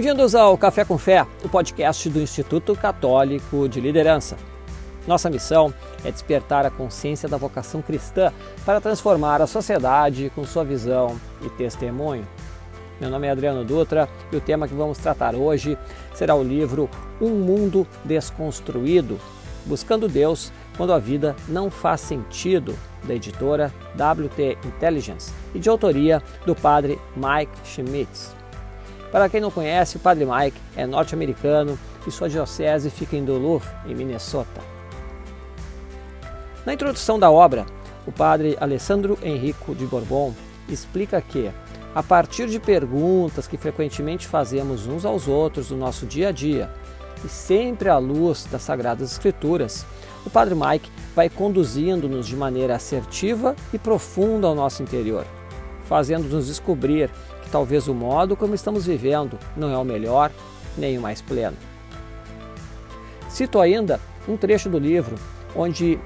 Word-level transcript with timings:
Bem-vindos 0.00 0.34
ao 0.34 0.56
Café 0.56 0.82
com 0.82 0.96
Fé, 0.96 1.26
o 1.44 1.48
podcast 1.50 2.08
do 2.08 2.22
Instituto 2.22 2.74
Católico 2.74 3.68
de 3.68 3.82
Liderança. 3.82 4.38
Nossa 5.06 5.28
missão 5.28 5.74
é 6.02 6.10
despertar 6.10 6.64
a 6.64 6.70
consciência 6.70 7.28
da 7.28 7.36
vocação 7.36 7.82
cristã 7.82 8.32
para 8.64 8.80
transformar 8.80 9.42
a 9.42 9.46
sociedade 9.46 10.32
com 10.34 10.42
sua 10.46 10.64
visão 10.64 11.20
e 11.42 11.50
testemunho. 11.50 12.26
Meu 12.98 13.10
nome 13.10 13.26
é 13.26 13.30
Adriano 13.30 13.62
Dutra 13.62 14.08
e 14.32 14.36
o 14.36 14.40
tema 14.40 14.66
que 14.66 14.72
vamos 14.72 14.96
tratar 14.96 15.34
hoje 15.34 15.76
será 16.14 16.34
o 16.34 16.42
livro 16.42 16.88
Um 17.20 17.32
Mundo 17.32 17.86
Desconstruído 18.02 19.20
Buscando 19.66 20.08
Deus 20.08 20.50
quando 20.78 20.94
a 20.94 20.98
vida 20.98 21.36
não 21.46 21.70
faz 21.70 22.00
sentido, 22.00 22.74
da 23.04 23.14
editora 23.14 23.70
WT 23.96 24.56
Intelligence 24.64 25.30
e 25.54 25.58
de 25.58 25.68
autoria 25.68 26.22
do 26.46 26.54
padre 26.54 26.98
Mike 27.14 27.52
Schmitz. 27.66 28.39
Para 29.10 29.28
quem 29.28 29.40
não 29.40 29.50
conhece, 29.50 29.96
o 29.96 30.00
Padre 30.00 30.24
Mike 30.24 30.60
é 30.76 30.86
norte-americano 30.86 31.78
e 32.06 32.10
sua 32.10 32.28
diocese 32.28 32.90
fica 32.90 33.16
em 33.16 33.24
Duluth, 33.24 33.64
em 33.86 33.94
Minnesota. 33.94 34.60
Na 36.64 36.74
introdução 36.74 37.18
da 37.18 37.30
obra, 37.30 37.66
o 38.06 38.12
padre 38.12 38.56
Alessandro 38.60 39.18
Henrico 39.22 39.74
de 39.74 39.86
Bourbon 39.86 40.34
explica 40.68 41.20
que, 41.20 41.50
a 41.94 42.02
partir 42.02 42.48
de 42.48 42.60
perguntas 42.60 43.48
que 43.48 43.56
frequentemente 43.56 44.26
fazemos 44.26 44.86
uns 44.86 45.04
aos 45.04 45.26
outros 45.26 45.70
no 45.70 45.76
nosso 45.76 46.06
dia 46.06 46.28
a 46.28 46.32
dia, 46.32 46.70
e 47.24 47.28
sempre 47.28 47.88
à 47.88 47.98
luz 47.98 48.46
das 48.50 48.62
Sagradas 48.62 49.12
Escrituras, 49.12 49.84
o 50.24 50.30
Padre 50.30 50.54
Mike 50.54 50.90
vai 51.14 51.28
conduzindo-nos 51.28 52.26
de 52.26 52.36
maneira 52.36 52.76
assertiva 52.76 53.56
e 53.72 53.78
profunda 53.78 54.46
ao 54.46 54.54
nosso 54.54 54.82
interior, 54.82 55.26
fazendo-nos 55.84 56.46
descobrir 56.46 57.10
talvez 57.50 57.88
o 57.88 57.94
modo 57.94 58.36
como 58.36 58.54
estamos 58.54 58.86
vivendo 58.86 59.38
não 59.56 59.70
é 59.70 59.76
o 59.76 59.84
melhor 59.84 60.30
nem 60.76 60.98
o 60.98 61.00
mais 61.00 61.20
pleno. 61.20 61.56
Cito 63.28 63.60
ainda 63.60 64.00
um 64.28 64.36
trecho 64.36 64.68
do 64.68 64.78
livro 64.78 65.16
onde 65.54 65.98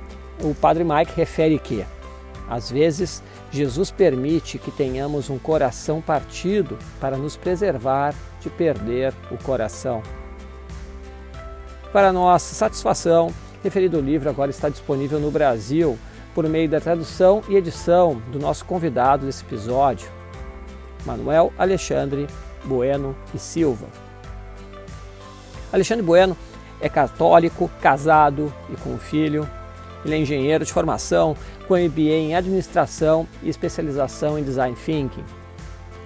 o 0.42 0.54
Padre 0.54 0.84
Mike 0.84 1.12
refere 1.16 1.58
que, 1.58 1.84
às 2.48 2.70
vezes, 2.70 3.22
Jesus 3.50 3.90
permite 3.90 4.58
que 4.58 4.70
tenhamos 4.70 5.30
um 5.30 5.38
coração 5.38 6.00
partido 6.00 6.78
para 7.00 7.16
nos 7.16 7.36
preservar 7.36 8.14
de 8.40 8.50
perder 8.50 9.14
o 9.30 9.38
coração. 9.38 10.02
Para 11.92 12.12
nossa 12.12 12.54
satisfação, 12.54 13.32
referido 13.62 14.00
livro 14.00 14.28
agora 14.28 14.50
está 14.50 14.68
disponível 14.68 15.20
no 15.20 15.30
Brasil 15.30 15.98
por 16.34 16.48
meio 16.48 16.68
da 16.68 16.80
tradução 16.80 17.42
e 17.48 17.54
edição 17.54 18.20
do 18.32 18.38
nosso 18.38 18.64
convidado 18.64 19.24
desse 19.24 19.44
episódio, 19.44 20.08
Manuel 21.04 21.52
Alexandre 21.58 22.26
Bueno 22.64 23.16
e 23.34 23.38
Silva. 23.38 23.86
Alexandre 25.72 26.04
Bueno 26.04 26.36
é 26.80 26.88
católico, 26.88 27.70
casado 27.80 28.52
e 28.70 28.76
com 28.76 28.90
um 28.90 28.98
filho. 28.98 29.48
Ele 30.04 30.14
é 30.14 30.18
engenheiro 30.18 30.64
de 30.64 30.72
formação, 30.72 31.36
com 31.66 31.74
MBA 31.74 32.12
em 32.12 32.36
administração 32.36 33.26
e 33.42 33.48
especialização 33.48 34.38
em 34.38 34.42
design 34.42 34.76
thinking. 34.76 35.24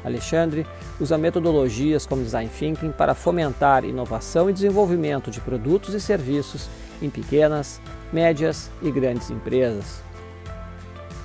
Alexandre 0.04 0.66
usa 1.00 1.18
metodologias 1.18 2.06
como 2.06 2.22
design 2.22 2.48
thinking 2.48 2.92
para 2.92 3.14
fomentar 3.14 3.84
inovação 3.84 4.48
e 4.48 4.52
desenvolvimento 4.52 5.30
de 5.30 5.40
produtos 5.40 5.94
e 5.94 6.00
serviços 6.00 6.68
em 7.02 7.10
pequenas, 7.10 7.80
médias 8.12 8.70
e 8.80 8.90
grandes 8.90 9.30
empresas. 9.30 10.02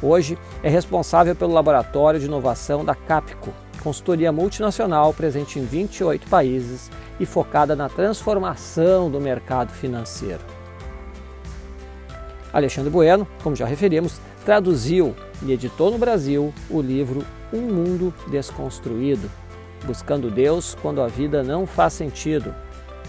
Hoje 0.01 0.37
é 0.61 0.69
responsável 0.69 1.35
pelo 1.35 1.53
laboratório 1.53 2.19
de 2.19 2.25
inovação 2.25 2.83
da 2.83 2.93
Capco, 2.93 3.53
consultoria 3.83 4.31
multinacional 4.31 5.13
presente 5.13 5.59
em 5.59 5.65
28 5.65 6.27
países 6.27 6.89
e 7.19 7.25
focada 7.25 7.75
na 7.75 7.89
transformação 7.89 9.11
do 9.11 9.19
mercado 9.19 9.71
financeiro. 9.71 10.41
Alexandre 12.53 12.89
Bueno, 12.89 13.27
como 13.43 13.55
já 13.55 13.65
referimos, 13.65 14.19
traduziu 14.45 15.15
e 15.41 15.51
editou 15.51 15.91
no 15.91 15.97
Brasil 15.97 16.53
o 16.69 16.81
livro 16.81 17.25
Um 17.51 17.61
Mundo 17.61 18.13
Desconstruído, 18.29 19.29
Buscando 19.85 20.31
Deus 20.31 20.75
quando 20.81 21.01
a 21.01 21.07
vida 21.07 21.43
não 21.43 21.67
faz 21.67 21.93
sentido, 21.93 22.55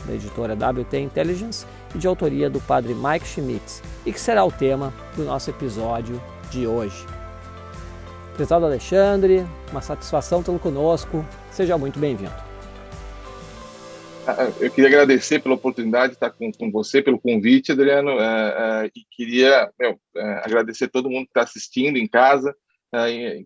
da 0.06 0.14
editora 0.14 0.54
WT 0.54 0.98
Intelligence 0.98 1.66
e 1.94 1.98
de 1.98 2.06
autoria 2.06 2.50
do 2.50 2.60
padre 2.60 2.94
Mike 2.94 3.26
Schmitz, 3.26 3.82
e 4.04 4.12
que 4.12 4.20
será 4.20 4.44
o 4.44 4.52
tema 4.52 4.92
do 5.16 5.24
nosso 5.24 5.50
episódio 5.50 6.20
de 6.50 6.66
hoje. 6.66 7.06
Prezado 8.34 8.66
Alexandre, 8.66 9.46
uma 9.70 9.80
satisfação 9.80 10.42
tê-lo 10.42 10.58
conosco. 10.58 11.24
Seja 11.52 11.78
muito 11.78 12.00
bem-vindo. 12.00 12.32
Ah, 14.26 14.50
eu 14.58 14.70
queria 14.72 14.88
agradecer 14.88 15.40
pela 15.40 15.54
oportunidade 15.54 16.08
de 16.08 16.14
estar 16.14 16.30
com, 16.30 16.50
com 16.50 16.68
você, 16.68 17.00
pelo 17.00 17.20
convite, 17.20 17.70
Adriano, 17.70 18.10
é, 18.10 18.86
é, 18.86 18.86
e 18.86 19.04
queria 19.12 19.70
meu, 19.78 20.00
é, 20.16 20.42
agradecer 20.44 20.88
todo 20.88 21.08
mundo 21.08 21.26
que 21.26 21.30
está 21.30 21.42
assistindo 21.42 21.96
em 21.96 22.08
casa. 22.08 22.54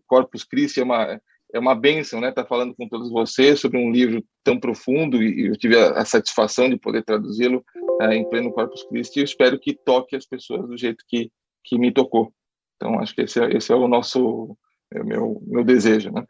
Corpus 0.06 0.44
Christi 0.44 0.80
é 0.80 0.84
uma, 0.84 1.20
é 1.52 1.58
uma 1.58 1.74
benção, 1.74 2.20
né? 2.20 2.30
Estar 2.30 2.46
falando 2.46 2.74
com 2.74 2.88
todos 2.88 3.10
vocês 3.10 3.60
sobre 3.60 3.78
um 3.78 3.90
livro 3.90 4.24
tão 4.44 4.58
profundo 4.58 5.22
e 5.22 5.48
eu 5.48 5.56
tive 5.56 5.76
a, 5.78 5.92
a 5.92 6.04
satisfação 6.04 6.68
de 6.68 6.78
poder 6.78 7.02
traduzi-lo 7.02 7.62
em 8.10 8.28
pleno 8.28 8.52
Corpus 8.52 8.84
Christi. 8.84 9.20
E 9.20 9.24
espero 9.24 9.58
que 9.58 9.74
toque 9.74 10.16
as 10.16 10.26
pessoas 10.26 10.66
do 10.66 10.78
jeito 10.78 11.04
que, 11.06 11.30
que 11.64 11.78
me 11.78 11.92
tocou. 11.92 12.32
Então, 12.76 13.00
acho 13.00 13.14
que 13.14 13.22
esse 13.22 13.40
é, 13.40 13.56
esse 13.56 13.72
é 13.72 13.74
o 13.74 13.88
nosso 13.88 14.56
é 14.92 15.00
o 15.00 15.06
meu, 15.06 15.42
meu 15.46 15.64
desejo, 15.64 16.10
né? 16.10 16.24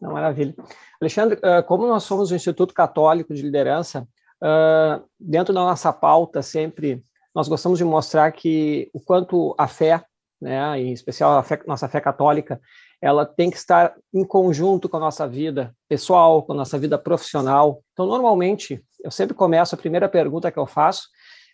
Maravilha. 0.00 0.54
Alexandre, 1.00 1.38
ah, 1.42 1.62
como 1.62 1.86
nós 1.86 2.02
somos 2.02 2.30
o 2.30 2.34
Instituto 2.34 2.74
Católico 2.74 3.32
de 3.32 3.42
Liderança, 3.42 4.06
ah, 4.42 5.02
dentro 5.18 5.54
da 5.54 5.60
nossa 5.60 5.92
pauta 5.92 6.42
sempre 6.42 7.04
nós 7.34 7.48
gostamos 7.48 7.78
de 7.78 7.84
mostrar 7.84 8.32
que 8.32 8.90
o 8.94 9.00
quanto 9.00 9.54
a 9.58 9.68
fé, 9.68 10.02
né, 10.40 10.80
em 10.80 10.90
especial 10.90 11.36
a 11.36 11.42
fé, 11.42 11.60
nossa 11.66 11.86
fé 11.86 12.00
católica, 12.00 12.58
ela 12.98 13.26
tem 13.26 13.50
que 13.50 13.58
estar 13.58 13.94
em 14.12 14.24
conjunto 14.24 14.88
com 14.88 14.96
a 14.96 15.00
nossa 15.00 15.28
vida 15.28 15.74
pessoal, 15.86 16.42
com 16.42 16.54
a 16.54 16.56
nossa 16.56 16.78
vida 16.78 16.98
profissional. 16.98 17.82
Então, 17.92 18.06
normalmente, 18.06 18.82
eu 19.04 19.10
sempre 19.10 19.34
começo, 19.34 19.74
a 19.74 19.78
primeira 19.78 20.08
pergunta 20.08 20.50
que 20.50 20.58
eu 20.58 20.66
faço 20.66 21.08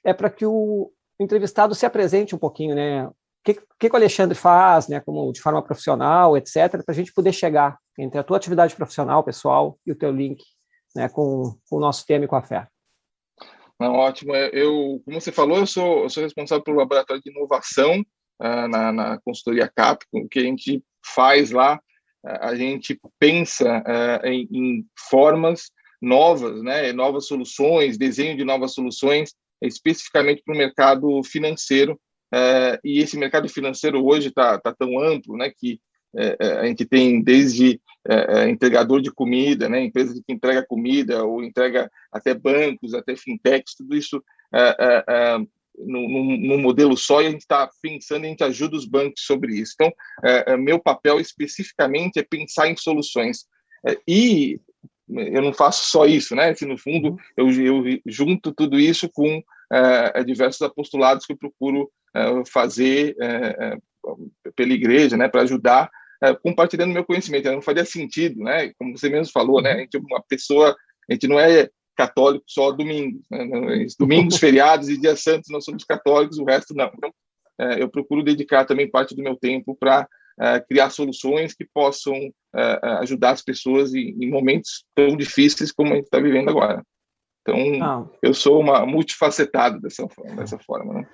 é 0.05 0.15
para 0.15 0.31
que 0.31 0.47
o 0.47 0.93
entrevistado 1.19 1.75
se 1.75 1.85
apresente 1.85 2.33
um 2.33 2.39
pouquinho, 2.39 2.77
né? 2.77 3.11
Que, 3.45 3.61
que, 3.79 3.89
o 3.89 3.97
Alexandre 3.97 4.37
faz, 4.37 4.89
né, 4.89 5.01
como 5.01 5.33
de 5.33 5.41
forma 5.41 5.63
profissional, 5.63 6.37
etc., 6.37 6.71
para 6.85 6.85
a 6.89 6.95
gente 6.95 7.13
poder 7.13 7.33
chegar 7.33 7.77
entre 7.99 8.19
a 8.19 8.23
tua 8.23 8.37
atividade 8.37 8.75
profissional, 8.75 9.25
pessoal, 9.25 9.79
e 9.87 9.93
o 9.93 9.97
teu 9.97 10.11
link 10.13 10.43
né, 10.95 11.09
com, 11.09 11.57
com 11.69 11.77
o 11.77 11.81
nosso 11.81 12.07
tema 12.07 12.25
e 12.25 12.29
com 12.29 12.37
a 12.37 12.43
fé. 12.43 12.67
Não, 13.79 13.95
ótimo. 13.95 14.35
É, 14.35 14.51
eu, 14.53 15.03
como 15.05 15.21
você 15.21 15.33
falou, 15.33 15.59
eu 15.59 15.67
sou, 15.67 16.05
eu 16.05 16.09
sou 16.09 16.23
responsável 16.23 16.63
pelo 16.63 16.77
laboratório 16.77 17.23
de 17.23 17.31
inovação 17.31 18.01
uh, 18.41 18.69
na, 18.69 18.93
na 18.93 19.21
consultoria 19.23 19.69
CAP. 19.69 20.05
O 20.13 20.29
que 20.29 20.39
a 20.39 20.43
gente 20.43 20.83
faz 21.05 21.51
lá, 21.51 21.77
uh, 22.25 22.39
a 22.43 22.55
gente 22.55 23.01
pensa 23.19 23.81
uh, 23.81 24.27
em, 24.27 24.49
em, 24.53 24.87
formas 24.97 25.73
novas, 26.01 26.63
né, 26.63 26.93
novas 26.93 27.27
soluções, 27.27 27.99
desenho 27.99 28.37
de 28.37 28.45
novas 28.45 28.73
soluções, 28.73 29.35
especificamente 29.61 30.43
para 30.45 30.55
o 30.55 30.59
mercado 30.59 31.23
financeiro, 31.25 32.01
é, 32.33 32.81
e 32.83 33.01
esse 33.01 33.19
mercado 33.19 33.49
financeiro 33.49 34.05
hoje 34.05 34.29
está 34.29 34.59
tá 34.59 34.73
tão 34.73 34.99
amplo, 34.99 35.37
né, 35.37 35.51
que 35.51 35.81
é, 36.17 36.37
é, 36.41 36.47
a 36.61 36.67
gente 36.67 36.85
tem 36.85 37.23
desde 37.23 37.81
é, 38.09 38.49
entregador 38.49 39.01
de 39.01 39.11
comida, 39.11 39.69
né, 39.69 39.83
empresa 39.83 40.15
que 40.15 40.33
entrega 40.33 40.65
comida 40.67 41.25
ou 41.25 41.43
entrega 41.43 41.91
até 42.11 42.35
bancos, 42.35 42.95
até 42.95 43.15
fintechs, 43.17 43.75
tudo 43.77 43.95
isso 43.97 44.23
num, 45.79 46.37
num, 46.37 46.61
modelo 46.61 46.97
só 46.97 47.23
e 47.23 47.27
a 47.27 47.31
gente 47.31 47.41
está 47.41 47.69
pensando, 47.81 48.25
a 48.25 48.29
gente 48.29 48.45
ajuda 48.45 48.77
os 48.77 48.85
bancos 48.85 49.23
sobre 49.25 49.55
isso. 49.55 49.73
Então, 49.75 49.91
meu 50.59 50.79
papel 50.79 51.19
especificamente 51.19 52.19
é 52.19 52.23
pensar 52.23 52.69
em 52.69 52.77
soluções. 52.77 53.47
e 54.07 54.61
eu 55.09 55.41
não 55.41 55.53
faço 55.55 55.91
só 55.91 56.05
isso, 56.05 56.35
né? 56.35 56.55
Que 56.55 56.67
no 56.67 56.77
fundo 56.77 57.17
eu, 57.37 57.51
eu 57.51 57.85
junto 58.07 58.53
tudo 58.53 58.79
isso 58.79 59.09
com 59.11 59.43
diversos 60.25 60.63
apostolados 60.63 61.25
que 61.25 61.33
eu 61.33 61.39
procuro 61.39 61.91
é, 62.15 62.45
fazer 62.47 63.17
é, 63.21 63.27
é, 63.59 63.77
pela 64.55 64.73
igreja, 64.73 65.17
né, 65.17 65.29
para 65.29 65.43
ajudar, 65.43 65.91
compartilhando 66.43 66.93
meu 66.93 67.05
conhecimento. 67.05 67.51
Não 67.51 67.63
faria 67.63 67.85
sentido, 67.85 68.43
né, 68.43 68.73
como 68.79 68.97
você 68.97 69.09
mesmo 69.09 69.33
falou, 69.33 69.63
né, 69.63 69.73
a 69.73 69.79
gente 69.79 69.97
é 69.97 70.01
uma 70.01 70.23
pessoa, 70.29 70.77
a 71.09 71.13
gente 71.13 71.27
não 71.27 71.41
é 71.41 71.69
católico 71.97 72.45
só 72.47 72.71
domingos, 72.71 73.23
né, 73.31 73.87
domingos, 73.99 74.37
feriados 74.39 74.89
e 74.89 75.01
dias 75.01 75.23
santos 75.23 75.51
nós 75.51 75.65
somos 75.65 75.85
católicos, 75.85 76.39
o 76.39 76.45
resto 76.45 76.75
não. 76.75 76.91
Então, 76.95 77.11
eu 77.79 77.89
procuro 77.89 78.23
dedicar 78.23 78.65
também 78.65 78.91
parte 78.91 79.15
do 79.15 79.23
meu 79.23 79.37
tempo 79.37 79.77
para 79.79 80.09
criar 80.69 80.91
soluções 80.91 81.55
que 81.55 81.67
possam 81.73 82.15
ajudar 83.01 83.31
as 83.31 83.43
pessoas 83.43 83.95
em, 83.95 84.29
momentos 84.29 84.85
tão 84.95 85.17
difíceis 85.17 85.71
como 85.71 85.93
a 85.93 85.97
gente 85.97 86.05
está 86.05 86.19
vivendo 86.19 86.51
agora. 86.51 86.83
Então, 87.43 87.83
ah. 87.83 88.07
eu 88.23 88.33
sou 88.33 88.61
uma 88.61 88.87
multifacetado 88.87 89.81
dessa, 89.81 90.07
dessa 90.37 90.59
forma, 90.59 90.95
né? 90.95 91.09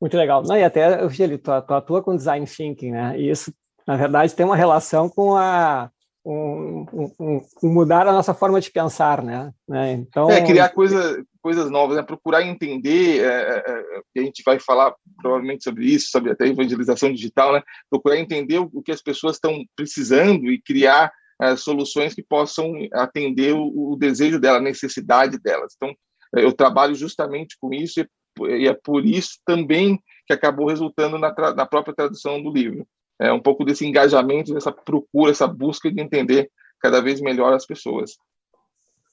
Muito 0.00 0.16
legal. 0.16 0.42
Não, 0.42 0.56
e 0.56 0.64
até, 0.64 1.02
eu 1.02 1.08
vi 1.08 1.22
ali, 1.22 1.38
tu, 1.38 1.50
tu 1.62 1.74
atua 1.74 2.02
com 2.02 2.16
design 2.16 2.46
thinking, 2.46 2.90
né? 2.90 3.18
E 3.18 3.30
isso, 3.30 3.52
na 3.86 3.96
verdade, 3.96 4.34
tem 4.34 4.46
uma 4.46 4.56
relação 4.56 5.08
com 5.08 5.36
a, 5.36 5.90
um, 6.24 6.86
um, 6.92 7.40
um, 7.62 7.72
mudar 7.72 8.06
a 8.06 8.12
nossa 8.12 8.34
forma 8.34 8.60
de 8.60 8.70
pensar, 8.70 9.22
né? 9.22 9.52
né? 9.68 9.92
Então 9.92 10.30
é 10.30 10.44
criar 10.44 10.70
coisa, 10.70 11.22
coisas 11.42 11.70
novas, 11.70 11.96
né? 11.96 12.02
Procurar 12.02 12.42
entender. 12.42 13.22
É, 13.22 13.62
é, 13.66 14.00
é 14.16 14.20
a 14.20 14.24
gente 14.24 14.42
vai 14.44 14.58
falar 14.58 14.94
provavelmente 15.20 15.64
sobre 15.64 15.86
isso, 15.86 16.10
sobre 16.10 16.30
até 16.30 16.46
evangelização 16.46 17.12
digital, 17.12 17.52
né? 17.52 17.62
Procurar 17.88 18.18
entender 18.18 18.58
o, 18.58 18.70
o 18.72 18.82
que 18.82 18.92
as 18.92 19.02
pessoas 19.02 19.36
estão 19.36 19.64
precisando 19.76 20.50
e 20.50 20.60
criar 20.60 21.10
é, 21.40 21.56
soluções 21.56 22.14
que 22.14 22.22
possam 22.22 22.72
atender 22.92 23.54
o, 23.54 23.92
o, 23.92 23.96
desejo 23.96 24.38
dela, 24.38 24.58
a 24.58 24.62
necessidade 24.62 25.38
delas. 25.38 25.74
Então 25.76 25.94
eu 26.34 26.52
trabalho 26.52 26.94
justamente 26.94 27.56
com 27.60 27.72
isso 27.72 28.00
e, 28.00 28.06
e 28.42 28.68
é 28.68 28.74
por 28.74 29.04
isso 29.04 29.38
também 29.44 30.00
que 30.26 30.32
acabou 30.32 30.68
resultando 30.68 31.18
na, 31.18 31.34
na 31.54 31.66
própria 31.66 31.94
tradução 31.94 32.42
do 32.42 32.52
livro 32.52 32.86
é, 33.20 33.30
um 33.30 33.40
pouco 33.40 33.64
desse 33.64 33.86
engajamento, 33.86 34.54
dessa 34.54 34.72
procura, 34.72 35.30
essa 35.30 35.46
busca 35.46 35.92
de 35.92 36.00
entender 36.00 36.50
cada 36.80 37.02
vez 37.02 37.20
melhor 37.20 37.52
as 37.52 37.66
pessoas. 37.66 38.16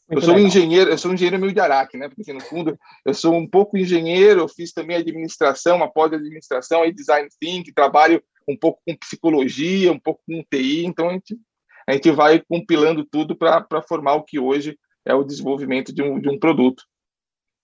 Muito 0.10 0.22
eu 0.22 0.26
sou 0.26 0.36
um 0.36 0.40
engenheiro, 0.40 0.90
eu 0.90 0.98
sou 0.98 1.12
um 1.12 1.14
engenheiro 1.14 1.38
meio 1.38 1.52
de 1.52 1.60
araque, 1.60 1.98
né? 1.98 2.08
Porque 2.08 2.22
assim, 2.22 2.32
no 2.32 2.40
fundo 2.40 2.80
eu 3.06 3.14
sou 3.14 3.34
um 3.34 3.46
pouco 3.46 3.78
engenheiro, 3.78 4.40
eu 4.40 4.48
fiz 4.48 4.72
também 4.72 4.96
administração, 4.96 5.76
uma 5.76 5.92
pós-administração 5.92 6.86
e 6.86 6.94
design 6.94 7.28
thinking, 7.42 7.74
trabalho 7.74 8.24
um 8.48 8.56
pouco 8.56 8.80
com 8.88 8.96
psicologia, 8.96 9.92
um 9.92 10.00
pouco 10.00 10.22
com 10.26 10.42
TI, 10.50 10.86
então 10.86 11.10
a 11.10 11.14
gente 11.14 11.38
a 11.88 11.94
gente 11.94 12.12
vai 12.12 12.44
compilando 12.48 13.06
tudo 13.06 13.36
para 13.36 13.81
formar 13.88 14.16
o 14.16 14.24
que 14.24 14.38
hoje 14.38 14.78
é 15.06 15.16
o 15.16 15.24
desenvolvimento 15.24 15.94
de 15.94 16.04
um, 16.04 16.19
de 16.19 16.30
um 16.30 16.38
produto. 16.38 16.84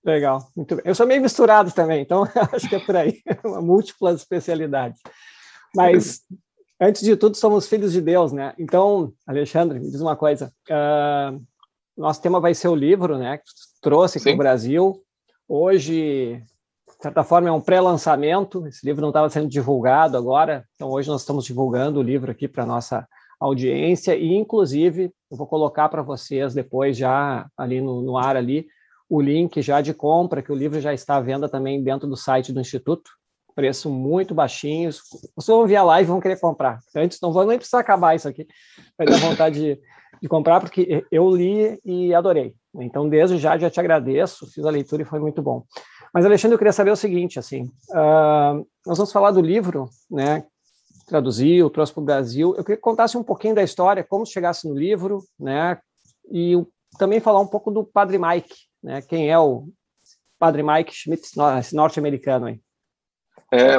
Legal, 0.04 0.50
muito 0.56 0.76
bem. 0.76 0.84
Eu 0.86 0.96
sou 0.96 1.06
meio 1.06 1.22
misturado 1.22 1.72
também, 1.72 2.02
então 2.02 2.24
acho 2.54 2.70
que 2.70 2.76
é 2.76 2.80
por 2.80 2.96
aí, 2.96 3.22
uma 3.44 3.62
múltiplas 3.62 4.22
especialidades. 4.22 5.00
Mas, 5.76 6.22
antes 6.80 7.02
de 7.02 7.18
tudo, 7.18 7.36
somos 7.36 7.68
filhos 7.68 7.92
de 7.92 8.02
Deus, 8.02 8.32
né? 8.32 8.54
Então, 8.58 9.14
Alexandre, 9.28 9.80
me 9.80 9.90
diz 9.90 10.00
uma 10.00 10.16
coisa. 10.16 10.54
Uh, 10.70 11.42
nosso 11.98 12.22
tema 12.22 12.40
vai 12.40 12.54
ser 12.54 12.68
o 12.68 12.76
livro, 12.76 13.18
né? 13.18 13.38
Que 13.38 13.44
trouxe 13.82 14.22
para 14.22 14.34
o 14.34 14.38
Brasil. 14.38 15.04
Hoje, 15.48 16.42
de 16.88 17.02
certa 17.02 17.24
forma, 17.24 17.50
é 17.50 17.52
um 17.52 17.62
pré-lançamento. 17.62 18.68
Esse 18.68 18.86
livro 18.86 19.02
não 19.02 19.10
estava 19.10 19.30
sendo 19.30 19.50
divulgado 19.50 20.16
agora. 20.16 20.64
Então, 20.76 20.90
hoje 20.90 21.10
nós 21.10 21.22
estamos 21.22 21.46
divulgando 21.46 22.00
o 22.00 22.04
livro 22.04 22.30
aqui 22.30 22.48
para 22.48 22.66
nossa 22.66 23.08
audiência. 23.46 24.16
E, 24.16 24.34
inclusive, 24.34 25.12
eu 25.30 25.38
vou 25.38 25.48
colocar 25.48 25.90
para 25.90 26.02
vocês 26.02 26.54
depois, 26.54 26.98
já 26.98 27.48
ali 27.58 27.82
no, 27.82 28.02
no 28.02 28.18
ar 28.18 28.36
ali, 28.36 28.68
o 29.10 29.22
link 29.22 29.62
já 29.62 29.82
de 29.82 29.94
compra, 29.94 30.42
que 30.42 30.52
o 30.52 30.56
livro 30.56 30.80
já 30.80 30.94
está 30.94 31.18
à 31.18 31.22
venda 31.22 31.48
também 31.50 31.84
dentro 31.84 32.08
do 32.08 32.16
site 32.16 32.54
do 32.54 32.62
Instituto 32.62 33.12
preço 33.54 33.90
muito 33.90 34.34
baixinho. 34.34 34.92
Vocês 34.92 35.48
vão 35.48 35.66
ver 35.66 35.78
a 35.78 35.84
live 35.84 36.10
vão 36.10 36.20
querer 36.20 36.40
comprar. 36.40 36.80
Antes 36.96 37.20
não 37.22 37.32
vou 37.32 37.46
nem 37.46 37.58
precisar 37.58 37.80
acabar 37.80 38.16
isso 38.16 38.28
aqui, 38.28 38.48
vai 38.98 39.08
dar 39.08 39.18
vontade 39.18 39.60
de, 39.60 39.82
de, 40.22 40.28
comprar, 40.28 40.60
porque 40.60 41.06
eu 41.12 41.30
li 41.30 41.80
e 41.86 42.14
adorei. 42.14 42.54
Então, 42.76 43.08
desde 43.08 43.38
já, 43.38 43.58
já 43.58 43.70
te 43.70 43.80
agradeço, 43.80 44.52
fiz 44.52 44.66
a 44.66 44.72
leitura 44.72 45.04
e 45.04 45.06
foi 45.06 45.20
muito 45.20 45.42
bom. 45.42 45.64
Mas, 46.14 46.26
Alexandre, 46.26 46.56
eu 46.56 46.60
queria 46.60 46.74
saber 46.74 46.92
o 46.92 46.96
seguinte, 46.96 47.40
assim, 47.40 47.64
uh, 47.92 48.66
nós 48.86 48.98
vamos 48.98 49.12
falar 49.12 49.32
do 49.32 49.42
livro, 49.42 49.90
né, 50.10 50.44
traduziu, 51.06 51.70
trouxe 51.70 51.94
para 51.94 52.02
o 52.02 52.06
Brasil. 52.06 52.56
Eu 52.56 52.64
queria 52.64 52.78
que 52.78 52.82
contasse 52.82 53.18
um 53.18 53.24
pouquinho 53.24 53.56
da 53.56 53.64
história, 53.64 54.04
como 54.04 54.26
chegasse 54.26 54.68
no 54.68 54.76
livro, 54.76 55.24
né, 55.40 55.80
e 56.32 56.56
também 56.98 57.20
falar 57.20 57.40
um 57.40 57.48
pouco 57.48 57.72
do 57.72 57.84
Padre 57.84 58.18
Mike, 58.18 58.56
né, 58.82 59.02
quem 59.02 59.30
é 59.30 59.38
o 59.38 59.68
Padre 60.40 60.64
Mike 60.64 60.94
Schmidt, 60.94 61.30
norte-americano 61.74 62.48
aí. 62.48 62.60
É, 63.52 63.76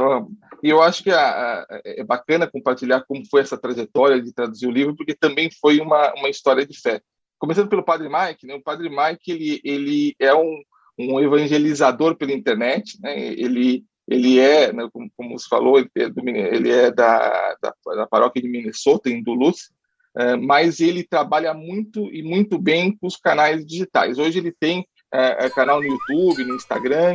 eu 0.62 0.80
acho 0.80 1.02
que 1.02 1.10
a, 1.10 1.20
a, 1.20 1.66
é 1.84 2.04
bacana 2.04 2.50
compartilhar 2.50 3.04
como 3.06 3.26
foi 3.28 3.40
essa 3.40 3.58
trajetória 3.58 4.22
de 4.22 4.32
traduzir 4.32 4.68
o 4.68 4.70
livro, 4.70 4.94
porque 4.94 5.14
também 5.14 5.50
foi 5.60 5.80
uma, 5.80 6.14
uma 6.14 6.28
história 6.28 6.64
de 6.64 6.80
fé. 6.80 7.02
Começando 7.38 7.68
pelo 7.68 7.82
Padre 7.82 8.08
Mike, 8.08 8.46
né? 8.46 8.54
o 8.54 8.62
Padre 8.62 8.88
Mike 8.88 9.30
ele, 9.30 9.60
ele 9.64 10.16
é 10.20 10.32
um, 10.32 10.62
um 10.98 11.20
evangelizador 11.20 12.16
pela 12.16 12.32
internet, 12.32 12.98
né? 13.02 13.18
ele, 13.18 13.84
ele 14.06 14.38
é, 14.38 14.72
né, 14.72 14.88
como, 14.92 15.10
como 15.16 15.38
você 15.38 15.48
falou, 15.48 15.78
ele 15.78 15.90
é, 15.96 16.54
ele 16.54 16.70
é 16.70 16.90
da, 16.90 17.56
da, 17.62 17.74
da, 17.96 18.06
paróquia 18.06 18.42
de 18.42 18.48
Minnesota, 18.48 19.08
em 19.08 19.22
Duluth, 19.22 19.70
é, 20.16 20.36
mas 20.36 20.80
ele 20.80 21.02
trabalha 21.02 21.54
muito 21.54 22.12
e 22.12 22.22
muito 22.22 22.58
bem 22.58 22.96
com 22.96 23.06
os 23.06 23.16
canais 23.16 23.64
digitais. 23.64 24.18
Hoje 24.18 24.38
ele 24.38 24.52
tem 24.52 24.86
é, 25.12 25.48
canal 25.50 25.80
no 25.80 25.86
YouTube, 25.86 26.44
no 26.44 26.56
Instagram 26.56 27.14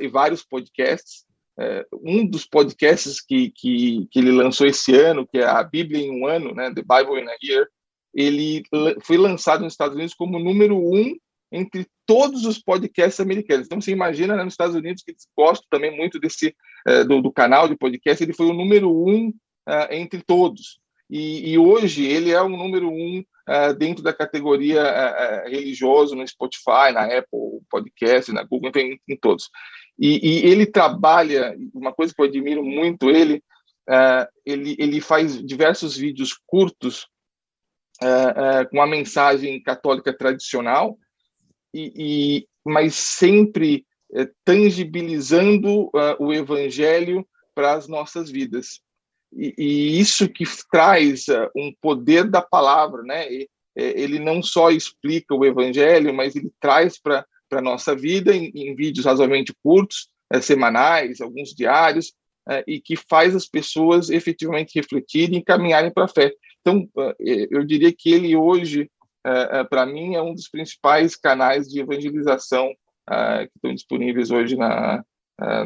e 0.00 0.08
vários 0.08 0.44
podcasts. 0.44 1.24
Um 2.04 2.24
dos 2.24 2.44
podcasts 2.46 3.20
que, 3.20 3.50
que, 3.50 4.06
que, 4.10 4.18
ele 4.18 4.30
lançou 4.30 4.66
esse 4.66 4.94
ano, 4.94 5.26
que 5.26 5.38
é 5.38 5.44
a 5.44 5.62
Bíblia 5.62 6.04
em 6.04 6.10
um 6.10 6.26
ano, 6.26 6.54
né, 6.54 6.72
The 6.72 6.82
Bible 6.82 7.20
in 7.20 7.28
a 7.28 7.36
Year, 7.42 7.66
ele 8.14 8.62
foi 9.02 9.16
lançado 9.16 9.62
nos 9.62 9.72
Estados 9.72 9.94
Unidos 9.94 10.14
como 10.14 10.38
número 10.38 10.76
um 10.76 11.16
entre 11.50 11.86
todos 12.06 12.44
os 12.44 12.58
podcasts 12.58 13.20
americanos. 13.20 13.66
Então, 13.66 13.80
você 13.80 13.90
imagina 13.90 14.36
né, 14.36 14.44
nos 14.44 14.54
Estados 14.54 14.74
Unidos, 14.74 15.02
que 15.02 15.14
gosto 15.36 15.66
também 15.70 15.96
muito 15.96 16.18
desse 16.18 16.54
é, 16.86 17.04
do, 17.04 17.20
do, 17.20 17.32
canal 17.32 17.68
de 17.68 17.76
podcast, 17.76 18.22
ele 18.22 18.32
foi 18.32 18.46
o 18.46 18.54
número 18.54 18.90
um 18.90 19.28
uh, 19.28 19.92
entre 19.92 20.22
todos. 20.22 20.80
E, 21.10 21.52
e, 21.52 21.58
hoje 21.58 22.04
ele 22.04 22.30
é 22.30 22.40
o 22.40 22.48
número 22.48 22.90
um 22.90 23.24
uh, 23.48 23.74
dentro 23.74 24.02
da 24.02 24.12
categoria 24.12 24.82
religioso 25.46 26.14
no 26.14 26.26
Spotify, 26.26 26.92
na 26.92 27.04
Apple 27.04 27.60
Podcast, 27.70 28.30
na 28.30 28.42
Google, 28.42 28.70
em, 28.76 29.16
todos. 29.16 29.50
E, 29.98 30.20
e, 30.22 30.46
ele 30.46 30.66
trabalha, 30.66 31.56
uma 31.74 31.92
coisa 31.92 32.14
que 32.14 32.20
eu 32.20 32.26
admiro 32.26 32.62
muito 32.62 33.08
ele, 33.10 33.42
ele, 34.44 34.76
ele 34.78 35.00
faz 35.00 35.42
diversos 35.42 35.96
vídeos 35.96 36.38
curtos 36.46 37.08
com 38.70 38.82
a 38.82 38.86
mensagem 38.86 39.62
católica 39.62 40.12
tradicional, 40.12 40.98
e, 41.72 41.92
e 41.96 42.48
mas 42.64 42.94
sempre 42.94 43.86
tangibilizando 44.44 45.90
o 46.18 46.32
evangelho 46.32 47.26
para 47.54 47.74
as 47.74 47.86
nossas 47.86 48.30
vidas. 48.30 48.80
E, 49.32 49.54
e, 49.58 50.00
isso 50.00 50.28
que 50.28 50.44
traz 50.70 51.26
um 51.54 51.72
poder 51.80 52.24
da 52.24 52.40
palavra, 52.40 53.02
né? 53.02 53.26
ele 53.78 54.18
não 54.18 54.42
só 54.42 54.70
explica 54.70 55.34
o 55.34 55.44
evangelho, 55.44 56.12
mas 56.12 56.34
ele 56.34 56.50
traz 56.60 56.98
para 56.98 57.24
a 57.52 57.60
nossa 57.60 57.94
vida 57.94 58.34
em, 58.34 58.50
em, 58.54 58.74
vídeos 58.74 59.06
razoavelmente 59.06 59.54
curtos, 59.62 60.08
é, 60.32 60.40
semanais, 60.40 61.20
alguns 61.20 61.54
diários, 61.54 62.12
é, 62.48 62.64
e 62.66 62.80
que 62.80 62.96
faz 62.96 63.36
as 63.36 63.46
pessoas 63.46 64.10
efetivamente 64.10 64.74
refletirem 64.74 65.38
e 65.38 65.44
caminharem 65.44 65.92
para 65.92 66.04
a 66.04 66.08
fé. 66.08 66.32
Então, 66.60 66.88
é, 66.96 67.46
eu 67.50 67.64
diria 67.64 67.92
que 67.92 68.10
ele 68.10 68.34
hoje, 68.34 68.82
é, 68.82 68.84
é, 68.84 68.97
para 69.68 69.86
mim, 69.86 70.14
é 70.14 70.22
um 70.22 70.34
dos 70.34 70.48
principais 70.48 71.16
canais 71.16 71.68
de 71.68 71.80
evangelização 71.80 72.70
é, 73.10 73.46
que 73.46 73.52
estão 73.56 73.74
disponíveis 73.74 74.30
hoje 74.30 74.56
na, 74.56 75.02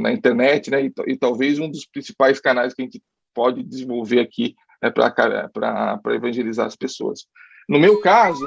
na 0.00 0.12
internet, 0.12 0.70
né? 0.70 0.84
E, 0.84 0.92
e, 1.06 1.16
talvez 1.16 1.58
um 1.58 1.68
dos 1.68 1.86
principais 1.86 2.40
canais 2.40 2.74
que 2.74 2.82
a 2.82 2.84
gente 2.84 3.02
pode 3.34 3.62
desenvolver 3.62 4.20
aqui 4.20 4.54
é 4.82 4.90
para 4.90 6.14
evangelizar 6.14 6.66
as 6.66 6.76
pessoas. 6.76 7.26
No 7.68 7.78
meu 7.78 8.00
caso, 8.00 8.44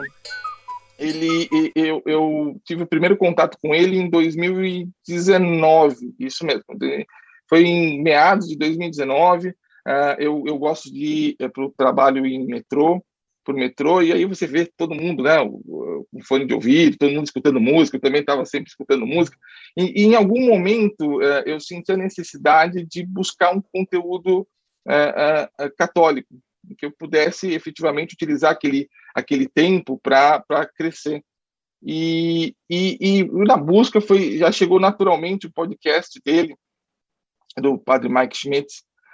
ele 0.99 1.49
eu, 1.75 2.01
eu, 2.05 2.61
tive 2.63 2.83
o 2.83 2.87
primeiro 2.87 3.17
contato 3.17 3.57
com 3.61 3.73
ele 3.73 3.97
em 3.97 4.09
2019, 4.09 6.13
isso 6.19 6.45
mesmo. 6.45 6.63
Foi 7.49 7.63
em 7.63 8.01
meados 8.01 8.47
de 8.47 8.57
2019. 8.57 9.49
Uh, 9.49 9.53
ah, 9.87 10.15
eu, 10.17 10.43
eu 10.47 10.57
gosto 10.57 10.91
de 10.91 11.05
ir 11.05 11.35
é, 11.39 11.47
para 11.47 11.63
o 11.63 11.69
trabalho 11.69 12.25
em 12.25 12.43
metrô, 12.47 13.05
por 13.45 13.53
metrô, 13.53 14.01
e 14.01 14.11
aí 14.11 14.25
você 14.25 14.47
vê 14.47 14.65
todo 14.65 14.95
mundo, 14.95 15.23
né, 15.23 15.39
o, 15.39 16.05
o 16.11 16.23
fone 16.23 16.45
de 16.45 16.53
ouvido, 16.53 16.97
todo 16.97 17.13
mundo 17.13 17.25
escutando 17.25 17.61
música, 17.61 17.95
eu 17.95 18.01
também 18.01 18.21
estava 18.21 18.43
sempre 18.43 18.69
escutando 18.69 19.05
música, 19.05 19.37
e, 19.77 20.01
e, 20.01 20.05
em 20.05 20.15
algum 20.15 20.47
momento 20.47 21.17
uh, 21.17 21.43
eu 21.45 21.59
senti 21.59 21.91
a 21.91 21.97
necessidade 21.97 22.83
de 22.85 23.05
buscar 23.05 23.55
um 23.55 23.61
conteúdo 23.61 24.41
uh, 24.87 25.75
católico, 25.77 26.35
que 26.77 26.87
eu 26.87 26.91
pudesse 26.91 27.51
efetivamente 27.51 28.15
utilizar 28.15 28.51
aquele, 28.51 28.89
aquele 29.13 29.47
tempo 29.47 29.99
para 30.01 30.43
crescer. 30.75 31.23
E, 31.83 32.55
e, 32.67 32.97
e, 32.99 33.23
na 33.45 33.55
busca 33.55 34.01
foi 34.01 34.39
já 34.39 34.51
chegou 34.51 34.79
naturalmente 34.79 35.45
o 35.45 35.51
podcast 35.51 36.19
dele, 36.25 36.55
do 37.57 37.77
padre 37.77 38.09
Mike 38.09 38.35
Schmidt. 38.35 38.67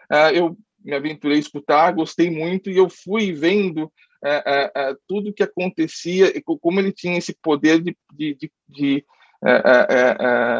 Uh, 0.09 0.33
eu 0.33 0.57
me 0.83 0.95
aventurei 0.95 1.37
a 1.37 1.39
escutar, 1.39 1.93
gostei 1.93 2.29
muito 2.29 2.69
e 2.69 2.77
eu 2.77 2.89
fui 2.89 3.33
vendo 3.33 3.91
uh, 4.23 4.91
uh, 4.93 4.97
tudo 5.07 5.33
que 5.33 5.43
acontecia 5.43 6.35
e 6.35 6.41
como 6.41 6.79
ele 6.79 6.91
tinha 6.91 7.17
esse 7.17 7.33
poder 7.41 7.81
de, 7.81 7.97
de, 8.13 8.35
de, 8.35 8.51
de 8.67 9.05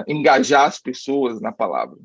engajar 0.07 0.65
as 0.65 0.79
pessoas 0.79 1.39
na 1.39 1.51
palavra. 1.51 1.97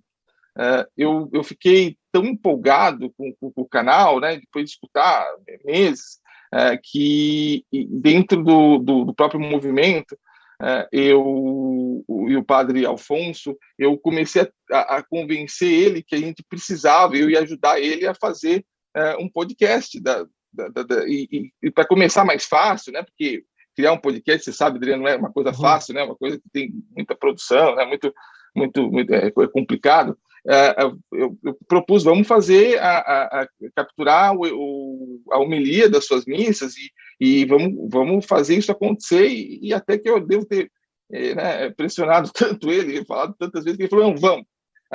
eu, 0.94 1.30
eu 1.32 1.42
fiquei 1.42 1.96
tão 2.12 2.26
empolgado 2.26 3.10
com, 3.16 3.32
com, 3.40 3.50
com, 3.50 3.62
o 3.62 3.68
canal, 3.68 4.20
né, 4.20 4.36
depois 4.36 4.66
de 4.66 4.72
escutar 4.72 5.26
meses, 5.64 6.20
é, 6.52 6.78
que 6.82 7.64
dentro 7.90 8.42
do, 8.42 8.78
do, 8.78 9.04
do 9.06 9.14
próprio 9.14 9.40
movimento, 9.40 10.16
é, 10.62 10.88
eu 10.90 12.04
e 12.28 12.36
o 12.36 12.44
padre 12.44 12.86
Alfonso, 12.86 13.56
eu 13.78 13.98
comecei 13.98 14.50
a, 14.72 14.96
a, 14.96 15.02
convencer 15.02 15.70
ele 15.70 16.02
que 16.02 16.14
a 16.14 16.18
gente 16.18 16.42
precisava, 16.48 17.16
eu 17.16 17.28
ia 17.28 17.40
ajudar 17.40 17.80
ele 17.80 18.06
a 18.06 18.14
fazer 18.14 18.64
é, 18.94 19.16
um 19.16 19.28
podcast 19.28 20.00
da, 20.00 20.24
da, 20.56 20.68
da, 20.68 20.82
da 20.82 21.08
e, 21.08 21.52
e 21.62 21.70
para 21.70 21.86
começar 21.86 22.24
mais 22.24 22.44
fácil, 22.44 22.92
né? 22.92 23.02
Porque 23.02 23.44
criar 23.76 23.92
um 23.92 23.98
podcast, 23.98 24.44
você 24.44 24.52
sabe, 24.52 24.78
Adriano, 24.78 25.02
não 25.02 25.08
é 25.08 25.16
uma 25.16 25.30
coisa 25.30 25.50
uhum. 25.50 25.56
fácil, 25.56 25.94
né? 25.94 26.02
Uma 26.02 26.16
coisa 26.16 26.38
que 26.38 26.48
tem 26.50 26.72
muita 26.96 27.14
produção, 27.14 27.76
né? 27.76 27.84
Muito, 27.84 28.12
muito, 28.54 28.90
muito 28.90 29.14
é, 29.14 29.26
é 29.26 29.48
complicado. 29.48 30.18
É, 30.48 30.68
é 30.68 30.84
eu, 31.12 31.38
eu, 31.44 31.58
propus, 31.68 32.04
vamos 32.04 32.26
fazer 32.26 32.78
a, 32.78 32.98
a, 32.98 33.42
a 33.42 33.48
capturar 33.74 34.34
o, 34.34 34.46
o, 34.46 35.22
a 35.30 35.38
homilia 35.38 35.90
das 35.90 36.06
suas 36.06 36.24
missas 36.24 36.74
e, 36.76 36.90
e 37.20 37.44
vamos, 37.44 37.90
vamos 37.90 38.24
fazer 38.24 38.56
isso 38.56 38.72
acontecer 38.72 39.28
e, 39.28 39.58
e 39.62 39.74
até 39.74 39.98
que 39.98 40.08
eu 40.08 40.20
devo 40.20 40.46
ter 40.46 40.70
é, 41.12 41.34
né, 41.34 41.70
pressionado 41.70 42.30
tanto 42.34 42.70
ele, 42.70 43.04
falado 43.04 43.34
tantas 43.38 43.64
vezes 43.64 43.76
que 43.76 43.82
ele 43.82 43.90
falou, 43.90 44.06
não, 44.06 44.16
vamos. 44.16 44.46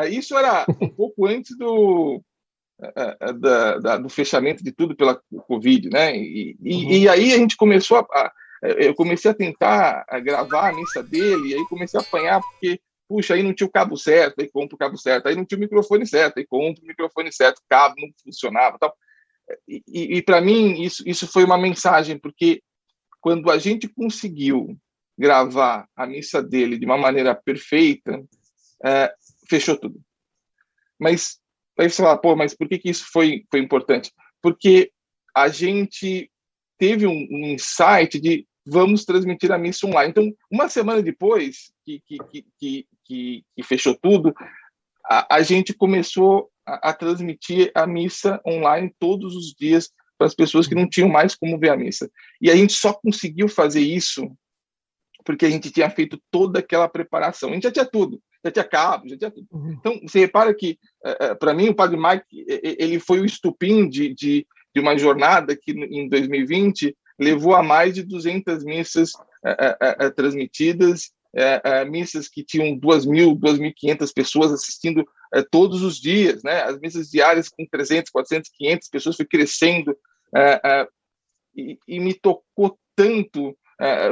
Isso 0.10 0.38
era 0.38 0.65
um 0.82 0.89
pouco 0.89 1.27
antes 1.27 1.56
do, 1.58 2.24
da, 3.40 3.78
da, 3.78 3.98
do 3.98 4.10
fechamento 4.10 4.64
de 4.64 4.72
tudo 4.72 4.96
pela 4.96 5.22
Covid, 5.48 5.90
né? 5.90 6.16
E, 6.16 6.58
uhum. 6.60 6.92
e, 6.92 7.10
aí 7.10 7.34
a 7.34 7.38
gente 7.38 7.56
começou 7.56 7.98
a, 7.98 8.02
a, 8.02 8.34
eu 8.64 8.96
comecei 8.96 9.30
a 9.30 9.36
tentar 9.36 10.06
a 10.10 10.20
gravar 10.20 10.70
a 10.70 10.74
missa 10.74 11.04
dele, 11.04 11.50
e 11.50 11.54
aí 11.56 11.66
comecei 11.68 12.00
a 12.00 12.04
apanhar 12.04 12.42
porque 12.42 12.80
puxa, 13.08 13.34
aí 13.34 13.44
não 13.44 13.54
tinha 13.54 13.68
o 13.68 13.72
cabo 13.72 13.98
certo, 13.98 14.40
aí 14.40 14.50
compra 14.50 14.76
o 14.76 14.78
cabo 14.78 14.98
certo, 14.98 15.28
aí 15.28 15.36
não 15.36 15.44
tinha 15.44 15.58
o 15.58 15.62
microfone 15.62 16.08
certo, 16.08 16.38
aí 16.38 16.48
compra 16.48 16.82
o 16.82 16.88
microfone 16.88 17.32
certo, 17.32 17.58
o 17.58 17.64
cabo 17.70 17.96
não 17.98 18.10
funcionava, 18.24 18.78
tal. 18.80 18.96
E, 19.68 19.84
e, 19.86 20.18
e 20.18 20.22
para 20.22 20.40
mim 20.40 20.82
isso 20.82 21.04
isso 21.06 21.28
foi 21.28 21.44
uma 21.44 21.58
mensagem 21.58 22.18
porque 22.18 22.64
quando 23.20 23.52
a 23.52 23.58
gente 23.58 23.90
conseguiu 23.90 24.78
gravar 25.18 25.88
a 25.94 26.08
missa 26.08 26.42
dele 26.42 26.78
de 26.78 26.86
uma 26.86 26.98
maneira 26.98 27.36
perfeita, 27.36 28.24
é, 28.84 29.14
fechou 29.48 29.78
tudo. 29.78 30.00
Mas 30.98 31.40
Aí 31.80 31.90
você 31.90 32.01
fala, 32.01 32.18
pô, 32.18 32.36
mas 32.36 32.56
por 32.56 32.68
que, 32.68 32.78
que 32.78 32.90
isso 32.90 33.06
foi, 33.12 33.46
foi 33.50 33.60
importante? 33.60 34.12
Porque 34.42 34.92
a 35.36 35.48
gente 35.48 36.30
teve 36.78 37.08
um, 37.08 37.28
um 37.32 37.46
insight 37.54 38.20
de 38.20 38.46
vamos 38.66 39.06
transmitir 39.06 39.51
a 39.51 39.58
missa 39.58 39.88
online. 39.88 40.12
Então, 40.12 40.32
uma 40.51 40.68
semana 40.70 41.01
depois 41.01 41.72
que, 41.84 42.01
que, 42.06 42.18
que, 42.60 42.88
que, 43.06 43.44
que 43.56 43.63
fechou 43.63 43.98
tudo, 44.00 44.34
a, 45.06 45.36
a 45.36 45.42
gente 45.42 45.74
começou 45.74 46.50
a, 46.66 46.90
a, 46.90 46.94
transmitir 46.94 47.72
a 47.74 47.88
missa 47.88 48.42
online 48.46 48.94
todos 49.00 49.36
os 49.36 49.54
dias 49.54 49.90
para 50.18 50.28
as 50.28 50.36
pessoas 50.36 50.68
que 50.68 50.75
não 50.75 50.88
tinham 50.88 51.10
mais 51.10 51.36
como 51.36 51.60
ver 51.60 51.70
a 51.70 51.78
missa. 51.78 52.10
E 52.40 52.51
a 52.51 52.56
gente 52.56 52.74
só 52.74 52.94
conseguiu 52.94 53.48
fazer 53.48 53.82
isso 53.82 54.32
porque 55.24 55.46
a 55.46 55.50
gente 55.50 55.72
tinha 55.72 55.90
feito 55.90 56.20
toda 56.32 56.60
aquela 56.60 56.90
preparação. 56.90 57.50
A 57.50 57.54
gente 57.54 57.63
já 57.63 57.72
tinha 57.72 57.86
tudo 57.86 58.22
já 58.44 58.51
tinha 58.51 58.66
cabo, 58.66 59.08
já 59.08 59.18
tinha 59.18 59.32
tudo. 59.32 59.48
Uhum. 59.51 59.72
Então, 59.72 60.00
você 60.01 60.20
repara 60.20 60.54
que, 60.54 60.80
para 61.39 61.53
mim, 61.53 61.70
o 61.70 61.75
Padre 61.75 61.98
Mike 61.98 62.46
ele 62.62 63.00
foi 63.00 63.20
o 63.20 63.25
estupim 63.25 63.88
de, 63.89 64.13
de, 64.13 64.48
de, 64.74 64.81
uma 64.81 64.98
jornada 64.98 65.55
que, 65.55 65.72
em 65.72 66.08
2020, 66.08 66.96
levou 67.20 67.55
a 67.55 67.63
mais 67.63 67.93
de 67.93 68.03
200 68.03 68.63
missas 68.63 69.12
é, 69.43 70.10
transmitidas, 70.12 71.12
missas 71.89 72.27
que 72.27 72.43
tinham 72.43 72.77
2.000, 72.79 73.39
2.500 73.39 74.13
pessoas 74.13 74.51
assistindo 74.51 75.05
todos 75.50 75.81
os 75.81 75.98
dias, 75.98 76.43
né? 76.43 76.62
As 76.63 76.79
missas 76.79 77.10
diárias 77.10 77.50
com 77.50 77.65
300, 77.65 78.12
400, 78.12 78.51
500 78.53 78.89
pessoas 78.89 79.15
foi 79.15 79.25
crescendo 79.25 79.98
e, 81.55 81.77
e 81.88 82.00
me 82.00 82.13
tocou 82.13 82.77
tanto 82.96 83.58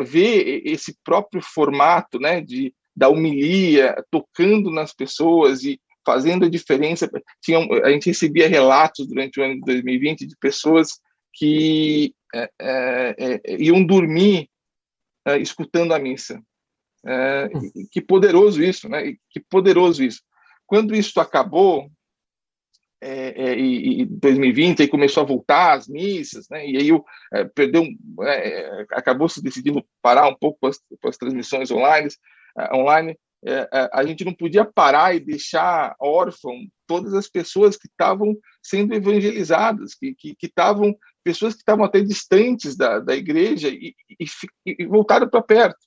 ver 0.05 0.63
esse 0.65 0.97
próprio 1.03 1.41
formato, 1.41 2.19
né? 2.19 2.41
De 2.41 2.73
da 2.99 3.07
humilia, 3.07 3.95
tocando 4.11 4.69
nas 4.69 4.93
pessoas 4.93 5.63
e 5.63 5.79
fazendo 6.05 6.45
a 6.45 6.49
diferença. 6.49 7.09
Tinha, 7.41 7.59
a 7.83 7.89
gente 7.89 8.07
recebia 8.07 8.47
relatos 8.47 9.07
durante 9.07 9.39
o 9.39 9.43
ano 9.43 9.55
de 9.55 9.61
2020 9.61 10.25
de 10.25 10.35
pessoas 10.37 10.99
que 11.33 12.13
é, 12.33 12.49
é, 12.59 13.15
é, 13.17 13.61
iam 13.61 13.83
dormir 13.83 14.49
é, 15.25 15.37
escutando 15.37 15.93
a 15.93 15.99
missa. 15.99 16.41
É, 17.05 17.47
que 17.91 18.01
poderoso 18.01 18.61
isso, 18.61 18.89
né? 18.89 19.13
Que 19.29 19.39
poderoso 19.39 20.03
isso. 20.03 20.21
Quando 20.65 20.95
isso 20.95 21.19
acabou, 21.19 21.89
é, 23.01 23.51
é, 23.51 23.59
e, 23.59 24.05
2020 24.05 24.81
aí 24.81 24.87
começou 24.87 25.23
a 25.23 25.25
voltar 25.25 25.73
as 25.73 25.87
missas, 25.87 26.47
né? 26.49 26.67
E 26.67 26.77
aí 26.77 26.89
eu, 26.89 27.03
é, 27.33 27.45
perdeu, 27.45 27.85
acabou 28.91 29.29
se 29.29 29.41
decidindo 29.41 29.85
parar 30.01 30.27
um 30.27 30.35
pouco 30.35 30.67
as, 30.67 30.77
as 31.05 31.17
transmissões 31.17 31.71
online. 31.71 32.09
É, 32.57 32.75
online, 32.75 33.11
é, 33.11 33.15
é, 33.15 33.17
a 33.93 34.03
gente 34.03 34.25
não 34.25 34.33
podia 34.33 34.65
parar 34.65 35.15
e 35.15 35.19
deixar 35.19 35.95
órfão 35.99 36.55
todas 36.85 37.13
as 37.13 37.29
pessoas 37.29 37.77
que 37.77 37.87
estavam 37.87 38.35
sendo 38.61 38.93
evangelizadas, 38.93 39.95
que 39.95 40.35
estavam, 40.41 40.95
pessoas 41.23 41.53
que 41.53 41.59
estavam 41.59 41.85
até 41.85 42.01
distantes 42.01 42.75
da, 42.75 42.99
da 42.99 43.15
igreja 43.15 43.69
e, 43.69 43.95
e, 44.19 44.25
e 44.65 44.85
voltaram 44.85 45.29
para 45.29 45.41
perto. 45.41 45.79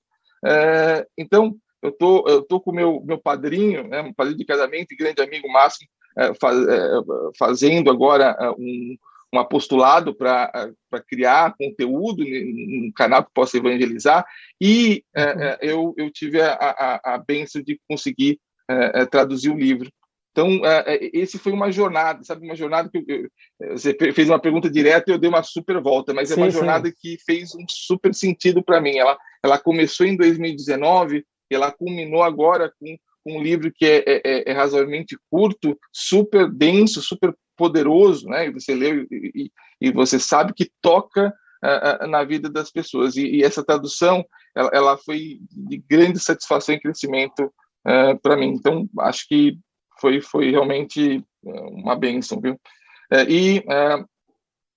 É, 0.45 1.07
então, 1.17 1.57
eu 1.83 1.93
tô, 1.93 2.25
eu 2.29 2.43
tô 2.43 2.61
com 2.61 2.73
meu, 2.73 3.03
meu 3.05 3.19
padrinho, 3.19 3.87
né, 3.89 4.01
um 4.01 4.15
padrinho 4.15 4.39
de 4.39 4.45
casamento 4.45 4.93
e 4.93 4.97
grande 4.97 5.21
amigo 5.21 5.51
Márcio, 5.51 5.87
é, 6.17 6.33
faz, 6.35 6.59
é, 6.69 6.91
fazendo 7.39 7.91
agora 7.91 8.37
um, 8.59 8.97
um 9.33 9.39
apostolado 9.39 10.15
para 10.15 10.69
criar 11.09 11.55
conteúdo 11.57 12.23
no 12.25 12.93
canal 12.93 13.25
que 13.25 13.31
possa 13.33 13.57
evangelizar, 13.57 14.25
e 14.61 15.03
é, 15.17 15.23
é, 15.23 15.59
eu, 15.63 15.95
eu 15.97 16.11
tive 16.11 16.41
a, 16.41 16.53
a, 16.53 17.15
a 17.15 17.19
benção 17.19 17.63
de 17.63 17.81
conseguir 17.89 18.39
é, 18.69 19.03
é 19.03 19.07
traduzir 19.07 19.51
o 19.51 19.59
livro. 19.59 19.91
Então, 20.33 20.65
é, 20.65 20.95
é, 20.95 21.11
esse 21.13 21.39
foi 21.39 21.53
uma 21.53 21.71
jornada, 21.71 22.25
sabe? 22.25 22.45
Uma 22.45 22.57
jornada 22.57 22.89
que 22.91 23.05
eu, 23.07 23.29
você 23.77 23.95
fez 24.13 24.29
uma 24.29 24.41
pergunta 24.41 24.71
direta 24.71 25.11
e 25.11 25.15
eu 25.15 25.19
dei 25.19 25.29
uma 25.29 25.43
super 25.43 25.81
volta, 25.81 26.13
mas 26.15 26.29
sim, 26.29 26.35
é 26.35 26.37
uma 26.39 26.51
jornada 26.51 26.89
sim. 26.89 26.95
que 26.99 27.19
fez 27.25 27.55
um 27.55 27.65
super 27.69 28.15
sentido 28.15 28.63
para 28.63 28.81
mim. 28.81 28.97
Ela, 28.97 29.17
ela 29.45 29.59
começou 29.59 30.07
em 30.07 30.17
2019 30.17 31.25
e 31.51 31.55
ela 31.55 31.71
culminou 31.71 32.23
agora 32.23 32.73
com 32.81 32.97
um 33.27 33.43
livro 33.43 33.71
que 33.73 33.85
é, 33.85 34.03
é, 34.07 34.51
é, 34.51 34.53
razoavelmente 34.53 35.17
curto, 35.31 35.79
super 35.93 36.51
denso, 36.51 37.03
super 37.03 37.35
poderoso, 37.63 38.27
né? 38.27 38.49
E 38.49 38.51
você 38.51 38.75
lê 38.75 39.07
e, 39.09 39.53
e 39.81 39.93
você 39.93 40.19
sabe 40.19 40.53
que 40.53 40.69
toca 40.81 41.33
uh, 41.63 42.09
na 42.09 42.25
vida 42.25 42.51
das 42.51 42.73
pessoas. 42.73 43.15
E, 43.15 43.37
e 43.37 43.45
essa 43.45 43.65
tradução, 43.65 44.25
ela, 44.53 44.71
ela, 44.73 44.99
foi 44.99 45.39
de 45.49 45.77
grande 45.89 46.19
satisfação 46.19 46.75
e 46.75 46.81
crescimento 46.81 47.45
uh, 47.87 47.89
eh, 47.89 48.15
para 48.21 48.37
mim. 48.37 48.49
Então, 48.49 48.89
acho 48.99 49.29
que 49.29 49.57
foi, 50.01 50.21
foi 50.21 50.51
realmente 50.51 51.25
uma 51.45 51.95
benção, 51.95 52.41
viu? 52.41 52.55
Uh, 52.55 53.29
e 53.29 53.65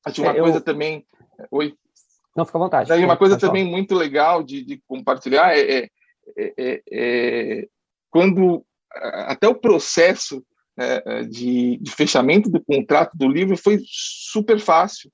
acho 0.06 0.22
uma 0.22 0.32
é, 0.32 0.40
coisa 0.40 0.62
também... 0.62 1.08
Oi? 1.50 1.74
Não, 2.38 2.46
fica 2.46 2.60
à 2.60 2.62
vontade. 2.62 2.90
Daí 2.90 3.04
uma 3.04 3.18
coisa 3.18 3.36
também 3.36 3.66
muito 3.66 3.96
legal 3.96 4.44
de, 4.44 4.64
de 4.64 4.80
compartilhar 4.88 5.58
é, 5.58 5.78
é, 5.80 5.90
é, 6.38 6.84
é 6.92 7.68
quando 8.12 8.64
até 8.94 9.48
o 9.48 9.56
processo 9.56 10.46
é, 10.78 11.04
é, 11.06 11.24
de, 11.24 11.78
de, 11.78 11.92
fechamento 11.92 12.50
do 12.50 12.62
contrato 12.62 13.16
do 13.16 13.28
livro 13.28 13.56
foi 13.56 13.80
super 13.86 14.60
fácil 14.60 15.10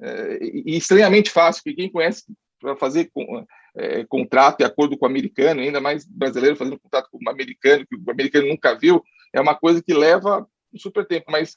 é, 0.00 0.38
e 0.42 0.76
estranhamente 0.76 1.30
fácil, 1.30 1.62
porque 1.62 1.76
quem 1.76 1.90
conhece 1.90 2.24
para 2.60 2.76
fazer 2.76 3.10
com, 3.12 3.46
é, 3.76 4.04
contrato 4.06 4.60
e 4.60 4.64
acordo 4.64 4.98
com 4.98 5.04
o 5.04 5.08
americano, 5.08 5.60
ainda 5.60 5.80
mais 5.80 6.04
brasileiro 6.04 6.56
fazendo 6.56 6.80
contrato 6.80 7.08
com 7.10 7.18
o 7.24 7.30
americano, 7.30 7.86
que 7.86 7.96
o 7.96 8.10
americano 8.10 8.48
nunca 8.48 8.74
viu, 8.74 9.02
é 9.32 9.40
uma 9.40 9.54
coisa 9.54 9.82
que 9.82 9.94
leva 9.94 10.46
um 10.72 10.78
super 10.78 11.06
tempo, 11.06 11.30
mas 11.30 11.56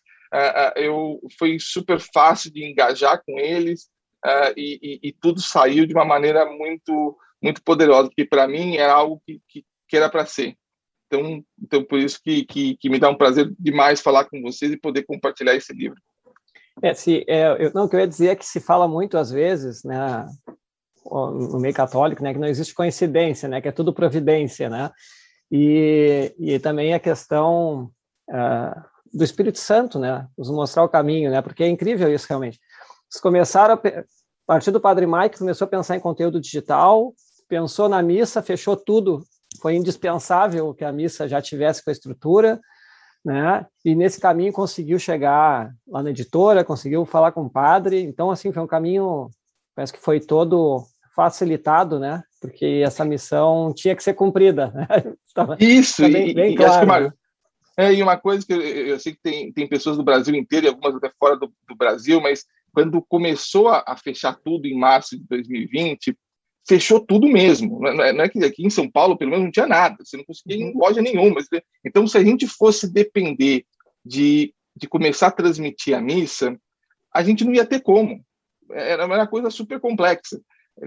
eu 0.75 1.21
foi 1.39 1.57
super 1.57 1.99
fácil 1.99 2.51
de 2.51 2.63
engajar 2.63 3.23
com 3.25 3.39
eles 3.39 3.87
e, 4.57 4.77
e, 4.83 5.07
e, 5.07 5.13
tudo 5.13 5.39
saiu 5.39 5.85
de 5.85 5.93
uma 5.93 6.03
maneira 6.03 6.45
muito 6.45 7.17
muito 7.41 7.63
poderosa, 7.63 8.09
que 8.13 8.25
para 8.25 8.47
mim 8.47 8.75
era 8.75 8.93
algo 8.93 9.21
que, 9.25 9.41
que, 9.47 9.65
que 9.87 9.97
era 9.97 10.09
para 10.09 10.25
ser. 10.25 10.57
Então, 11.07 11.43
então 11.61 11.83
por 11.83 11.99
isso 11.99 12.19
que, 12.21 12.45
que, 12.45 12.77
que, 12.77 12.89
me 12.89 12.99
dá 12.99 13.09
um 13.09 13.17
prazer 13.17 13.51
demais 13.57 14.01
falar 14.01 14.25
com 14.25 14.41
vocês 14.41 14.71
e 14.71 14.77
poder 14.77 15.03
compartilhar 15.03 15.55
esse 15.55 15.73
livro. 15.73 15.97
É, 16.81 16.93
se, 16.93 17.25
é, 17.27 17.65
eu, 17.65 17.71
não, 17.73 17.85
o 17.85 17.89
que 17.89 17.95
eu 17.95 17.99
ia 18.01 18.07
dizer 18.07 18.27
é 18.27 18.35
que 18.35 18.45
se 18.45 18.59
fala 18.59 18.87
muito 18.87 19.17
às 19.17 19.31
vezes, 19.31 19.83
né, 19.83 20.27
no 21.05 21.59
meio 21.59 21.73
católico, 21.73 22.21
né, 22.21 22.33
que 22.33 22.39
não 22.39 22.47
existe 22.47 22.75
coincidência, 22.75 23.47
né, 23.49 23.61
que 23.61 23.67
é 23.67 23.71
tudo 23.71 23.93
providência, 23.93 24.69
né, 24.69 24.91
e, 25.51 26.35
e 26.37 26.59
também 26.59 26.93
a 26.93 26.99
questão 26.99 27.89
uh, 28.29 28.81
do 29.11 29.23
Espírito 29.23 29.57
Santo, 29.57 29.97
né, 29.97 30.27
nos 30.37 30.51
mostrar 30.51 30.83
o 30.83 30.89
caminho, 30.89 31.31
né, 31.31 31.41
porque 31.41 31.63
é 31.63 31.67
incrível 31.67 32.13
isso 32.13 32.27
realmente. 32.29 32.59
Eles 33.11 33.21
começaram 33.21 33.73
a, 33.73 33.77
a 33.77 34.03
partir 34.45 34.69
do 34.69 34.81
Padre 34.81 35.07
Mike, 35.07 35.39
começou 35.39 35.65
a 35.65 35.69
pensar 35.69 35.95
em 35.95 36.01
conteúdo 36.01 36.39
digital, 36.39 37.13
pensou 37.47 37.87
na 37.87 38.03
missa, 38.03 38.43
fechou 38.43 38.75
tudo 38.75 39.23
foi 39.61 39.75
indispensável 39.75 40.73
que 40.73 40.83
a 40.83 40.91
missa 40.91 41.27
já 41.27 41.41
tivesse 41.41 41.83
com 41.83 41.89
a 41.89 41.93
estrutura, 41.93 42.59
né? 43.23 43.65
E 43.83 43.95
nesse 43.95 44.19
caminho 44.19 44.53
conseguiu 44.53 44.97
chegar 44.99 45.71
lá 45.87 46.01
na 46.01 46.11
editora, 46.11 46.63
conseguiu 46.63 47.05
falar 47.05 47.31
com 47.31 47.43
o 47.43 47.49
padre. 47.49 48.01
Então, 48.01 48.31
assim, 48.31 48.51
foi 48.51 48.63
um 48.63 48.67
caminho, 48.67 49.29
parece 49.75 49.93
que 49.93 49.99
foi 49.99 50.19
todo 50.19 50.85
facilitado, 51.15 51.99
né? 51.99 52.23
Porque 52.39 52.81
essa 52.85 53.03
missão 53.03 53.73
tinha 53.73 53.95
que 53.95 54.03
ser 54.03 54.13
cumprida. 54.13 54.71
Né? 54.71 54.87
Isso, 55.59 56.03
bem, 56.03 56.33
bem 56.33 56.53
e, 56.53 56.55
claro. 56.55 56.83
E, 56.83 56.87
Mário, 56.87 57.13
é, 57.77 57.93
e 57.93 58.01
uma 58.01 58.17
coisa 58.17 58.45
que 58.45 58.53
eu, 58.53 58.61
eu, 58.61 58.99
sei 58.99 59.13
que 59.13 59.21
tem, 59.21 59.51
tem 59.51 59.67
pessoas 59.67 59.97
do 59.97 60.03
Brasil 60.03 60.33
inteiro 60.33 60.65
e 60.65 60.69
algumas 60.69 60.95
até 60.95 61.11
fora 61.19 61.35
do, 61.35 61.53
do 61.67 61.75
Brasil, 61.75 62.19
mas 62.19 62.43
quando 62.73 63.01
começou 63.01 63.69
a, 63.69 63.83
a, 63.87 63.95
fechar 63.95 64.35
tudo 64.43 64.67
em 64.67 64.77
março 64.77 65.15
de 65.15 65.23
2020, 65.27 66.17
fechou 66.67 66.99
tudo 66.99 67.27
mesmo. 67.27 67.79
Não 67.79 68.03
é, 68.03 68.13
não 68.13 68.23
é, 68.23 68.29
que 68.29 68.43
aqui 68.43 68.65
em 68.65 68.69
São 68.69 68.89
Paulo, 68.89 69.17
pelo 69.17 69.31
menos, 69.31 69.45
não 69.45 69.51
tinha 69.51 69.67
nada, 69.67 69.97
você 70.03 70.17
não 70.17 70.23
conseguia 70.23 70.57
ir 70.57 70.61
em 70.61 70.73
uhum. 70.73 70.79
loja 70.79 71.01
nenhuma. 71.01 71.41
Então, 71.85 72.07
se 72.07 72.17
a 72.17 72.23
gente 72.23 72.45
fosse 72.47 72.91
depender 72.91 73.65
de, 74.05 74.53
de 74.75 74.87
começar 74.87 75.27
a 75.27 75.31
transmitir 75.31 75.95
a 75.95 76.01
missa, 76.01 76.57
a 77.13 77.23
gente 77.23 77.43
não 77.43 77.53
ia 77.53 77.65
ter 77.65 77.81
como. 77.81 78.23
Era 78.71 79.05
uma 79.05 79.27
coisa 79.27 79.49
super 79.49 79.79
complexa. 79.79 80.41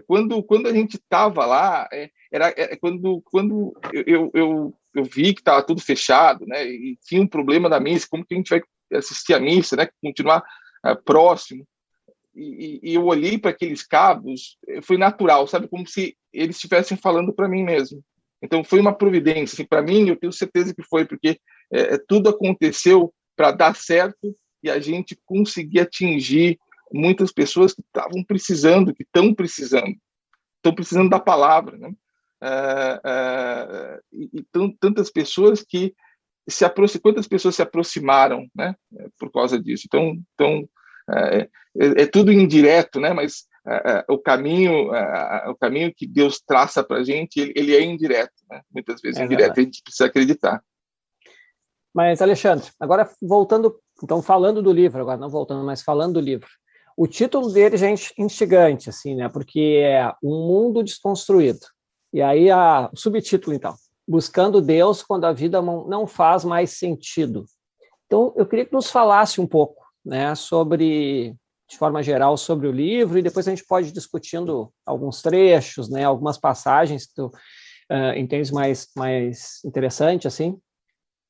Quando, 0.06 0.42
quando 0.42 0.68
a 0.68 0.72
gente 0.72 0.96
estava 0.96 1.44
lá, 1.46 1.88
é, 1.92 2.10
era 2.30 2.48
é, 2.56 2.76
quando, 2.76 3.20
quando 3.22 3.74
eu, 3.92 4.30
eu, 4.32 4.74
eu 4.94 5.04
vi 5.04 5.34
que 5.34 5.40
estava 5.40 5.62
tudo 5.62 5.80
fechado, 5.80 6.46
né? 6.46 6.64
E 6.64 6.96
tinha 7.04 7.20
um 7.20 7.26
problema 7.26 7.68
da 7.68 7.80
missa, 7.80 8.06
como 8.08 8.24
que 8.24 8.34
a 8.34 8.36
gente 8.36 8.50
vai 8.50 8.62
assistir 8.92 9.34
a 9.34 9.40
missa, 9.40 9.76
né? 9.76 9.88
Continuar 10.00 10.44
uh, 10.86 10.96
próximo. 11.04 11.66
E, 12.34 12.80
e, 12.82 12.94
eu 12.94 13.04
olhei 13.06 13.38
para 13.38 13.50
aqueles 13.50 13.82
cabos, 13.82 14.56
eh, 14.68 14.80
foi 14.80 14.96
natural, 14.96 15.46
sabe? 15.46 15.68
Como 15.68 15.86
se 15.86 16.16
eles 16.32 16.56
estivessem 16.56 16.96
falando 16.96 17.32
para 17.32 17.48
mim 17.48 17.64
mesmo. 17.64 18.02
Então 18.42 18.62
foi 18.64 18.80
uma 18.80 18.96
providência. 18.96 19.54
Assim, 19.54 19.64
para 19.64 19.82
mim, 19.82 20.08
eu 20.08 20.16
tenho 20.16 20.32
certeza 20.32 20.74
que 20.74 20.82
foi, 20.82 21.04
porque 21.04 21.38
é, 21.72 21.98
tudo 21.98 22.28
aconteceu 22.28 23.12
para 23.36 23.50
dar 23.50 23.76
certo 23.76 24.34
e 24.62 24.70
a 24.70 24.78
gente 24.78 25.18
conseguir 25.26 25.80
atingir 25.80 26.58
muitas 26.92 27.32
pessoas 27.32 27.74
que 27.74 27.82
estavam 27.82 28.24
precisando, 28.24 28.94
que 28.94 29.02
estão 29.02 29.34
precisando, 29.34 29.94
estão 30.56 30.74
precisando 30.74 31.10
da 31.10 31.20
palavra, 31.20 31.76
né? 31.76 31.92
E, 34.12 34.30
e 34.40 34.46
tantas 34.80 35.10
pessoas 35.10 35.62
que 35.62 35.94
se 36.48 36.64
aproximam, 36.64 37.02
quantas 37.02 37.28
pessoas 37.28 37.54
se 37.54 37.62
aproximaram, 37.62 38.46
né? 38.54 38.74
Por 39.18 39.30
causa 39.30 39.60
disso. 39.60 39.84
Então, 39.86 40.18
então 40.34 40.68
é, 41.16 41.48
é, 41.78 42.02
é 42.02 42.06
tudo 42.06 42.32
indireto, 42.32 43.00
né? 43.00 43.12
Mas 43.12 43.44
é, 43.66 43.92
é, 43.92 44.04
o 44.08 44.18
caminho, 44.18 44.90
o 45.48 45.54
caminho 45.56 45.92
que 45.94 46.06
Deus 46.06 46.40
traça 46.40 46.82
para 46.82 46.98
a 46.98 47.04
gente, 47.04 47.38
ele, 47.38 47.52
ele, 47.56 47.76
é 47.76 47.82
indireto, 47.82 48.32
né? 48.48 48.60
Muitas 48.72 49.00
vezes 49.00 49.20
indireto. 49.20 49.58
A 49.58 49.62
gente 49.62 49.82
precisa 49.82 50.06
acreditar. 50.06 50.62
Mas 51.94 52.22
Alexandre, 52.22 52.68
agora 52.78 53.10
voltando, 53.20 53.78
então 54.02 54.22
falando 54.22 54.62
do 54.62 54.72
livro, 54.72 55.00
agora 55.00 55.18
não 55.18 55.28
voltando, 55.28 55.64
mas 55.64 55.82
falando 55.82 56.14
do 56.14 56.20
livro. 56.20 56.48
O 56.96 57.06
título 57.06 57.52
dele 57.52 57.76
já 57.76 57.88
é 57.88 57.94
instigante, 58.18 58.90
assim, 58.90 59.14
né? 59.14 59.28
Porque 59.28 59.80
é 59.82 60.12
um 60.22 60.46
mundo 60.46 60.82
desconstruído. 60.82 61.60
E 62.12 62.20
aí 62.20 62.50
a, 62.50 62.90
o 62.92 62.96
subtítulo, 62.96 63.54
então, 63.54 63.74
buscando 64.06 64.60
Deus 64.60 65.02
quando 65.02 65.24
a 65.24 65.32
vida 65.32 65.62
não 65.62 66.06
faz 66.06 66.44
mais 66.44 66.78
sentido. 66.78 67.44
Então, 68.06 68.32
eu 68.36 68.44
queria 68.44 68.66
que 68.66 68.72
nos 68.72 68.90
falasse 68.90 69.40
um 69.40 69.46
pouco 69.46 69.79
né, 70.04 70.34
sobre, 70.34 71.34
de 71.68 71.78
forma 71.78 72.02
geral, 72.02 72.36
sobre 72.36 72.66
o 72.66 72.72
livro, 72.72 73.18
e 73.18 73.22
depois 73.22 73.46
a 73.46 73.50
gente 73.50 73.66
pode 73.66 73.88
ir 73.88 73.92
discutindo 73.92 74.72
alguns 74.84 75.22
trechos, 75.22 75.90
né, 75.90 76.04
algumas 76.04 76.38
passagens 76.38 77.06
que 77.06 77.14
tu 77.14 77.26
uh, 77.26 78.16
entendes 78.16 78.50
mais, 78.50 78.88
mais 78.96 79.60
interessante, 79.64 80.26
assim. 80.26 80.56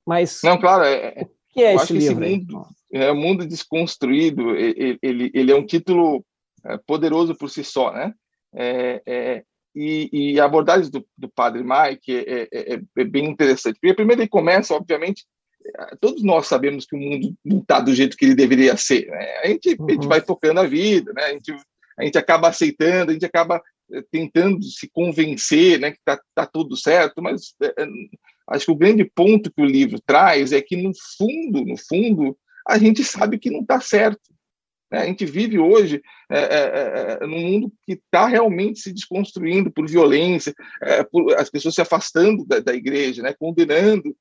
Mas. 0.06 0.40
Não, 0.42 0.58
claro, 0.58 0.84
é, 0.84 1.22
o 1.22 1.28
que 1.50 1.62
é 1.62 1.74
esse 1.74 1.92
livro? 1.92 2.24
Esse 2.24 2.36
mundo, 2.36 2.66
é 2.92 3.10
o 3.10 3.16
mundo 3.16 3.46
desconstruído, 3.46 4.56
ele, 4.56 4.98
ele, 5.02 5.30
ele 5.34 5.52
é 5.52 5.54
um 5.54 5.66
título 5.66 6.24
é, 6.64 6.76
poderoso 6.78 7.34
por 7.36 7.48
si 7.48 7.64
só, 7.64 7.92
né? 7.92 8.12
É, 8.52 9.02
é, 9.06 9.44
e, 9.74 10.10
e, 10.12 10.40
a 10.40 10.44
abordagem 10.44 10.90
do, 10.90 11.06
do 11.16 11.28
padre 11.28 11.62
Mike 11.62 12.12
é, 12.12 12.48
é, 12.52 12.74
é, 12.74 12.80
é 12.96 13.04
bem 13.04 13.26
interessante. 13.26 13.78
Porque 13.80 13.94
primeiro 13.94 14.20
ele 14.20 14.28
começa, 14.28 14.74
obviamente, 14.74 15.24
todos 16.00 16.22
nós 16.22 16.46
sabemos 16.46 16.86
que 16.86 16.96
o 16.96 16.98
mundo 16.98 17.34
não 17.44 17.58
está 17.58 17.80
do 17.80 17.94
jeito 17.94 18.16
que 18.16 18.24
ele 18.24 18.34
deveria 18.34 18.76
ser. 18.76 19.06
Né? 19.06 19.26
A, 19.44 19.48
gente, 19.48 19.76
uhum. 19.78 19.86
a 19.86 19.92
gente 19.92 20.02
uhum. 20.02 20.08
vai 20.08 20.20
tocando 20.20 20.60
a 20.60 20.66
vida, 20.66 21.12
né? 21.12 21.24
a, 21.24 21.32
gente, 21.32 21.54
a 21.98 22.04
gente 22.04 22.18
acaba 22.18 22.48
aceitando, 22.48 23.10
a 23.10 23.12
gente 23.12 23.26
acaba 23.26 23.62
eh, 23.92 24.04
tentando 24.10 24.62
se 24.64 24.88
convencer 24.90 25.78
né, 25.78 25.90
que 25.90 25.98
está 25.98 26.20
tá 26.34 26.46
tudo 26.46 26.76
certo, 26.76 27.22
mas 27.22 27.54
é, 27.62 27.86
acho 28.48 28.66
que 28.66 28.72
o 28.72 28.76
grande 28.76 29.04
ponto 29.04 29.52
que 29.52 29.62
o 29.62 29.66
livro 29.66 30.00
traz 30.04 30.52
é 30.52 30.60
que, 30.60 30.76
no 30.76 30.92
fundo, 31.18 31.64
no 31.64 31.76
fundo, 31.76 32.36
a 32.66 32.78
gente 32.78 33.04
sabe 33.04 33.38
que 33.38 33.50
não 33.50 33.60
está 33.60 33.80
certo. 33.80 34.20
Né? 34.90 35.00
A 35.00 35.06
gente 35.06 35.24
vive 35.24 35.58
hoje 35.58 36.02
é, 36.30 37.18
é, 37.20 37.26
num 37.26 37.40
mundo 37.40 37.72
que 37.84 37.92
está 37.92 38.26
realmente 38.26 38.80
se 38.80 38.92
desconstruindo 38.92 39.70
por 39.70 39.88
violência, 39.88 40.54
por 41.10 41.34
as 41.36 41.50
pessoas 41.50 41.74
se 41.74 41.80
afastando 41.80 42.44
da, 42.44 42.60
da 42.60 42.74
igreja, 42.74 43.22
né? 43.22 43.34
condenando 43.38 44.14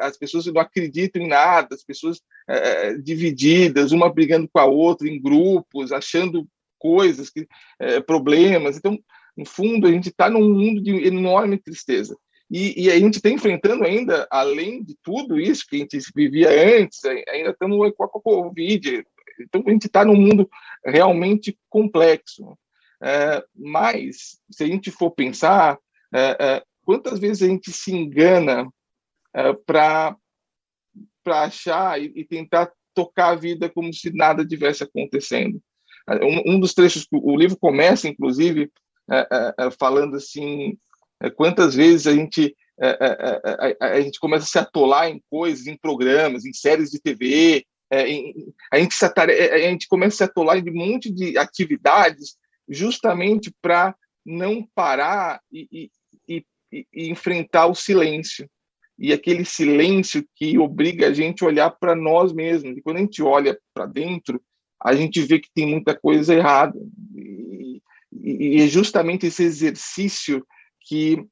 as 0.00 0.16
pessoas 0.16 0.46
não 0.46 0.60
acreditam 0.60 1.22
em 1.22 1.28
nada, 1.28 1.74
as 1.74 1.84
pessoas 1.84 2.20
é, 2.48 2.88
é, 2.88 2.94
divididas, 2.98 3.92
uma 3.92 4.12
brigando 4.12 4.48
com 4.52 4.58
a 4.58 4.64
outra 4.64 5.08
em 5.08 5.20
grupos, 5.20 5.92
achando 5.92 6.46
coisas, 6.78 7.30
que, 7.30 7.46
é, 7.80 8.00
problemas. 8.00 8.76
Então, 8.76 8.98
no 9.36 9.44
fundo, 9.44 9.86
a 9.86 9.90
gente 9.90 10.10
está 10.10 10.28
num 10.28 10.52
mundo 10.52 10.82
de 10.82 10.90
enorme 11.06 11.58
tristeza. 11.58 12.16
E, 12.50 12.84
e, 12.84 12.90
a 12.90 12.98
gente 12.98 13.14
está 13.14 13.30
enfrentando 13.30 13.84
ainda, 13.84 14.28
além 14.30 14.84
de 14.84 14.94
tudo 15.02 15.40
isso 15.40 15.66
que 15.66 15.76
a 15.76 15.78
gente 15.78 15.98
vivia 16.14 16.48
antes, 16.78 17.02
ainda 17.04 17.50
estamos 17.50 17.92
com 17.96 18.04
a 18.04 18.08
Covid. 18.08 19.04
Então, 19.40 19.64
a 19.66 19.70
gente 19.70 19.86
está 19.86 20.04
num 20.04 20.14
mundo 20.14 20.48
realmente 20.84 21.58
complexo. 21.68 22.56
É, 23.02 23.42
mas, 23.54 24.38
se 24.50 24.62
a 24.62 24.66
gente 24.66 24.90
for 24.90 25.10
pensar, 25.10 25.78
é, 26.12 26.36
é, 26.38 26.62
quantas 26.84 27.18
vezes 27.18 27.42
a 27.42 27.46
gente 27.46 27.72
se 27.72 27.92
engana 27.92 28.68
é, 29.34 29.52
para 29.52 30.16
achar 31.26 32.00
e, 32.00 32.12
e, 32.14 32.24
tentar 32.24 32.70
tocar 32.94 33.30
a 33.30 33.34
vida 33.34 33.68
como 33.68 33.92
se 33.92 34.12
nada 34.14 34.46
tivesse 34.46 34.84
acontecendo. 34.84 35.60
Um, 36.22 36.54
um 36.54 36.60
dos 36.60 36.74
trechos, 36.74 37.06
o 37.10 37.36
livro 37.36 37.56
começa, 37.56 38.06
inclusive, 38.06 38.70
é 39.10 39.70
falando 39.78 40.16
assim, 40.16 40.78
quantas 41.36 41.74
vezes 41.74 42.06
a 42.06 42.14
gente 42.14 42.54
a, 43.80 44.00
gente 44.00 44.18
começa 44.18 44.44
a 44.44 44.46
se 44.46 44.58
atolar 44.58 45.08
em 45.08 45.22
coisas, 45.30 45.66
em 45.66 45.76
programas, 45.76 46.44
em 46.44 46.52
séries 46.52 46.90
de 46.90 47.00
TV, 47.00 47.64
a, 47.90 48.78
gente 48.78 48.94
se 48.94 49.04
a 49.04 49.58
gente 49.58 49.88
começa 49.88 50.14
a 50.14 50.18
se 50.18 50.24
atolar 50.24 50.58
em 50.58 50.70
um 50.70 50.74
monte 50.74 51.10
de 51.10 51.38
atividades 51.38 52.36
justamente 52.68 53.54
para 53.62 53.94
não 54.24 54.66
parar 54.74 55.40
e, 55.52 55.68
e, 55.70 56.44
e, 56.72 56.86
e 56.92 57.10
enfrentar 57.10 57.66
o 57.66 57.74
silêncio 57.74 58.48
e 58.98 59.12
aquele 59.12 59.44
silêncio 59.44 60.24
que 60.36 60.58
obriga 60.58 61.08
a 61.08 61.12
gente 61.12 61.42
a 61.42 61.46
olhar 61.46 61.70
para 61.70 61.94
nós 61.94 62.32
mesmos. 62.32 62.76
E 62.76 62.82
quando 62.82 62.98
a 62.98 63.00
gente 63.00 63.22
olha 63.22 63.58
para 63.72 63.86
dentro, 63.86 64.40
a 64.80 64.94
gente 64.94 65.20
vê 65.22 65.38
que 65.38 65.50
tem 65.52 65.66
muita 65.66 65.98
coisa 65.98 66.34
errada. 66.34 66.78
E, 67.16 67.82
e, 68.12 68.62
é 68.62 68.66
justamente 68.66 69.26
esse 69.26 69.42
exercício 69.42 70.46
que 70.80 71.24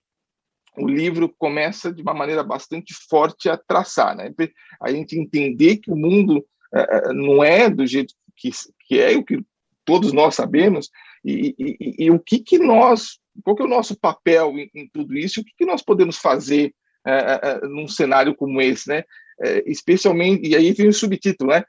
o 0.76 0.88
livro 0.88 1.28
começa 1.38 1.92
de 1.92 2.02
uma 2.02 2.14
maneira 2.14 2.42
bastante 2.42 2.94
forte 3.08 3.48
a 3.48 3.56
traçar, 3.56 4.16
né? 4.16 4.32
A 4.80 4.90
gente 4.90 5.18
entender 5.18 5.76
que 5.76 5.90
o 5.90 5.96
mundo 5.96 6.44
é, 6.74 7.12
não 7.12 7.44
é 7.44 7.68
do 7.68 7.86
jeito 7.86 8.14
que, 8.34 8.50
que 8.86 8.98
é, 8.98 9.16
o 9.16 9.22
que 9.22 9.44
todos 9.84 10.12
nós 10.12 10.34
sabemos, 10.34 10.90
e, 11.24 11.54
e, 11.58 12.06
e, 12.06 12.10
o 12.10 12.18
que 12.18 12.38
que 12.38 12.58
nós, 12.58 13.18
qual 13.44 13.54
que 13.54 13.62
é 13.62 13.66
o 13.66 13.68
nosso 13.68 13.98
papel 13.98 14.58
em, 14.58 14.70
em 14.74 14.88
tudo 14.88 15.16
isso, 15.16 15.40
o 15.40 15.44
que 15.44 15.52
que 15.58 15.66
nós 15.66 15.82
podemos 15.82 16.16
fazer 16.16 16.74
é, 17.06 17.12
é, 17.12 17.40
é, 17.42 17.60
num 17.66 17.88
cenário 17.88 18.34
como 18.34 18.60
esse, 18.60 18.88
né? 18.88 19.04
Especialmente, 19.66 20.48
e 20.48 20.54
aí 20.54 20.70
vem 20.72 20.88
o 20.88 20.92
subtítulo, 20.92 21.50
né? 21.50 21.64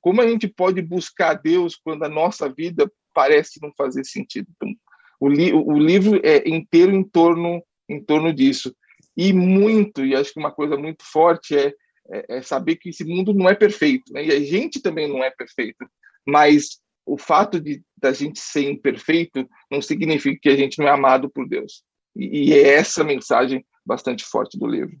Como 0.00 0.20
a 0.20 0.28
gente 0.28 0.46
pode 0.46 0.80
buscar 0.80 1.34
Deus 1.34 1.74
quando 1.74 2.04
a 2.04 2.08
nossa 2.08 2.48
vida 2.48 2.88
parece 3.12 3.60
não 3.60 3.72
fazer 3.76 4.04
sentido? 4.04 4.46
Então, 4.54 4.72
o, 5.18 5.28
li 5.28 5.52
o 5.52 5.76
livro 5.76 6.20
é 6.22 6.48
inteiro 6.48 6.94
em 6.94 7.02
torno, 7.02 7.64
em 7.88 8.00
torno 8.00 8.32
disso. 8.32 8.72
E 9.16 9.32
muito, 9.32 10.04
e 10.04 10.14
acho 10.14 10.32
que 10.32 10.38
uma 10.38 10.52
coisa 10.52 10.76
muito 10.76 11.04
forte 11.04 11.56
é, 11.56 11.72
é, 12.10 12.36
é 12.36 12.42
saber 12.42 12.76
que 12.76 12.90
esse 12.90 13.04
mundo 13.04 13.34
não 13.34 13.48
é 13.48 13.54
perfeito, 13.54 14.12
né? 14.12 14.24
E 14.24 14.30
a 14.30 14.40
gente 14.40 14.80
também 14.80 15.08
não 15.08 15.24
é 15.24 15.30
perfeito, 15.30 15.84
mas 16.24 16.80
o 17.06 17.18
fato 17.18 17.60
de 17.60 17.82
da 17.96 18.12
gente 18.12 18.38
ser 18.38 18.70
imperfeito 18.70 19.48
não 19.70 19.80
significa 19.80 20.38
que 20.42 20.48
a 20.48 20.56
gente 20.56 20.78
não 20.78 20.86
é 20.86 20.90
amado 20.90 21.28
por 21.30 21.48
Deus. 21.48 21.82
E, 22.14 22.50
e 22.50 22.52
é 22.52 22.74
essa 22.74 23.02
mensagem 23.02 23.64
bastante 23.84 24.24
forte 24.24 24.58
do 24.58 24.66
livro. 24.66 24.96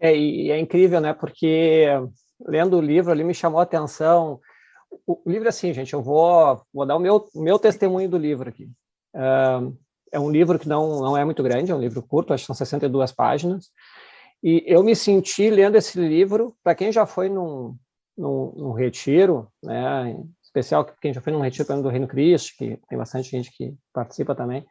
É, 0.00 0.16
e 0.16 0.50
é 0.50 0.58
incrível, 0.58 1.00
né? 1.00 1.12
Porque 1.12 1.86
lendo 2.46 2.76
o 2.76 2.80
livro 2.80 3.10
ali 3.10 3.24
me 3.24 3.34
chamou 3.34 3.60
a 3.60 3.64
atenção. 3.64 4.40
O, 5.06 5.20
livro, 5.26 5.48
assim, 5.48 5.72
gente, 5.72 5.92
eu 5.92 6.02
vou, 6.02 6.62
vou 6.72 6.86
dar 6.86 6.96
o 6.96 7.00
meu, 7.00 7.28
meu 7.34 7.58
testemunho 7.58 8.08
do 8.08 8.18
livro 8.18 8.48
aqui. 8.48 8.68
É 10.12 10.18
um 10.18 10.30
livro 10.30 10.58
que 10.58 10.68
não, 10.68 11.00
não 11.00 11.16
é 11.16 11.24
muito 11.24 11.42
grande, 11.42 11.72
é 11.72 11.74
um 11.74 11.80
livro 11.80 12.00
curto, 12.00 12.32
acho 12.32 12.44
que 12.44 12.46
são 12.46 12.54
62 12.54 13.10
páginas. 13.10 13.70
E 14.40 14.62
eu 14.66 14.84
me 14.84 14.94
senti 14.94 15.50
lendo 15.50 15.76
esse 15.76 15.98
livro, 15.98 16.54
para 16.62 16.74
quem 16.74 16.92
já 16.92 17.04
foi 17.04 17.28
num, 17.28 17.76
num, 18.16 18.52
num, 18.56 18.72
retiro, 18.72 19.48
né, 19.62 20.10
em 20.10 20.30
especial 20.42 20.84
quem 21.00 21.12
já 21.12 21.20
foi 21.20 21.32
num 21.32 21.40
retiro 21.40 21.82
do 21.82 21.88
Reino 21.88 22.06
Cristo, 22.06 22.52
que 22.56 22.78
tem 22.88 22.96
bastante 22.96 23.30
gente 23.30 23.50
que 23.50 23.74
participa 23.92 24.34
também, 24.34 24.64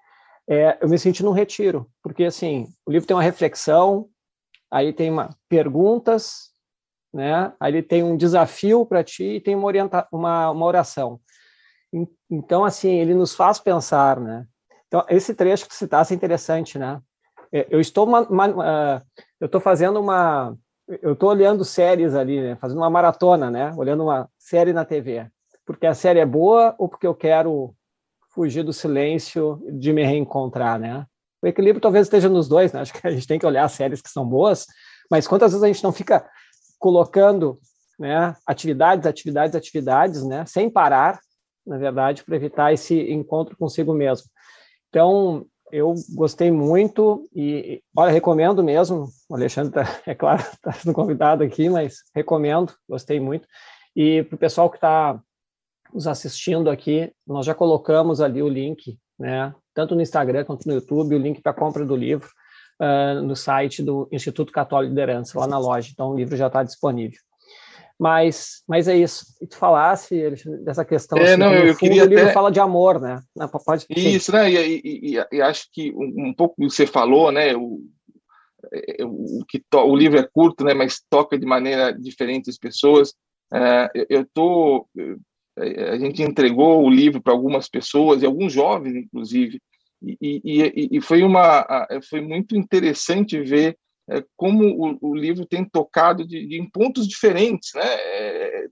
é, 0.48 0.78
eu 0.82 0.90
me 0.90 0.98
senti 0.98 1.24
num 1.24 1.32
retiro, 1.32 1.90
porque 2.02 2.26
assim, 2.26 2.68
o 2.86 2.92
livro 2.92 3.08
tem 3.08 3.16
uma 3.16 3.24
reflexão, 3.24 4.10
aí 4.70 4.92
tem 4.92 5.10
uma, 5.10 5.30
perguntas, 5.48 6.52
né? 7.14 7.54
Aí 7.60 7.72
ele 7.72 7.84
tem 7.84 8.04
um 8.04 8.18
desafio 8.18 8.86
para 8.86 9.04
ti 9.04 9.36
e 9.36 9.42
tem 9.42 9.56
uma, 9.56 9.68
orienta, 9.68 10.08
uma, 10.12 10.50
uma 10.50 10.66
oração. 10.66 11.20
Então, 12.30 12.66
assim, 12.66 12.96
ele 12.96 13.14
nos 13.14 13.36
faz 13.36 13.60
pensar, 13.60 14.20
né? 14.20 14.48
Então, 14.88 15.06
esse 15.10 15.34
trecho 15.36 15.68
que 15.68 15.76
citasse 15.76 16.14
é 16.14 16.16
interessante, 16.16 16.80
né? 16.80 17.00
É, 17.52 17.68
eu 17.70 17.80
estou, 17.80 18.08
uma, 18.08 18.22
uma, 18.22 18.48
uh, 18.50 19.02
eu 19.40 19.46
estou 19.46 19.62
fazendo 19.62 20.00
uma, 20.00 20.58
eu 20.88 21.14
estou 21.14 21.30
olhando 21.30 21.64
séries 21.64 22.16
ali, 22.16 22.42
né? 22.42 22.56
Fazendo 22.56 22.80
uma 22.80 22.90
maratona, 22.90 23.52
né? 23.52 23.72
Olhando 23.78 24.04
uma 24.04 24.28
série 24.40 24.74
na 24.74 24.84
TV. 24.84 25.30
Porque 25.66 25.86
a 25.86 25.94
série 25.94 26.20
é 26.20 26.26
boa 26.26 26.76
ou 26.80 26.90
porque 26.90 27.08
eu 27.08 27.14
quero 27.16 27.76
fugir 28.34 28.64
do 28.64 28.74
silêncio 28.74 29.62
de 29.72 29.94
me 29.94 30.04
reencontrar, 30.04 30.80
né? 30.80 31.06
O 31.42 31.48
equilíbrio 31.48 31.82
talvez 31.82 32.08
esteja 32.08 32.30
nos 32.30 32.48
dois, 32.48 32.72
né? 32.74 32.82
Acho 32.82 32.94
que 32.94 33.06
a 33.08 33.12
gente 33.12 33.28
tem 33.28 33.40
que 33.40 33.46
olhar 33.46 33.68
séries 33.70 34.02
que 34.02 34.10
são 34.10 34.26
boas, 34.26 34.66
mas 35.10 35.28
quantas 35.28 35.52
vezes 35.52 35.64
a 35.64 35.68
gente 35.68 35.84
não 35.84 35.92
fica 35.92 36.26
colocando, 36.80 37.60
né, 38.00 38.36
atividades, 38.46 39.06
atividades, 39.06 39.56
atividades, 39.56 40.24
né, 40.24 40.46
sem 40.46 40.70
parar, 40.70 41.20
na 41.66 41.78
verdade, 41.78 42.24
para 42.24 42.36
evitar 42.36 42.74
esse 42.74 43.10
encontro 43.12 43.56
consigo 43.56 43.94
mesmo. 43.94 44.28
Então, 44.90 45.46
eu 45.72 45.96
gostei 46.14 46.52
muito 46.52 47.28
e, 47.34 47.82
olha, 47.96 48.12
recomendo 48.12 48.64
mesmo. 48.64 49.08
O 49.30 49.36
Alexandre, 49.36 49.74
tá, 49.74 49.84
é 50.06 50.14
claro, 50.14 50.42
está 50.42 50.72
sendo 50.74 50.94
convidado 50.94 51.44
aqui, 51.44 51.70
mas 51.70 52.00
recomendo, 52.14 52.74
gostei 52.88 53.20
muito. 53.20 53.48
E 53.96 54.24
para 54.24 54.36
o 54.36 54.40
pessoal 54.40 54.70
que 54.70 54.78
está 54.78 55.20
nos 55.94 56.08
assistindo 56.08 56.70
aqui, 56.70 57.12
nós 57.26 57.46
já 57.46 57.54
colocamos 57.54 58.22
ali 58.22 58.42
o 58.42 58.50
link, 58.50 58.98
né, 59.20 59.54
tanto 59.74 59.96
no 59.96 60.02
Instagram 60.02 60.44
quanto 60.46 60.68
no 60.68 60.74
YouTube, 60.74 61.16
o 61.16 61.20
link 61.20 61.42
para 61.42 61.52
a 61.52 61.56
compra 61.56 61.86
do 61.86 61.96
livro 61.96 62.30
uh, 62.80 63.22
no 63.22 63.36
site 63.36 63.84
do 63.84 64.08
Instituto 64.12 64.52
Católico 64.52 64.94
de 64.94 65.00
Liderança, 65.00 65.40
lá 65.40 65.48
na 65.48 65.58
loja. 65.58 65.90
Então, 65.92 66.12
o 66.12 66.16
livro 66.16 66.36
já 66.36 66.48
está 66.48 66.64
disponível. 66.64 67.20
Mas, 68.00 68.64
mas 68.68 68.88
é 68.88 68.98
isso. 68.98 69.26
E 69.42 69.48
tu 69.48 69.56
falasse 69.56 70.32
dessa 70.64 70.84
questão. 70.84 71.18
É, 71.18 71.24
assim, 71.24 71.38
não, 71.38 71.54
eu 71.54 71.74
fundo, 71.74 71.78
queria. 71.78 72.04
O 72.04 72.08
livro 72.08 72.26
até... 72.26 72.34
fala 72.34 72.52
de 72.52 72.60
amor, 72.60 73.00
né? 73.00 73.22
Pode... 73.66 73.86
Isso, 73.90 74.32
né? 74.32 74.52
E, 74.52 74.82
e, 74.84 75.26
e, 75.32 75.42
acho 75.42 75.68
que 75.72 75.94
um, 75.96 76.34
pouco 76.34 76.56
você 76.58 76.88
falou, 76.88 77.32
né? 77.32 77.56
O, 77.56 77.82
é, 78.74 79.06
o, 79.06 79.46
que 79.48 79.64
to... 79.70 79.78
o 79.78 79.96
livro 79.96 80.20
é 80.20 80.28
curto, 80.34 80.64
né? 80.64 80.74
Mas 80.74 81.02
toca 81.10 81.38
de 81.38 81.46
maneira 81.46 81.94
diferente 81.94 82.50
as 82.50 82.58
pessoas. 82.58 83.14
É, 83.54 83.90
eu 84.10 84.22
é, 84.22 84.26
a 85.58 85.98
gente 85.98 86.22
entregou 86.22 86.84
o 86.84 86.90
livro 86.90 87.22
para 87.22 87.34
algumas 87.34 87.70
pessoas 87.70 88.22
e 88.22 88.26
alguns 88.26 88.52
jovens 88.52 88.96
inclusive 88.96 89.62
e, 90.02 90.42
e, 90.44 90.98
e 90.98 91.02
foi 91.02 91.24
uma 91.24 91.88
foi 92.10 92.22
muito 92.22 92.56
interessante 92.56 93.40
ver 93.42 93.78
é, 94.10 94.24
como 94.36 94.66
o, 94.66 95.12
o, 95.12 95.16
livro 95.16 95.46
tem 95.46 95.64
tocado 95.64 96.28
de, 96.28 96.46
de, 96.46 96.58
em 96.58 96.70
pontos 96.70 97.08
diferentes 97.08 97.72
né? 97.76 97.86
É, 97.86 98.66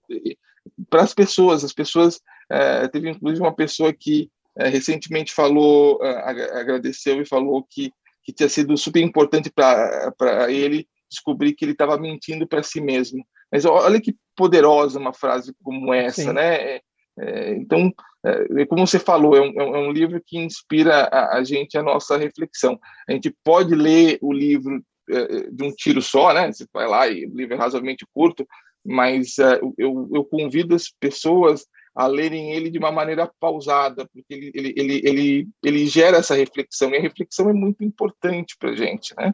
para 0.89 1.03
as 1.03 1.13
pessoas 1.13 1.63
as 1.63 1.71
pessoas 1.71 2.19
é, 2.49 2.87
teve 2.87 3.09
inclusive 3.09 3.41
uma 3.41 3.55
pessoa 3.55 3.93
que 3.93 4.29
é, 4.57 4.67
recentemente 4.67 5.31
falou 5.31 6.01
agradeceu 6.03 7.21
e 7.21 7.25
falou 7.25 7.65
que 7.69 7.93
que 8.23 8.31
tinha 8.31 8.49
sido 8.49 8.77
super 8.77 9.01
importante 9.01 9.49
para 9.51 10.51
ele 10.51 10.87
descobrir 11.09 11.53
que 11.53 11.65
ele 11.65 11.73
estava 11.73 11.97
mentindo 11.97 12.47
para 12.47 12.63
si 12.63 12.79
mesmo. 12.79 13.25
Mas 13.51 13.65
olha 13.65 13.99
que 13.99 14.15
poderosa 14.35 14.99
uma 14.99 15.13
frase 15.13 15.53
como 15.63 15.93
essa, 15.93 16.23
Sim. 16.23 16.33
né? 16.33 16.55
É, 16.55 16.81
é 17.19 17.55
então, 17.55 17.91
é, 18.25 18.65
como 18.65 18.85
você 18.85 18.99
falou, 18.99 19.35
é 19.35 19.41
um, 19.41 19.59
é 19.59 19.79
um 19.79 19.91
livro 19.91 20.21
que 20.25 20.37
inspira 20.37 21.03
a, 21.11 21.37
a, 21.37 21.43
gente 21.43 21.77
a 21.77 21.83
nossa 21.83 22.17
reflexão. 22.17 22.79
A 23.07 23.11
gente 23.13 23.35
pode 23.43 23.73
ler 23.73 24.17
o 24.21 24.31
livro 24.31 24.83
é, 25.09 25.49
de 25.49 25.63
um 25.63 25.71
tiro 25.71 26.01
só, 26.01 26.33
né? 26.33 26.51
Você 26.51 26.65
vai 26.73 26.87
lá 26.87 27.07
e 27.07 27.25
o 27.25 27.35
livro 27.35 27.55
é 27.55 27.57
razoavelmente 27.57 28.05
curto, 28.13 28.47
mas 28.85 29.37
é, 29.39 29.59
eu, 29.77 30.09
eu 30.13 30.23
convido 30.23 30.75
as 30.75 30.89
pessoas 30.99 31.65
a 31.93 32.07
lerem 32.07 32.53
ele 32.53 32.69
de 32.69 32.77
uma 32.77 32.91
maneira 32.91 33.29
pausada, 33.39 34.07
porque 34.13 34.33
ele, 34.33 34.51
ele, 34.55 34.73
ele, 34.77 35.01
ele, 35.03 35.47
ele 35.63 35.85
gera 35.87 36.17
essa 36.17 36.35
reflexão, 36.35 36.89
e 36.91 36.97
a 36.97 37.01
reflexão 37.01 37.49
é 37.49 37.53
muito 37.53 37.83
importante 37.83 38.55
para 38.57 38.69
a 38.69 38.75
gente, 38.75 39.13
né? 39.17 39.33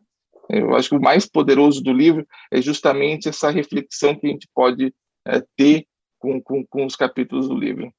Eu 0.50 0.76
acho 0.76 0.90
que 0.90 0.96
o 0.96 1.02
mais 1.02 1.26
poderoso 1.26 1.82
do 1.82 1.92
livro 1.92 2.26
é 2.52 2.62
justamente 2.62 3.30
essa 3.30 3.50
reflexão 3.50 4.16
que 4.16 4.28
a 4.28 4.30
gente 4.30 4.48
pode 4.54 4.94
é, 5.26 5.44
ter 5.56 5.86
com, 6.20 6.42
com, 6.42 6.66
com, 6.66 6.86
os 6.86 6.96
capítulos 6.96 7.48
do 7.48 7.56
livro. 7.56 7.92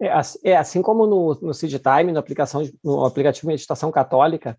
É, 0.00 0.10
é 0.44 0.56
assim 0.56 0.82
como 0.82 1.06
no, 1.06 1.38
no 1.40 1.54
Seed 1.54 1.74
Time, 1.80 2.12
no, 2.12 2.18
aplicação, 2.18 2.62
no 2.84 3.04
aplicativo 3.04 3.42
de 3.42 3.54
meditação 3.54 3.90
católica, 3.90 4.58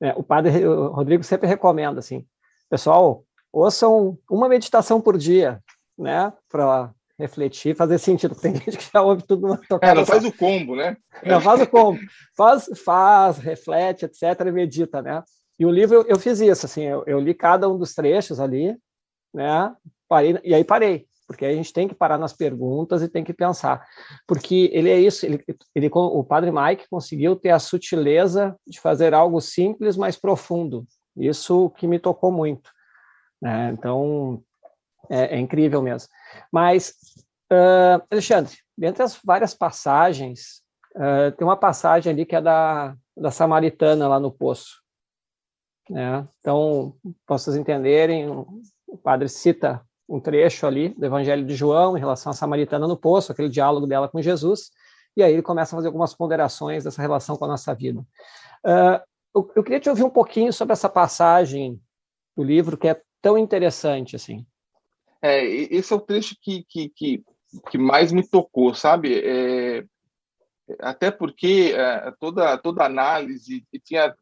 né, 0.00 0.14
o 0.16 0.22
padre 0.22 0.66
o 0.66 0.88
Rodrigo 0.88 1.24
sempre 1.24 1.48
recomenda 1.48 1.98
assim, 1.98 2.24
pessoal, 2.70 3.24
ouçam 3.52 4.16
uma 4.30 4.48
meditação 4.48 5.00
por 5.00 5.18
dia, 5.18 5.60
né, 5.98 6.32
para 6.48 6.92
refletir, 7.18 7.74
fazer 7.74 7.98
sentido. 7.98 8.34
Tem 8.40 8.54
gente 8.54 8.78
que 8.78 8.90
já 8.92 9.02
ouve 9.02 9.24
tudo 9.26 9.46
uma 9.46 9.58
tocada. 9.58 9.92
É, 9.92 9.94
não 9.94 10.06
faz 10.06 10.24
o 10.24 10.32
combo, 10.32 10.76
né? 10.76 10.96
Não 11.24 11.40
faz 11.40 11.60
o 11.60 11.66
combo. 11.66 11.98
Faz, 12.36 12.70
faz, 12.84 13.38
reflete, 13.38 14.04
etc, 14.04 14.22
e 14.46 14.52
medita, 14.52 15.02
né? 15.02 15.22
E 15.58 15.66
o 15.66 15.70
livro 15.70 15.96
eu, 15.96 16.06
eu 16.06 16.18
fiz 16.18 16.40
isso, 16.40 16.66
assim, 16.66 16.82
eu, 16.82 17.02
eu, 17.06 17.18
li 17.18 17.34
cada 17.34 17.68
um 17.68 17.76
dos 17.76 17.94
trechos 17.94 18.38
ali, 18.38 18.76
né? 19.34 19.74
Parei, 20.08 20.38
e 20.44 20.54
aí 20.54 20.64
parei, 20.64 21.06
porque 21.26 21.44
a 21.44 21.52
gente 21.52 21.72
tem 21.72 21.88
que 21.88 21.94
parar 21.94 22.16
nas 22.16 22.32
perguntas 22.32 23.02
e 23.02 23.08
tem 23.08 23.24
que 23.24 23.34
pensar, 23.34 23.86
porque 24.26 24.70
ele 24.72 24.88
é 24.88 24.98
isso, 24.98 25.26
ele, 25.26 25.44
ele 25.74 25.90
o 25.92 26.24
Padre 26.24 26.50
Mike 26.52 26.88
conseguiu 26.88 27.34
ter 27.36 27.50
a 27.50 27.58
sutileza 27.58 28.56
de 28.66 28.80
fazer 28.80 29.12
algo 29.12 29.40
simples, 29.40 29.96
mas 29.96 30.16
profundo. 30.16 30.86
Isso 31.16 31.70
que 31.70 31.86
me 31.86 31.98
tocou 31.98 32.30
muito. 32.30 32.70
Né? 33.42 33.70
Então, 33.72 34.42
é, 35.10 35.36
é, 35.36 35.38
incrível 35.38 35.82
mesmo. 35.82 36.08
Mas, 36.52 36.94
uh, 37.52 38.02
Alexandre, 38.10 38.56
dentre 38.76 39.02
as 39.02 39.18
várias 39.24 39.54
passagens, 39.54 40.62
uh, 40.96 41.32
tem 41.36 41.46
uma 41.46 41.56
passagem 41.56 42.12
ali 42.12 42.24
que 42.24 42.36
é 42.36 42.40
da, 42.40 42.94
da 43.16 43.30
Samaritana 43.30 44.08
lá 44.08 44.20
no 44.20 44.30
poço. 44.30 44.82
Né? 45.88 46.26
Então, 46.40 46.94
para 47.26 47.38
vocês 47.38 47.56
entenderem, 47.56 48.28
o 48.28 48.98
padre 49.02 49.28
cita 49.28 49.82
um 50.08 50.18
trecho 50.18 50.66
ali 50.66 50.88
do 50.90 51.04
Evangelho 51.04 51.44
de 51.44 51.54
João 51.54 51.96
em 51.96 52.00
relação 52.00 52.30
à 52.30 52.34
samaritana 52.34 52.86
no 52.88 52.96
poço, 52.96 53.30
aquele 53.30 53.48
diálogo 53.48 53.86
dela 53.86 54.08
com 54.08 54.22
Jesus, 54.22 54.70
e 55.16 55.22
aí 55.22 55.32
ele 55.32 55.42
começa 55.42 55.74
a 55.74 55.76
fazer 55.76 55.88
algumas 55.88 56.14
ponderações 56.14 56.84
dessa 56.84 57.02
relação 57.02 57.36
com 57.36 57.44
a 57.44 57.48
nossa 57.48 57.74
vida. 57.74 58.00
Uh, 58.64 59.00
eu, 59.34 59.52
eu, 59.56 59.62
queria 59.62 59.80
te 59.80 59.90
ouvir 59.90 60.04
um 60.04 60.10
pouquinho 60.10 60.52
sobre 60.52 60.72
essa 60.72 60.88
passagem 60.88 61.80
do 62.36 62.42
livro 62.42 62.78
que 62.78 62.88
é 62.88 63.00
tão 63.20 63.36
interessante 63.36 64.16
assim. 64.16 64.46
É, 65.20 65.44
esse 65.44 65.92
é 65.92 65.96
o 65.96 66.00
trecho 66.00 66.36
que, 66.40 66.64
que, 66.68 66.88
que, 66.90 67.24
que 67.70 67.78
mais 67.78 68.12
me 68.12 68.26
tocou, 68.26 68.74
sabe? 68.74 69.20
É, 69.20 69.84
até 70.80 71.10
porque 71.10 71.74
é, 71.74 72.12
toda 72.20 72.56
toda 72.58 72.84
análise 72.84 73.66
tinha 73.84 74.14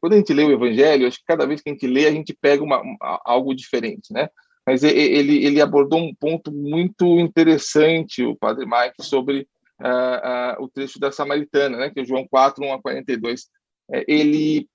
quando 0.00 0.14
a 0.14 0.16
gente 0.16 0.32
lê 0.32 0.44
o 0.44 0.52
Evangelho, 0.52 1.06
acho 1.06 1.18
que 1.18 1.24
cada 1.26 1.46
vez 1.46 1.60
que 1.60 1.70
a 1.70 1.72
gente 1.72 1.86
lê, 1.86 2.06
a 2.06 2.12
gente 2.12 2.32
pega 2.32 2.62
uma, 2.62 2.82
algo 3.24 3.54
diferente, 3.54 4.12
né? 4.12 4.28
Mas 4.66 4.82
ele, 4.82 5.44
ele 5.44 5.60
abordou 5.60 6.00
um 6.00 6.14
ponto 6.14 6.50
muito 6.50 7.20
interessante, 7.20 8.24
o 8.24 8.34
Padre 8.34 8.64
Mike, 8.64 9.02
sobre 9.02 9.46
uh, 9.80 10.60
uh, 10.60 10.64
o 10.64 10.68
trecho 10.68 10.98
da 10.98 11.12
Samaritana, 11.12 11.76
né? 11.76 11.90
Que 11.90 12.00
é 12.00 12.04
João 12.04 12.26
4, 12.26 12.64
1 12.64 12.72
a 12.72 12.80
42. 12.80 13.46
É, 13.92 14.04
ele, 14.08 14.68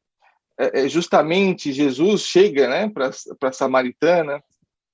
é, 0.60 0.82
é, 0.82 0.90
justamente, 0.90 1.74
Jesus 1.74 2.22
chega 2.22 2.68
né, 2.70 2.90
para 2.90 3.10
a 3.50 3.52
Samaritana 3.52 4.44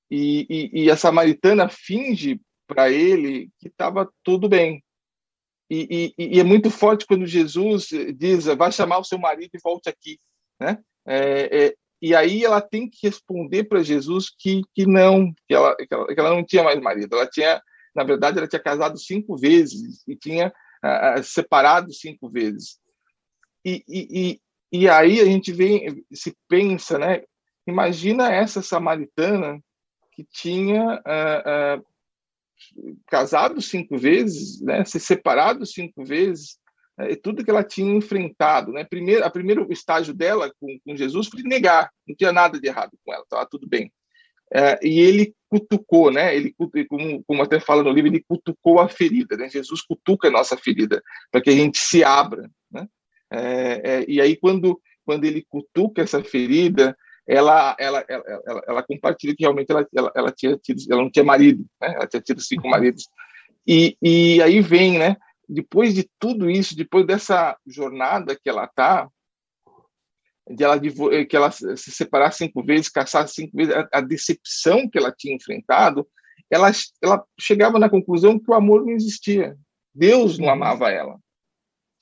e, 0.09 0.45
e, 0.49 0.83
e 0.83 0.91
a 0.91 0.95
Samaritana 0.95 1.67
finge 1.67 2.39
para 2.67 2.89
ele 2.89 3.49
que 3.59 3.67
estava 3.67 4.09
tudo 4.23 4.47
bem, 4.47 4.83
e, 5.69 6.13
e, 6.17 6.37
e, 6.37 6.39
é 6.39 6.43
muito 6.43 6.69
forte 6.69 7.05
quando 7.07 7.25
Jesus 7.25 7.89
diz, 8.15 8.45
vai 8.45 8.71
chamar 8.71 8.99
o 8.99 9.03
seu 9.03 9.17
marido 9.17 9.51
e 9.53 9.59
volte 9.63 9.89
aqui, 9.89 10.19
né? 10.59 10.77
É, 11.07 11.65
é, 11.65 11.75
e 12.01 12.15
aí 12.15 12.43
ela 12.43 12.61
tem 12.61 12.89
que 12.89 12.99
responder 13.03 13.63
para 13.63 13.83
Jesus 13.83 14.29
que, 14.29 14.61
que 14.73 14.85
não, 14.85 15.33
que 15.47 15.53
ela, 15.53 15.75
que 15.75 15.87
ela, 15.91 16.07
que, 16.07 16.19
ela, 16.19 16.29
não 16.29 16.43
tinha 16.43 16.63
mais 16.63 16.79
marido. 16.79 17.15
Ela 17.15 17.27
tinha, 17.27 17.61
na 17.95 18.03
verdade, 18.03 18.37
ela 18.37 18.47
tinha 18.47 18.61
casado 18.61 18.97
cinco 18.97 19.35
vezes 19.37 20.03
e 20.07 20.15
tinha 20.15 20.53
uh, 20.83 21.23
separado 21.23 21.91
cinco 21.93 22.29
vezes. 22.29 22.77
E, 23.63 23.83
e, 23.87 24.41
e, 24.71 24.89
aí 24.89 25.19
a 25.19 25.25
gente 25.25 25.51
vem, 25.51 26.05
se 26.13 26.35
pensa, 26.47 26.99
né? 26.99 27.23
Imagina 27.67 28.31
essa 28.31 28.61
samaritana 28.61 29.59
que 30.11 30.23
tinha 30.23 31.01
casado 33.07 33.61
cinco 33.61 33.97
vezes, 33.97 34.61
né, 34.61 34.83
se 34.85 34.99
separado 34.99 35.65
cinco 35.65 36.03
vezes, 36.03 36.57
é, 36.97 37.11
e 37.11 37.15
tudo 37.15 37.43
que 37.43 37.49
ela 37.49 37.63
tinha 37.63 37.93
enfrentado, 37.93 38.71
né? 38.71 38.85
Primeiro, 38.85 39.25
a 39.25 39.29
primeiro 39.29 39.67
estágio 39.71 40.13
dela 40.13 40.51
com, 40.59 40.79
com 40.85 40.95
Jesus 40.95 41.27
foi 41.27 41.41
negar, 41.43 41.91
não 42.07 42.15
tinha 42.15 42.31
nada 42.31 42.59
de 42.59 42.67
errado 42.67 42.91
com 43.03 43.13
ela, 43.13 43.23
estava 43.23 43.45
tudo 43.45 43.67
bem. 43.67 43.91
É, 44.53 44.79
e 44.81 44.99
ele 44.99 45.33
cutucou, 45.49 46.11
né? 46.11 46.35
Ele, 46.35 46.55
como, 46.87 47.23
como 47.25 47.41
até 47.41 47.59
fala 47.59 47.83
no 47.83 47.89
livro, 47.89 48.09
ele 48.09 48.23
cutucou 48.25 48.79
a 48.79 48.87
ferida, 48.87 49.35
né? 49.35 49.49
Jesus 49.49 49.81
cutuca 49.81 50.29
a 50.29 50.31
nossa 50.31 50.55
ferida 50.55 51.01
para 51.31 51.41
que 51.41 51.49
a 51.49 51.53
gente 51.53 51.79
se 51.79 52.03
abra, 52.03 52.49
né? 52.71 52.87
É, 53.31 53.81
é, 53.83 54.05
e 54.07 54.21
aí 54.21 54.35
quando 54.37 54.79
quando 55.05 55.23
ele 55.23 55.45
cutuca 55.47 56.01
essa 56.01 56.23
ferida, 56.23 56.97
ela, 57.27 57.75
ela, 57.79 58.05
ela, 58.07 58.63
ela, 58.67 58.83
compartilha 58.83 59.35
que 59.35 59.43
realmente 59.43 59.71
ela, 59.71 59.87
ela, 59.95 60.11
ela, 60.15 60.31
tinha 60.31 60.57
tido, 60.57 60.81
ela 60.89 61.01
não 61.01 61.09
tinha 61.09 61.25
marido, 61.25 61.65
né? 61.81 61.93
ela 61.95 62.07
tinha 62.07 62.21
tido 62.21 62.41
cinco 62.41 62.67
maridos. 62.67 63.07
E, 63.67 63.97
e 64.01 64.41
aí 64.41 64.61
vem, 64.61 64.99
né? 64.99 65.17
depois 65.47 65.93
de 65.93 66.09
tudo 66.19 66.49
isso, 66.49 66.75
depois 66.75 67.05
dessa 67.05 67.57
jornada 67.65 68.35
que 68.35 68.49
ela 68.49 68.65
está, 68.65 69.09
de 70.49 70.63
ela 70.63 70.79
que 70.79 71.35
ela 71.35 71.51
se 71.51 71.91
separar 71.91 72.31
cinco 72.31 72.63
vezes, 72.63 72.89
caçar 72.89 73.27
cinco 73.27 73.55
vezes, 73.57 73.73
a, 73.73 73.87
a, 73.93 74.01
decepção 74.01 74.87
que 74.89 74.97
ela 74.97 75.11
tinha 75.11 75.35
enfrentado, 75.35 76.07
ela, 76.49 76.69
ela 77.01 77.25
chegava 77.39 77.79
na 77.79 77.89
conclusão 77.89 78.39
que 78.39 78.49
o 78.49 78.53
amor 78.53 78.85
não 78.85 78.91
existia. 78.91 79.57
Deus 79.93 80.37
não 80.37 80.49
amava 80.49 80.91
ela. 80.91 81.17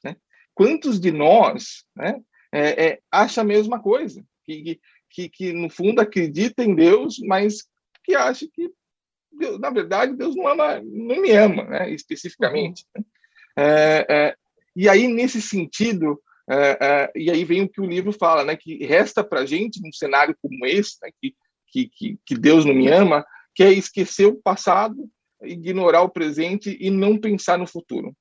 Né? 0.04 0.18
Quantos 0.54 1.00
de 1.00 1.12
nós 1.12 1.86
né, 1.96 2.20
é, 2.52 2.86
é, 2.88 3.00
acha 3.10 3.42
a 3.42 3.46
mesma 3.46 3.82
coisa? 3.82 4.26
Que, 4.44 4.62
que, 4.62 4.82
que, 5.30 5.54
no 5.54 5.70
fundo, 5.70 6.02
acredita 6.02 6.64
em 6.64 6.74
Deus, 6.74 7.20
mas 7.20 7.64
que 8.04 8.16
acha 8.16 8.48
que, 8.52 8.70
Deus, 9.32 9.60
na 9.60 9.70
verdade, 9.70 10.16
Deus 10.16 10.36
não 10.36 10.48
ama, 10.48 10.82
não 10.82 11.22
me 11.22 11.32
ama, 11.32 11.64
né, 11.64 11.92
especificamente. 11.92 12.86
Né? 12.96 13.04
É, 13.58 14.06
é, 14.10 14.36
e 14.76 14.90
aí, 14.90 15.08
nesse 15.08 15.42
sentido, 15.42 16.22
é, 16.50 16.78
é, 16.82 17.12
e 17.16 17.32
aí 17.32 17.46
vem 17.46 17.62
o 17.62 17.70
que 17.70 17.82
o 17.82 17.86
livro 17.86 18.12
fala, 18.12 18.44
né, 18.44 18.56
que 18.56 18.84
resta 18.86 19.24
para 19.24 19.46
gente, 19.46 19.82
num 19.82 19.94
cenário 19.94 20.36
como 20.42 20.66
esse, 20.66 20.98
né, 21.02 21.10
que, 21.22 21.36
que, 21.72 22.20
que 22.26 22.36
Deus 22.36 22.66
não 22.66 22.74
me 22.74 22.88
ama, 22.90 23.26
que 23.56 23.64
é 23.64 23.72
esquecer 23.72 24.26
o 24.26 24.42
passado, 24.42 25.10
ignorar 25.42 26.02
o 26.02 26.10
presente 26.10 26.78
e 26.80 26.90
não 26.90 27.18
pensar 27.18 27.58
no 27.58 27.68
futuro. 27.68 28.16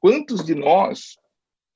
Quantos 0.00 0.44
de 0.44 0.54
nós 0.54 1.16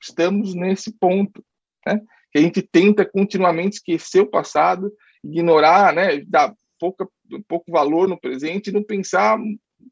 estamos 0.01 0.55
nesse 0.55 0.93
ponto, 0.93 1.45
né? 1.87 2.01
Que 2.33 2.39
a 2.39 2.43
gente 2.43 2.63
tenta 2.63 3.05
continuamente 3.05 3.77
esquecer 3.77 4.21
o 4.21 4.31
passado, 4.31 4.93
ignorar, 5.25 5.95
né? 5.95 6.21
Dar 6.27 6.55
pouca, 6.79 7.09
pouco 7.47 7.71
valor 7.71 8.09
no 8.09 8.21
presente 8.21 8.69
e 8.69 8.73
não 8.73 8.83
pensar 8.83 9.39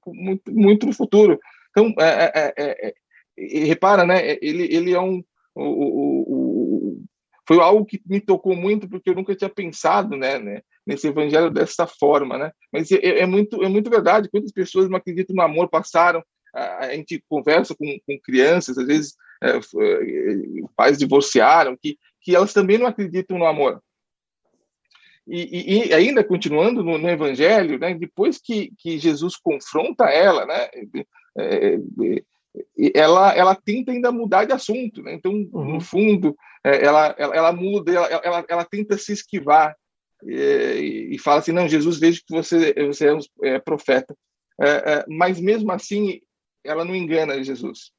muito, 0.07 0.53
muito 0.53 0.87
no 0.87 0.93
futuro. 0.93 1.39
Então, 1.71 1.95
é, 1.99 2.33
é, 2.35 2.55
é, 2.57 2.95
é 3.39 3.65
repara, 3.67 4.05
né? 4.05 4.39
Ele, 4.41 4.65
ele 4.75 4.93
é 4.93 5.01
um 5.01 5.23
o, 5.57 5.63
o, 5.63 6.23
o, 6.29 7.05
foi 7.49 7.59
algo 7.61 7.87
que 7.87 8.01
me 8.07 8.21
tocou 8.21 8.55
muito 8.55 8.89
porque 8.89 9.09
eu 9.09 9.15
nunca 9.15 9.35
tinha 9.35 9.49
pensado, 9.49 10.17
né, 10.17 10.39
né 10.39 10.61
nesse 10.87 11.09
evangelho 11.09 11.51
dessa 11.51 11.87
forma, 11.87 12.37
né? 12.39 12.53
Mas 12.73 12.93
é, 12.93 13.21
é, 13.21 13.27
muito 13.27 13.63
é 13.63 13.69
muito 13.69 13.91
verdade. 13.91 14.29
Quantas 14.31 14.53
pessoas 14.53 14.89
não 14.89 14.97
acreditam 14.97 15.35
no 15.35 15.43
amor 15.43 15.69
passaram? 15.69 16.23
A, 16.55 16.87
a 16.87 16.95
gente 16.95 17.23
conversa 17.29 17.75
com, 17.75 17.87
com 18.07 18.21
crianças, 18.23 18.79
às 18.79 18.87
vezes 18.87 19.15
é, 19.43 19.57
é, 19.57 19.61
pais 20.77 20.99
divorciaram, 20.99 21.77
que 21.81 21.99
que 22.27 22.35
elas 22.35 22.53
também 22.53 22.77
não 22.77 22.89
acreditam 22.89 23.39
no 23.39 23.47
amor. 23.47 23.81
E, 25.29 25.91
e, 25.91 25.95
ainda 25.95 26.25
continuando 26.25 26.83
no, 26.83 26.99
no, 26.99 27.09
Evangelho, 27.09 27.79
né, 27.79 27.95
depois 27.95 28.37
que, 28.37 28.73
que 28.79 28.99
Jesus 28.99 29.37
confronta 29.37 30.07
ela, 30.07 30.45
né, 30.45 30.69
é, 31.39 31.75
é, 31.75 31.81
ela, 32.95 33.33
ela 33.33 33.55
tenta 33.55 33.93
ainda 33.93 34.11
mudar 34.11 34.45
de 34.45 34.53
assunto. 34.53 35.05
Né? 35.05 35.15
Então, 35.15 35.33
uhum. 35.53 35.75
no 35.75 35.81
fundo, 35.81 36.37
é, 36.65 36.85
ela, 36.85 37.15
ela, 37.17 37.37
ela 37.37 37.53
muda, 37.53 37.93
ela, 37.93 38.07
ela, 38.09 38.45
ela, 38.49 38.65
tenta 38.65 38.99
se 38.99 39.13
esquivar 39.13 39.77
e, 40.25 41.11
e, 41.13 41.19
fala 41.21 41.39
assim: 41.39 41.53
Não, 41.53 41.69
Jesus, 41.69 42.01
vejo 42.01 42.23
que 42.27 42.35
você, 42.35 42.73
você 42.87 43.07
é, 43.07 43.15
um, 43.15 43.21
é 43.45 43.59
profeta. 43.61 44.17
É, 44.61 44.69
é, 44.69 45.05
mas 45.09 45.41
mesmo 45.41 45.71
assim, 45.71 46.21
ela 46.65 46.85
não 46.85 46.95
engana 46.95 47.43
Jesus. 47.45 47.93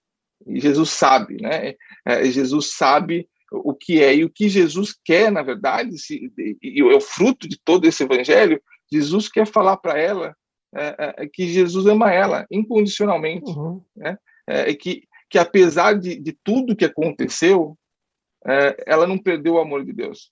E 0.46 0.60
Jesus 0.60 0.90
sabe, 0.90 1.42
né? 1.42 1.76
É, 2.06 2.26
Jesus 2.26 2.74
sabe 2.76 3.30
o 3.52 3.74
que 3.74 4.04
é 4.04 4.16
e 4.16 4.26
o 4.26 4.30
que 4.30 4.50
Jesus 4.50 4.96
quer, 5.06 5.32
na 5.32 5.42
verdade, 5.42 5.98
se, 5.98 6.32
e, 6.62 6.80
é 6.80 6.96
o 6.96 7.02
fruto 7.02 7.48
de 7.48 7.58
todo 7.64 7.86
esse 7.86 8.04
evangelho. 8.04 8.62
Jesus 8.92 9.30
quer 9.30 9.46
falar 9.46 9.78
para 9.78 9.98
ela 10.00 10.36
é, 10.74 11.28
que 11.32 11.48
Jesus 11.48 11.86
ama 11.86 12.12
ela 12.12 12.46
incondicionalmente, 12.52 13.50
uhum. 13.50 13.82
né? 13.96 14.18
É, 14.46 14.74
que, 14.74 15.04
que 15.30 15.38
apesar 15.38 15.98
de, 16.00 16.20
de 16.20 16.38
tudo 16.44 16.76
que 16.76 16.86
aconteceu, 16.86 17.78
é, 18.46 18.84
ela 18.86 19.06
não 19.06 19.18
perdeu 19.18 19.56
o 19.56 19.60
amor 19.60 19.84
de 19.84 19.92
Deus. 19.92 20.32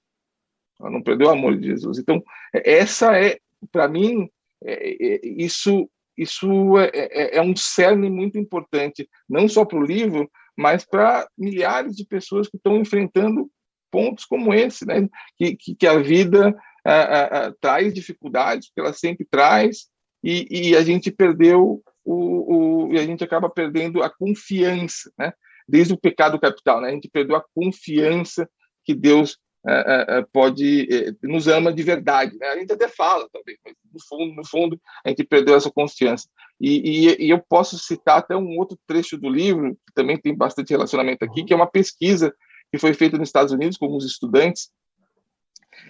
Ela 0.80 0.90
não 0.90 1.02
perdeu 1.02 1.28
o 1.28 1.32
amor 1.32 1.58
de 1.58 1.68
Jesus. 1.68 1.98
Então, 1.98 2.24
essa 2.54 3.18
é, 3.18 3.40
para 3.72 3.88
mim, 3.88 4.30
é, 4.64 5.16
é, 5.16 5.20
isso 5.24 5.90
isso 6.18 6.78
é, 6.78 6.90
é, 6.94 7.38
é, 7.38 7.42
um 7.42 7.56
cerne 7.56 8.10
muito 8.10 8.38
importante, 8.38 9.10
não 9.28 9.50
só 9.50 9.66
para 9.66 9.78
o 9.78 9.86
livro, 9.86 10.32
mas 10.58 10.86
para 10.86 11.28
milhares 11.38 11.96
de 11.96 12.06
pessoas 12.06 12.48
que 12.48 12.58
estão 12.58 12.78
enfrentando 12.78 13.50
pontos 13.92 14.26
como 14.26 14.54
esse, 14.54 14.86
né? 14.86 15.08
que, 15.38 15.56
que, 15.56 15.76
que 15.76 15.88
a 15.88 15.98
vida 16.00 16.56
a, 16.86 17.48
a, 17.48 17.54
traz 17.54 17.94
dificuldades, 17.94 18.70
que 18.74 18.80
ela 18.80 18.94
sempre 18.94 19.26
traz, 19.30 19.88
e, 20.24 20.70
e 20.70 20.76
a 20.76 20.84
gente 20.84 21.12
perdeu 21.12 21.84
o, 22.04 22.86
o, 22.86 22.94
e 22.94 23.00
a 23.00 23.06
gente 23.06 23.24
acaba 23.24 23.50
perdendo 23.50 24.04
a 24.04 24.10
confiança, 24.10 25.12
né? 25.18 25.34
Desde 25.68 25.94
o 25.94 26.00
pecado 26.00 26.40
capital, 26.40 26.82
né? 26.82 26.90
A 26.90 26.92
gente 26.92 27.10
perdeu 27.10 27.36
a 27.36 27.44
confiança 27.54 28.48
que 28.84 28.94
Deus 28.94 29.38
é, 29.68 30.06
é, 30.20 30.26
pode 30.32 30.88
nos 31.24 31.48
ama 31.48 31.74
de 31.74 31.82
verdade. 31.84 32.38
Né? 32.38 32.48
A 32.48 32.58
gente 32.58 32.72
até 32.72 32.88
fala 32.88 33.28
também, 33.32 33.58
mas 33.66 33.74
no 33.94 34.00
fundo, 34.00 34.36
no 34.36 34.46
fundo, 34.48 34.82
a 35.04 35.10
gente 35.10 35.24
perdeu 35.24 35.56
essa 35.56 35.72
confiança. 35.72 36.28
E, 36.60 37.08
e, 37.08 37.26
e, 37.26 37.30
eu 37.30 37.40
posso 37.40 37.78
citar 37.78 38.20
até 38.20 38.36
um 38.36 38.58
outro 38.58 38.78
trecho 38.88 39.18
do 39.18 39.30
livro 39.30 39.76
que 39.86 39.94
também 39.94 40.18
tem 40.18 40.36
bastante 40.36 40.70
relacionamento 40.70 41.26
aqui, 41.26 41.44
que 41.44 41.54
é 41.54 41.56
uma 41.56 41.70
pesquisa 41.70 42.34
que 42.72 42.78
foi 42.78 42.94
feita 42.94 43.18
nos 43.18 43.30
Estados 43.30 43.52
Unidos 43.52 43.78
com 43.78 43.86
alguns 43.86 44.06
estudantes, 44.06 44.70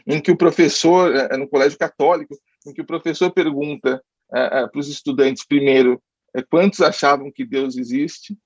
em 0.07 0.19
que 0.19 0.31
o 0.31 0.37
professor, 0.37 1.11
no 1.37 1.47
colégio 1.47 1.77
católico, 1.77 2.35
em 2.65 2.73
que 2.73 2.81
o 2.81 2.85
professor 2.85 3.31
pergunta 3.31 4.01
para 4.29 4.79
os 4.79 4.89
estudantes, 4.89 5.45
primeiro, 5.45 6.01
é, 6.35 6.41
quantos 6.43 6.81
achavam 6.81 7.31
que 7.31 7.45
Deus 7.45 7.77
existe? 7.77 8.37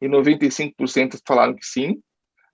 E 0.00 0.08
95% 0.08 1.20
falaram 1.26 1.54
que 1.54 1.66
sim. 1.66 2.00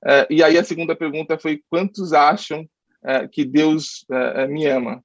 É, 0.06 0.26
e 0.30 0.42
aí 0.42 0.58
a 0.58 0.64
segunda 0.64 0.94
pergunta 0.94 1.38
foi 1.38 1.62
quantos 1.70 2.12
acham 2.12 2.68
é, 3.04 3.26
que 3.28 3.44
Deus 3.44 4.04
me 4.48 4.66
ama? 4.66 5.02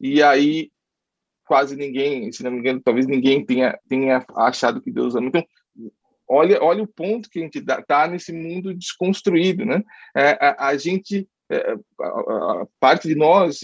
E 0.00 0.22
aí 0.22 0.70
quase 1.46 1.76
ninguém, 1.76 2.30
se 2.30 2.42
não 2.42 2.50
me 2.50 2.58
engano, 2.58 2.80
talvez 2.84 3.06
ninguém 3.06 3.44
tenha, 3.44 3.78
tenha 3.88 4.24
achado 4.36 4.82
que 4.82 4.90
Deus 4.90 5.14
ama. 5.14 5.28
Então, 5.28 5.44
olha, 6.28 6.62
olha 6.62 6.82
o 6.82 6.86
ponto 6.86 7.30
que 7.30 7.38
a 7.38 7.42
gente 7.42 7.58
está 7.58 8.06
nesse 8.06 8.32
mundo 8.32 8.74
desconstruído, 8.74 9.64
né? 9.64 9.82
a, 10.14 10.68
a, 10.68 10.76
gente, 10.76 11.26
a, 11.50 12.04
a, 12.04 12.66
parte 12.78 13.08
de 13.08 13.14
nós, 13.14 13.60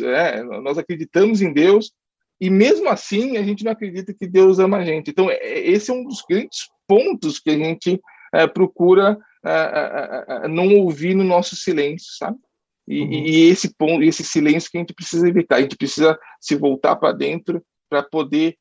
nós 0.63 0.79
acreditamos 0.79 1.43
em 1.43 1.53
Deus, 1.53 1.93
e 2.41 2.51
mesmo 2.51 2.89
assim, 2.89 3.37
a 3.37 3.43
gente 3.43 3.65
não 3.65 3.73
acredita 3.73 4.13
que 4.13 4.27
Deus 4.27 4.59
ama 4.59 4.79
a 4.79 4.85
gente. 4.85 5.11
Então, 5.11 5.31
é, 5.31 5.35
é, 5.37 5.71
esse 5.71 5.91
é 5.91 5.95
um 5.95 6.05
dos 6.05 6.23
grandes 6.29 6.69
pontos 6.87 7.39
que 7.39 7.51
a 7.51 7.57
gente 7.57 8.01
é, 8.35 8.47
procura 8.47 9.19
não 10.49 10.77
ouvir 10.79 11.15
no 11.15 11.25
nosso 11.25 11.57
silêncio, 11.57 12.13
sabe? 12.17 12.39
E, 12.87 13.01
uhum. 13.01 13.13
e, 13.13 13.49
esse 13.49 13.75
ponto, 13.75 14.03
esse 14.03 14.23
silêncio 14.23 14.71
que 14.71 14.77
a 14.77 14.81
gente 14.81 14.95
precisa 14.95 15.27
evitar. 15.29 15.57
A 15.57 15.63
gente 15.63 15.77
precisa 15.77 16.19
se 16.41 16.55
voltar 16.55 16.97
para 16.97 17.13
dentro 17.13 17.65
para 17.89 18.03
poder 18.03 18.57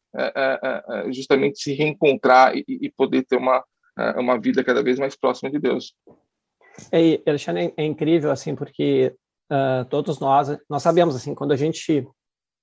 justamente 1.11 1.59
se 1.59 1.73
reencontrar 1.73 2.55
e, 2.55 2.63
e, 2.67 2.91
poder 2.91 3.23
ter 3.23 3.37
uma, 3.37 3.63
uma 4.17 4.39
vida 4.39 4.63
cada 4.63 4.83
vez 4.83 4.99
mais 4.99 5.15
próxima 5.15 5.49
de 5.49 5.59
Deus. 5.59 5.93
É, 6.91 7.21
Alexandre, 7.27 7.73
é 7.75 7.83
incrível 7.83 8.31
assim, 8.31 8.55
porque 8.55 9.13
uh, 9.51 9.85
todos 9.89 10.19
nós 10.19 10.57
nós 10.69 10.81
sabemos 10.81 11.15
assim, 11.15 11.35
quando 11.35 11.51
a 11.51 11.55
gente 11.55 12.07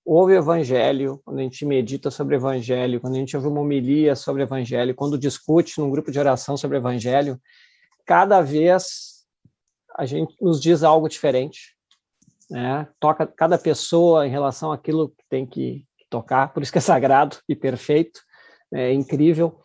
ouve 0.05 0.35
o 0.35 0.39
evangelho, 0.39 1.21
quando 1.25 1.39
a 1.39 1.43
gente 1.43 1.65
medita 1.65 2.11
sobre 2.11 2.35
o 2.35 2.39
evangelho, 2.39 3.01
quando 3.01 3.15
a 3.15 3.19
gente 3.19 3.37
ouve 3.37 3.49
uma 3.49 3.61
homilia 3.61 4.17
sobre 4.17 4.43
o 4.43 4.45
evangelho, 4.45 4.95
quando 4.95 5.19
discute 5.19 5.79
num 5.79 5.91
grupo 5.91 6.11
de 6.11 6.19
oração 6.19 6.57
sobre 6.57 6.77
o 6.77 6.81
evangelho, 6.81 7.39
cada 8.07 8.41
vez 8.41 9.25
a 9.97 10.07
gente 10.07 10.35
nos 10.41 10.61
diz 10.61 10.83
algo 10.83 11.09
diferente, 11.09 11.77
né? 12.51 12.89
Toca 12.99 13.27
cada 13.27 13.59
pessoa 13.59 14.27
em 14.27 14.31
relação 14.31 14.73
àquilo 14.73 15.11
que 15.11 15.25
tem 15.29 15.47
que 15.47 15.87
tocar, 16.09 16.53
por 16.53 16.63
isso 16.63 16.73
que 16.73 16.79
é 16.79 16.81
sagrado 16.81 17.39
e 17.49 17.55
perfeito, 17.55 18.21
é 18.73 18.93
incrível. 18.93 19.61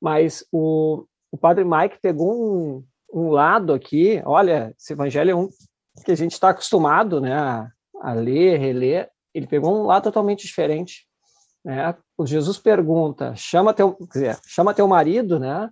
Mas 0.00 0.44
o, 0.52 1.06
o 1.30 1.38
padre 1.38 1.64
Mike 1.64 1.98
pegou 2.00 2.34
um, 2.34 2.84
um 3.12 3.30
lado 3.30 3.72
aqui, 3.72 4.22
olha, 4.24 4.74
esse 4.78 4.92
evangelho 4.92 5.30
é 5.30 5.34
um 5.34 5.48
que 6.04 6.12
a 6.12 6.16
gente 6.16 6.32
está 6.32 6.50
acostumado, 6.50 7.20
né, 7.20 7.34
a, 7.34 7.68
a 8.00 8.12
ler, 8.12 8.58
reler, 8.58 9.10
ele 9.34 9.46
pegou 9.46 9.76
um 9.76 9.86
lado 9.86 10.04
totalmente 10.04 10.46
diferente. 10.46 11.06
Né? 11.64 11.94
O 12.16 12.26
Jesus 12.26 12.58
pergunta, 12.58 13.34
chama 13.34 13.74
teu, 13.74 13.96
dizer, 14.12 14.38
chama 14.46 14.74
teu 14.74 14.86
marido, 14.86 15.38
né? 15.38 15.68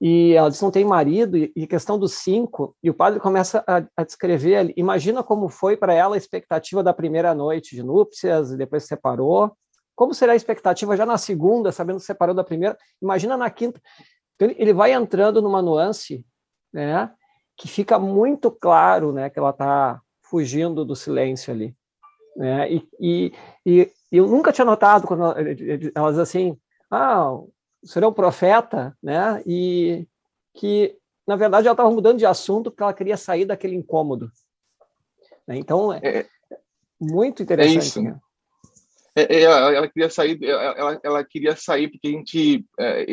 E 0.00 0.32
ela 0.34 0.48
diz 0.48 0.60
não 0.60 0.70
tem 0.70 0.84
marido, 0.84 1.36
e, 1.36 1.66
questão 1.66 1.98
dos 1.98 2.14
cinco, 2.14 2.76
e 2.82 2.88
o 2.88 2.94
padre 2.94 3.18
começa 3.18 3.64
a, 3.66 3.82
a 3.96 4.04
descrever 4.04 4.72
imagina 4.76 5.24
como 5.24 5.48
foi 5.48 5.76
para 5.76 5.92
ela 5.92 6.14
a 6.14 6.18
expectativa 6.18 6.84
da 6.84 6.94
primeira 6.94 7.34
noite 7.34 7.74
de 7.74 7.82
núpcias, 7.82 8.52
e 8.52 8.56
depois 8.56 8.84
se 8.84 8.90
separou, 8.90 9.52
como 9.96 10.14
será 10.14 10.34
a 10.34 10.36
expectativa 10.36 10.96
já 10.96 11.04
na 11.04 11.18
segunda, 11.18 11.72
sabendo 11.72 11.98
que 11.98 12.06
separou 12.06 12.32
da 12.32 12.44
primeira, 12.44 12.78
imagina 13.02 13.36
na 13.36 13.50
quinta. 13.50 13.80
Então, 14.36 14.54
ele 14.56 14.72
vai 14.72 14.92
entrando 14.92 15.42
numa 15.42 15.60
nuance, 15.60 16.24
né, 16.72 17.10
que 17.56 17.66
fica 17.66 17.98
muito 17.98 18.52
claro, 18.52 19.12
né, 19.12 19.28
que 19.28 19.38
ela 19.40 19.50
está 19.50 20.00
fugindo 20.22 20.84
do 20.84 20.94
silêncio 20.94 21.52
ali. 21.52 21.74
Né? 22.36 22.72
E, 22.72 22.88
e, 23.00 23.32
e, 23.66 23.92
eu 24.12 24.28
nunca 24.28 24.52
tinha 24.52 24.64
notado 24.64 25.08
quando 25.08 25.24
elas 25.92 26.18
assim, 26.18 26.56
ah, 26.88 27.32
o 27.82 27.86
senhor 27.86 28.06
é 28.06 28.08
um 28.08 28.12
profeta, 28.12 28.96
né? 29.02 29.42
E 29.46 30.06
que, 30.54 30.96
na 31.26 31.36
verdade, 31.36 31.66
ela 31.66 31.74
estava 31.74 31.90
mudando 31.90 32.18
de 32.18 32.26
assunto 32.26 32.70
porque 32.70 32.82
ela 32.82 32.94
queria 32.94 33.16
sair 33.16 33.44
daquele 33.44 33.76
incômodo. 33.76 34.30
Né? 35.46 35.56
Então, 35.56 35.92
é, 35.92 36.00
é, 36.02 36.26
muito 37.00 37.42
interessante. 37.42 37.76
É 37.76 37.78
isso. 37.78 38.02
Né? 38.02 38.18
É, 39.14 39.42
ela, 39.42 39.74
ela, 39.74 39.88
queria 39.88 40.10
sair, 40.10 40.38
ela, 40.44 41.00
ela, 41.02 41.24
queria 41.24 41.56
sair 41.56 41.88
porque 41.88 42.08
a 42.08 42.10
gente 42.12 42.64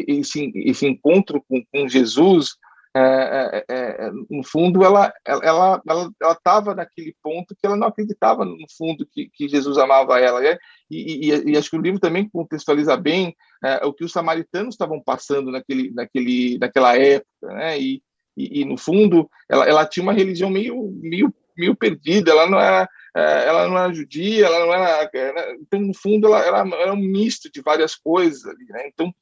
esse, 0.07 0.51
esse 0.55 0.87
encontro 0.87 1.43
com, 1.47 1.63
com 1.71 1.87
Jesus 1.87 2.55
é, 2.97 3.65
é, 3.67 3.75
é, 4.07 4.11
no 4.29 4.41
fundo, 4.41 4.81
ela 4.81 5.13
ela 5.25 5.81
ela 5.85 6.11
estava 6.31 6.73
naquele 6.73 7.13
ponto 7.21 7.53
que 7.53 7.65
ela 7.65 7.75
não 7.75 7.87
acreditava 7.87 8.45
no 8.45 8.65
fundo 8.77 9.05
que, 9.11 9.29
que 9.33 9.49
Jesus 9.49 9.77
amava 9.77 10.17
ela? 10.17 10.41
E, 10.45 10.57
e, 10.89 11.51
e, 11.51 11.57
acho 11.57 11.69
que 11.69 11.75
o 11.75 11.81
livro 11.81 11.99
também 11.99 12.29
contextualiza 12.29 12.95
bem 12.95 13.35
é, 13.61 13.85
o 13.85 13.91
que 13.91 14.05
os 14.05 14.13
samaritanos 14.13 14.75
estavam 14.75 15.01
passando 15.03 15.51
naquele 15.51 15.91
naquele 15.91 16.57
naquela 16.57 16.97
época, 16.97 17.27
né? 17.41 17.77
E, 17.77 18.01
e, 18.37 18.63
no 18.63 18.77
fundo, 18.77 19.29
ela, 19.49 19.67
ela 19.67 19.85
tinha 19.85 20.03
uma 20.03 20.13
religião 20.13 20.49
meio 20.49 20.89
meio 21.01 21.33
meio 21.57 21.75
perdida, 21.75 22.31
ela 22.31 22.49
não 22.49 22.59
era 22.59 22.87
é, 23.13 23.47
ela 23.47 23.67
não 23.67 23.77
era 23.77 23.93
judia, 23.93 24.45
ela 24.45 24.65
não 24.65 24.73
era 24.73 25.09
né? 25.13 25.55
então 25.59 25.81
no 25.81 25.93
fundo 25.93 26.27
ela, 26.27 26.39
ela 26.39 26.81
era 26.81 26.93
um 26.93 26.97
misto 26.97 27.51
de 27.51 27.61
várias 27.61 27.93
coisas 27.93 28.45
ali, 28.45 28.65
né? 28.69 28.87
Então 28.87 29.13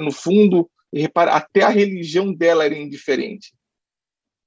no 0.00 0.10
fundo 0.10 0.70
e 0.92 1.00
repara, 1.00 1.32
até 1.32 1.62
a 1.62 1.68
religião 1.68 2.32
dela 2.32 2.64
era 2.64 2.76
indiferente. 2.76 3.52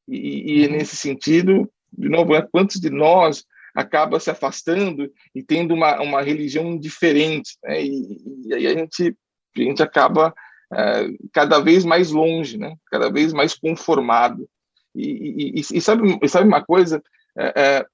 E, 0.07 0.61
e 0.61 0.65
uhum. 0.65 0.73
nesse 0.73 0.95
sentido, 0.95 1.71
de 1.91 2.09
novo, 2.09 2.33
né, 2.33 2.41
quantos 2.51 2.79
de 2.79 2.89
nós 2.89 3.45
acaba 3.73 4.19
se 4.19 4.29
afastando 4.29 5.11
e 5.33 5.41
tendo 5.41 5.73
uma, 5.73 6.01
uma 6.01 6.21
religião 6.21 6.65
indiferente, 6.65 7.57
né? 7.63 7.83
e, 7.83 8.17
e 8.45 8.53
aí 8.53 8.67
a 8.67 8.73
gente, 8.73 9.15
a 9.57 9.61
gente 9.61 9.83
acaba 9.83 10.33
é, 10.73 11.07
cada 11.31 11.59
vez 11.59 11.85
mais 11.85 12.11
longe, 12.11 12.57
né? 12.57 12.75
cada 12.89 13.09
vez 13.09 13.31
mais 13.31 13.53
conformado. 13.53 14.49
E, 14.93 15.55
e, 15.55 15.59
e 15.59 15.81
sabe, 15.81 16.19
sabe 16.27 16.47
uma 16.47 16.63
coisa? 16.63 17.01
É, 17.37 17.53
é, 17.55 17.85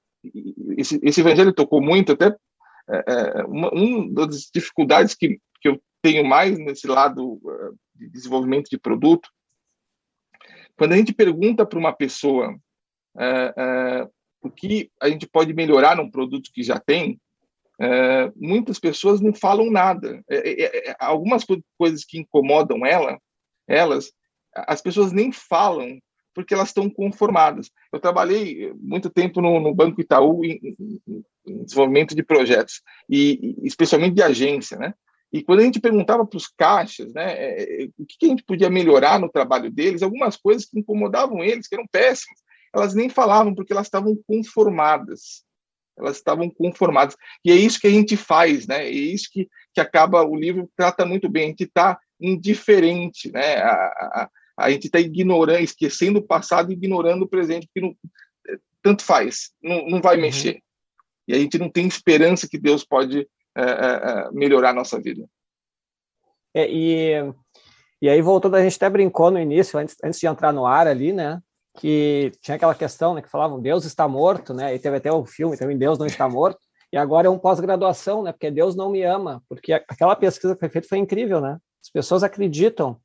esse, 0.76 0.98
esse 1.02 1.20
evangelho 1.20 1.52
tocou 1.52 1.80
muito, 1.80 2.12
até 2.12 2.34
uma, 3.46 3.70
uma 3.70 4.26
das 4.26 4.50
dificuldades 4.52 5.14
que, 5.14 5.38
que 5.60 5.68
eu 5.68 5.80
tenho 6.02 6.24
mais 6.24 6.58
nesse 6.58 6.86
lado 6.86 7.34
uh, 7.34 7.78
de 7.98 8.08
desenvolvimento 8.08 8.68
de 8.70 8.78
produto, 8.78 9.28
quando 10.76 10.92
a 10.92 10.96
gente 10.96 11.12
pergunta 11.12 11.66
para 11.66 11.78
uma 11.78 11.92
pessoa 11.92 12.52
uh, 13.16 14.04
uh, 14.04 14.10
o 14.40 14.50
que 14.50 14.90
a 15.02 15.08
gente 15.08 15.26
pode 15.26 15.52
melhorar 15.52 15.96
num 15.96 16.10
produto 16.10 16.50
que 16.52 16.62
já 16.62 16.78
tem, 16.78 17.20
muitas 18.36 18.78
pessoas 18.78 19.20
não 19.20 19.32
falam 19.32 19.70
nada. 19.70 20.22
É, 20.28 20.62
é, 20.62 20.90
é, 20.90 20.96
algumas 20.98 21.44
coisas 21.76 22.04
que 22.04 22.18
incomodam 22.18 22.84
ela, 22.84 23.20
elas, 23.68 24.12
as 24.54 24.80
pessoas 24.80 25.12
nem 25.12 25.30
falam 25.30 26.00
porque 26.34 26.54
elas 26.54 26.68
estão 26.68 26.88
conformadas. 26.88 27.68
Eu 27.92 27.98
trabalhei 27.98 28.72
muito 28.74 29.10
tempo 29.10 29.40
no, 29.40 29.58
no 29.58 29.74
Banco 29.74 30.00
Itaú 30.00 30.44
em, 30.44 30.76
em, 30.78 31.24
em, 31.44 31.64
desenvolvimento 31.64 32.14
de 32.14 32.22
projetos, 32.22 32.80
e, 33.10 33.56
especialmente 33.64 34.14
de 34.14 34.22
agência, 34.22 34.78
né? 34.78 34.94
E 35.32 35.42
quando 35.42 35.60
a 35.60 35.62
gente 35.62 35.80
perguntava 35.80 36.26
para 36.26 36.36
os 36.36 36.46
caixas 36.46 37.12
né, 37.12 37.32
é, 37.32 37.84
é, 37.84 37.88
o 37.98 38.06
que 38.06 38.26
a 38.26 38.28
gente 38.28 38.42
podia 38.44 38.70
melhorar 38.70 39.20
no 39.20 39.28
trabalho 39.28 39.70
deles, 39.70 40.02
algumas 40.02 40.36
coisas 40.36 40.64
que 40.64 40.78
incomodavam 40.78 41.44
eles, 41.44 41.68
que 41.68 41.74
eram 41.74 41.86
péssimas, 41.86 42.38
elas 42.74 42.94
nem 42.94 43.08
falavam 43.08 43.54
porque 43.54 43.72
elas 43.72 43.86
estavam 43.86 44.16
conformadas. 44.26 45.44
Elas 45.98 46.16
estavam 46.16 46.48
conformadas. 46.48 47.16
E 47.44 47.50
é 47.50 47.54
isso 47.54 47.80
que 47.80 47.86
a 47.86 47.90
gente 47.90 48.16
faz, 48.16 48.66
né? 48.66 48.86
É 48.86 48.90
isso 48.90 49.28
que, 49.32 49.48
que 49.74 49.80
acaba, 49.80 50.22
o 50.22 50.36
livro 50.36 50.70
trata 50.76 51.04
muito 51.04 51.28
bem. 51.28 51.44
A 51.44 51.48
gente 51.48 51.64
está 51.64 51.98
indiferente, 52.20 53.30
né? 53.32 53.56
A, 53.56 53.70
a, 53.70 54.30
a 54.58 54.70
gente 54.70 54.86
está 54.86 55.00
ignorando, 55.00 55.60
esquecendo 55.60 56.20
o 56.20 56.26
passado 56.26 56.70
e 56.70 56.74
ignorando 56.74 57.22
o 57.22 57.28
presente, 57.28 57.66
porque 57.66 57.80
não, 57.80 57.96
é, 58.48 58.58
tanto 58.82 59.04
faz, 59.04 59.50
não, 59.62 59.86
não 59.86 60.00
vai 60.00 60.16
uhum. 60.16 60.22
mexer. 60.22 60.60
E 61.26 61.34
a 61.34 61.38
gente 61.38 61.58
não 61.58 61.68
tem 61.68 61.86
esperança 61.86 62.48
que 62.48 62.58
Deus 62.58 62.84
pode 62.84 63.26
é, 63.58 63.62
é, 63.62 64.10
é, 64.26 64.30
melhorar 64.30 64.70
a 64.70 64.74
nossa 64.74 65.00
vida. 65.00 65.28
É, 66.54 66.70
e, 66.70 67.12
e 68.00 68.08
aí, 68.08 68.22
voltando, 68.22 68.54
a 68.54 68.62
gente 68.62 68.76
até 68.76 68.88
brincou 68.88 69.30
no 69.30 69.40
início, 69.40 69.78
antes, 69.78 69.96
antes 70.02 70.20
de 70.20 70.26
entrar 70.28 70.52
no 70.52 70.64
ar 70.64 70.86
ali, 70.86 71.12
né? 71.12 71.40
Que 71.76 72.32
tinha 72.40 72.54
aquela 72.54 72.74
questão, 72.74 73.14
né? 73.14 73.22
Que 73.22 73.28
falavam 73.28 73.60
Deus 73.60 73.84
está 73.84 74.06
morto, 74.06 74.54
né? 74.54 74.74
E 74.74 74.78
teve 74.78 74.96
até 74.96 75.10
o 75.10 75.22
um 75.22 75.26
filme 75.26 75.56
também, 75.56 75.76
Deus 75.76 75.98
não 75.98 76.06
está 76.06 76.28
morto. 76.28 76.60
E 76.92 76.96
agora 76.96 77.26
é 77.26 77.30
um 77.30 77.38
pós-graduação, 77.38 78.22
né? 78.22 78.32
Porque 78.32 78.50
Deus 78.50 78.76
não 78.76 78.90
me 78.90 79.02
ama. 79.02 79.42
Porque 79.48 79.72
aquela 79.72 80.14
pesquisa 80.14 80.54
que 80.54 80.60
foi 80.60 80.68
feita 80.68 80.88
foi 80.88 80.98
incrível, 80.98 81.40
né? 81.40 81.58
As 81.82 81.90
pessoas 81.90 82.22
acreditam, 82.22 83.00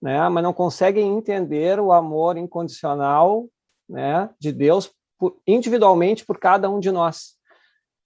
né? 0.00 0.28
Mas 0.28 0.44
não 0.44 0.52
conseguem 0.52 1.16
entender 1.16 1.80
o 1.80 1.92
amor 1.92 2.36
incondicional, 2.36 3.46
né? 3.88 4.28
De 4.38 4.52
Deus 4.52 4.92
por, 5.18 5.36
individualmente 5.46 6.24
por 6.26 6.38
cada 6.38 6.68
um 6.68 6.78
de 6.78 6.92
nós. 6.92 7.36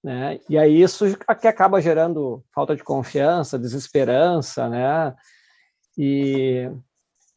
Né? 0.02 0.38
E 0.48 0.56
aí 0.56 0.80
isso 0.80 1.04
que 1.40 1.48
acaba 1.48 1.80
gerando 1.80 2.44
falta 2.54 2.76
de 2.76 2.84
confiança, 2.84 3.58
desesperança, 3.58 4.68
né? 4.68 5.14
E 5.96 6.70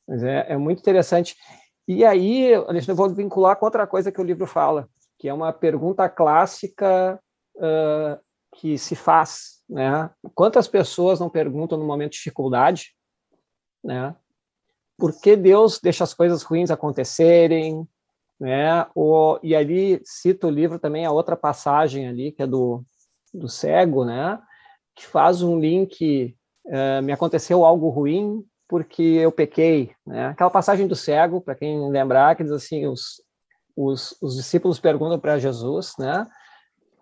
é, 0.10 0.54
é, 0.54 0.58
muito 0.58 0.80
interessante. 0.80 1.36
E 1.88 2.06
aí, 2.06 2.52
eu 2.52 2.96
vou 2.96 3.10
vincular 3.14 3.56
com 3.58 3.66
outra 3.66 3.88
coisa 3.88 4.12
que 4.12 4.22
o 4.22 4.24
livro 4.24 4.46
fala, 4.46 4.88
que 5.18 5.28
é 5.28 5.34
uma 5.34 5.52
pergunta 5.52 6.08
clássica 6.08 7.20
uh, 7.56 8.20
que 8.56 8.78
se 8.78 8.96
faz, 8.96 9.64
né? 9.70 10.10
Quantas 10.36 10.68
pessoas 10.68 11.20
não 11.20 11.30
perguntam 11.30 11.78
no 11.78 11.86
momento 11.86 12.12
de 12.12 12.18
dificuldade, 12.18 12.96
né? 13.84 14.16
Por 14.98 15.20
que 15.20 15.36
Deus 15.36 15.80
deixa 15.82 16.04
as 16.04 16.14
coisas 16.14 16.44
ruins 16.44 16.70
acontecerem? 16.70 17.88
Né? 18.42 18.88
O, 18.96 19.40
e 19.44 19.56
ali 19.56 20.02
cita 20.04 20.48
o 20.48 20.50
livro 20.50 20.80
também 20.80 21.06
a 21.06 21.12
outra 21.12 21.38
passagem 21.38 22.08
ali 22.08 22.32
que 22.32 22.42
é 22.42 22.48
do, 22.48 22.84
do 23.32 23.48
cego, 23.48 24.04
né? 24.04 24.42
Que 24.96 25.06
faz 25.06 25.44
um 25.44 25.60
link. 25.60 26.36
Uh, 26.66 27.02
me 27.04 27.12
aconteceu 27.12 27.64
algo 27.64 27.90
ruim 27.90 28.44
porque 28.68 29.04
eu 29.04 29.32
pequei, 29.32 29.92
né? 30.08 30.28
Aquela 30.28 30.50
passagem 30.50 30.88
do 30.88 30.96
cego, 30.96 31.40
para 31.40 31.54
quem 31.54 31.88
lembrar, 31.92 32.36
que 32.36 32.44
diz 32.44 32.52
assim: 32.52 32.88
os, 32.88 33.22
os, 33.78 34.18
os 34.20 34.36
discípulos 34.36 34.80
perguntam 34.80 35.20
para 35.20 35.38
Jesus, 35.38 35.94
né? 36.00 36.26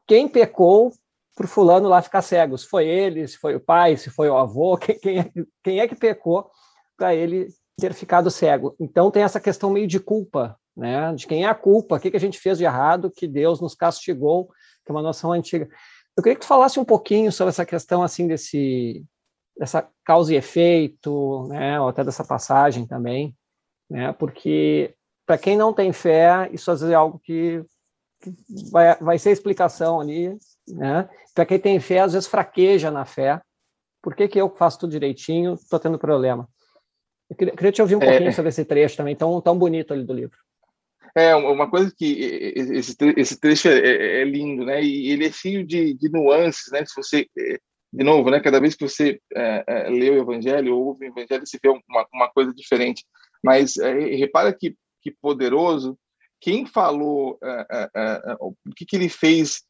Quem 0.06 0.28
pecou 0.28 0.92
para 1.38 1.48
fulano 1.48 1.88
lá 1.88 2.02
ficar 2.02 2.22
cego? 2.22 2.58
Se 2.58 2.68
foi 2.68 2.86
ele, 2.86 3.26
se 3.30 3.38
foi 3.38 3.56
o 3.56 3.62
pai, 3.62 3.96
se 3.96 4.10
foi 4.10 4.30
o 4.30 4.36
avô, 4.36 4.76
quem, 4.78 5.00
quem, 5.00 5.20
é, 5.20 5.32
quem 5.64 5.80
é 5.80 5.88
que 5.88 5.96
pecou 5.96 6.52
para 6.98 7.16
ele 7.16 7.48
ter 7.80 7.94
ficado 7.94 8.30
cego? 8.30 8.76
Então 8.78 9.10
tem 9.10 9.24
essa 9.24 9.40
questão 9.40 9.70
meio 9.70 9.88
de 9.88 10.02
culpa, 10.02 10.59
né? 10.80 11.14
De 11.14 11.28
quem 11.28 11.44
é 11.44 11.48
a 11.48 11.54
culpa, 11.54 11.98
o 11.98 12.00
que, 12.00 12.10
que 12.10 12.18
a 12.18 12.20
gente 12.20 12.40
fez 12.40 12.58
de 12.58 12.64
errado, 12.64 13.12
que 13.12 13.28
Deus 13.28 13.60
nos 13.60 13.76
castigou, 13.76 14.48
que 14.86 14.90
é 14.90 14.92
uma 14.92 15.02
noção 15.02 15.34
antiga. 15.34 15.70
Eu 16.16 16.24
queria 16.24 16.36
que 16.36 16.42
tu 16.42 16.48
falasse 16.48 16.80
um 16.80 16.86
pouquinho 16.86 17.32
sobre 17.32 17.50
essa 17.50 17.66
questão 17.66 18.02
assim 18.02 18.28
desse 18.28 19.06
dessa 19.58 19.86
causa 20.06 20.34
e 20.34 20.38
efeito, 20.38 21.46
né? 21.50 21.80
Ou 21.82 21.90
até 21.90 22.04
dessa 22.04 22.24
passagem 22.24 22.88
também, 22.88 23.36
né? 23.90 24.14
Porque 24.14 24.96
para 25.26 25.38
quem 25.38 25.58
não 25.58 25.74
tem 25.74 25.92
fé, 25.92 26.50
isso 26.54 26.72
às 26.72 26.80
vezes 26.80 26.94
é 26.94 26.96
algo 26.96 27.20
que, 27.20 27.62
que 28.22 28.34
vai, 28.72 28.96
vai 28.96 29.20
ser 29.20 29.32
explicação 29.32 30.00
ali, 30.00 30.38
né? 30.68 31.10
Para 31.36 31.46
quem 31.46 31.60
tem 31.60 31.80
fé, 31.80 32.00
às 32.00 32.14
vezes 32.14 32.28
fraqueja 32.28 32.90
na 32.90 33.04
fé. 33.04 33.42
Por 34.02 34.16
que, 34.16 34.30
que 34.30 34.40
eu 34.40 34.50
faço 34.50 34.80
tudo 34.80 34.92
direitinho, 34.92 35.56
estou 35.56 35.78
tendo 35.78 36.00
problema? 36.00 36.48
Eu 37.30 37.36
queria, 37.36 37.56
queria 37.56 37.72
te 37.72 37.82
ouvir 37.82 37.96
um 37.96 38.02
é... 38.02 38.08
pouquinho 38.08 38.34
sobre 38.34 38.50
esse 38.50 38.64
trecho 38.64 38.98
também, 38.98 39.16
tão, 39.16 39.40
tão 39.42 39.58
bonito 39.58 39.94
ali 39.94 40.04
do 40.04 40.14
livro. 40.14 40.38
É, 41.16 41.36
uma 41.36 41.70
coisa 41.70 41.94
que 41.96 42.54
esse, 42.56 42.96
esse 43.18 43.40
trecho 43.40 43.68
é, 43.68 43.80
é, 43.80 44.22
é, 44.22 44.24
lindo, 44.24 44.66
né? 44.66 44.82
E 44.84 45.12
ele 45.12 45.28
é 45.28 45.32
cheio 45.32 45.66
de, 45.66 45.94
de 45.94 46.10
nuances, 46.10 46.72
né? 46.72 46.86
Se 46.86 46.96
você, 46.96 47.28
é, 47.38 47.60
de 47.92 48.04
novo, 48.04 48.30
né? 48.30 48.40
Cada 48.40 48.60
vez 48.60 48.76
que 48.76 48.88
você 48.88 49.20
é, 49.36 49.64
é, 49.68 49.90
lê 49.90 50.10
o 50.10 50.22
Evangelho 50.22 50.76
ou 50.76 50.88
ouve 50.88 51.06
o 51.06 51.10
Evangelho, 51.10 51.46
você 51.46 51.58
vê 51.62 51.70
uma, 51.70 52.06
uma 52.14 52.30
coisa 52.30 52.54
diferente. 52.54 53.06
Mas 53.44 53.76
repara 53.78 54.54
que, 54.54 54.76
que 55.02 55.12
poderoso, 55.12 55.98
quem 56.42 56.66
falou, 56.66 57.40
o 58.40 58.54
que, 58.76 58.86
que 58.86 58.98
ele 58.98 59.08
fez, 59.08 59.62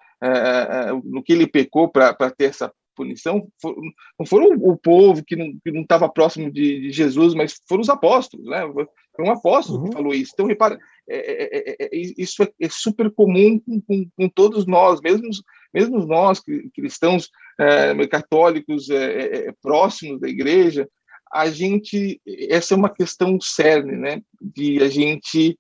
no 1.03 1.21
que 1.21 1.33
ele 1.33 1.45
pecou 1.45 1.87
para 1.87 2.31
ter 2.31 2.45
essa 2.45 2.73
punição, 3.00 3.47
for, 3.62 3.74
não 4.20 4.26
foram 4.26 4.58
o 4.58 4.76
povo 4.76 5.24
que 5.24 5.38
não 5.38 5.82
estava 5.82 6.10
próximo 6.10 6.52
de, 6.52 6.82
de, 6.82 6.91
Jesus, 6.91 7.34
mas 7.34 7.62
foram 7.66 7.82
os 7.82 7.89
apóstolos, 7.89 8.45
né? 8.45 8.70
Foi 9.16 9.26
um 9.26 9.32
apóstolo 9.32 9.80
uhum. 9.80 9.86
que 9.86 9.93
falou 9.93 10.14
isso. 10.14 10.32
Então, 10.34 10.45
repara, 10.45 10.78
é 11.10 11.18
é, 11.18 11.60
é, 11.70 11.76
é, 11.80 11.89
isso 11.93 12.43
é, 12.43 12.70
super 12.70 13.10
comum 13.10 13.58
com, 13.60 13.82
com, 13.82 14.10
com, 14.16 14.30
todos 14.30 14.66
nós, 14.66 15.00
mesmo, 15.00 15.30
mesmo 15.74 16.06
nós 16.06 16.41
cristãos 16.76 17.30
católicos 18.10 18.88
próximos 19.62 20.20
da 20.20 20.28
igreja, 20.28 20.88
a 21.32 21.50
gente, 21.50 22.22
essa 22.50 22.74
é 22.74 22.78
uma 22.78 22.89
questão 22.89 23.39
cerne, 23.39 23.95
né, 23.95 24.22
de 24.41 24.82
a 24.82 24.89
gente 24.89 25.58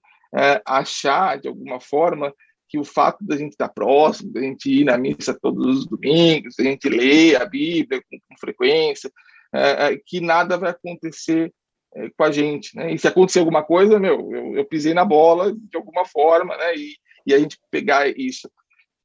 achar, 0.65 1.39
de 1.39 1.47
alguma 1.47 1.79
forma, 1.79 2.33
que 2.69 2.77
o 2.77 2.83
fato 2.83 3.25
da 3.25 3.35
gente 3.35 3.53
estar 3.53 3.67
próximo, 3.67 4.31
da 4.31 4.41
gente 4.41 4.71
ir 4.71 4.85
na 4.85 4.97
missa 4.97 5.37
todos 5.41 5.79
os 5.79 5.87
domingos, 5.87 6.55
da 6.55 6.63
gente 6.63 6.87
ler 6.87 7.41
a 7.41 7.45
Bíblia 7.45 8.01
com, 8.01 8.17
com 8.19 8.37
frequência, 8.39 9.11
é, 9.51 9.87
é, 9.87 9.97
que 9.97 10.21
nada 10.21 10.55
vai 10.55 10.69
acontecer 10.69 11.51
é, 11.95 12.09
com 12.15 12.23
a 12.23 12.31
gente, 12.31 12.75
né? 12.75 12.93
E 12.93 12.99
se 12.99 13.07
acontecer 13.07 13.39
alguma 13.39 13.63
coisa, 13.63 13.99
meu, 13.99 14.31
eu, 14.31 14.55
eu 14.57 14.65
pisei 14.65 14.93
na 14.93 15.03
bola 15.03 15.51
de 15.51 15.75
alguma 15.75 16.05
forma, 16.05 16.55
né? 16.55 16.75
E, 16.75 16.95
e 17.25 17.33
a 17.33 17.39
gente 17.39 17.59
pegar 17.71 18.07
isso. 18.07 18.49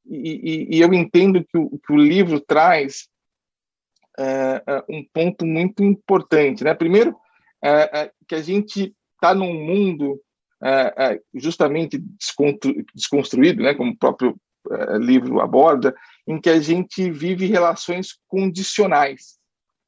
E, 0.06 0.68
e, 0.68 0.76
e 0.76 0.80
eu 0.82 0.92
entendo 0.92 1.42
que 1.42 1.56
o, 1.56 1.78
que 1.78 1.92
o 1.92 1.96
livro 1.96 2.38
traz 2.38 3.08
é, 4.18 4.62
é, 4.66 4.84
um 4.90 5.02
ponto 5.10 5.46
muito 5.46 5.82
importante, 5.82 6.62
né? 6.62 6.74
Primeiro, 6.74 7.16
que 8.28 8.34
a 8.34 8.42
gente 8.42 8.94
está 9.14 9.34
num 9.34 9.54
mundo 9.54 10.20
justamente 11.34 12.02
desconstruído, 12.94 13.62
né? 13.62 13.74
Como 13.74 13.92
o 13.92 13.96
próprio 13.96 14.36
livro 15.00 15.40
aborda, 15.40 15.94
em 16.26 16.40
que 16.40 16.48
a 16.48 16.58
gente 16.58 17.10
vive 17.10 17.46
relações 17.46 18.18
condicionais. 18.26 19.38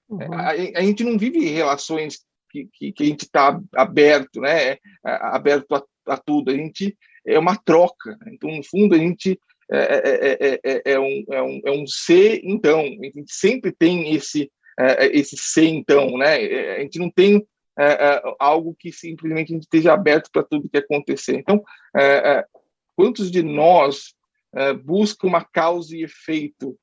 Uhum. 0.09 0.33
A, 0.35 0.51
a, 0.51 0.83
gente 0.83 1.03
não 1.03 1.19
vive 1.19 1.41
relações 1.47 2.19
que, 2.51 2.69
que, 2.73 2.93
que 2.93 3.03
a 3.03 3.07
gente 3.07 3.23
está 3.23 3.61
aberto, 3.75 4.41
né? 4.41 4.73
É, 4.73 4.79
aberto 5.05 5.75
a, 5.75 5.83
a, 6.09 6.17
tudo. 6.17 6.51
A 6.51 6.55
gente 6.55 6.97
é 7.27 7.39
uma 7.39 7.57
troca. 7.57 8.17
Então, 8.29 8.51
no 8.51 8.63
fundo, 8.63 8.95
a 8.95 8.99
gente 8.99 9.39
é, 9.71 10.39
é, 10.43 10.61
é, 10.63 10.83
é 10.93 11.01
um, 11.01 11.25
é, 11.31 11.43
um, 11.43 11.61
é 11.65 11.71
um 11.73 11.87
ser 11.87 12.41
então. 12.45 12.81
A 12.81 13.05
gente 13.05 13.33
sempre 13.33 13.73
tem 13.73 14.15
esse 14.15 14.51
esse 15.11 15.37
ser 15.39 15.69
então, 15.69 16.19
né? 16.19 16.35
A 16.77 16.81
gente 16.81 16.99
não 16.99 17.11
tem 17.11 17.43
algo 18.39 18.75
que 18.79 18.93
simplesmente 18.93 19.53
a 19.53 19.55
gente 19.55 19.65
esteja 19.65 19.93
aberto 19.93 20.31
para 20.31 20.43
tudo 20.43 20.69
que 20.69 20.79
acontecer. 20.79 21.37
Então, 21.37 21.63
quantos 22.97 23.31
de 23.31 23.43
nós 23.43 24.15
buscam 24.85 25.29
uma 25.29 25.45
causa 25.45 25.95
e 25.97 26.05
efeito 26.05 26.77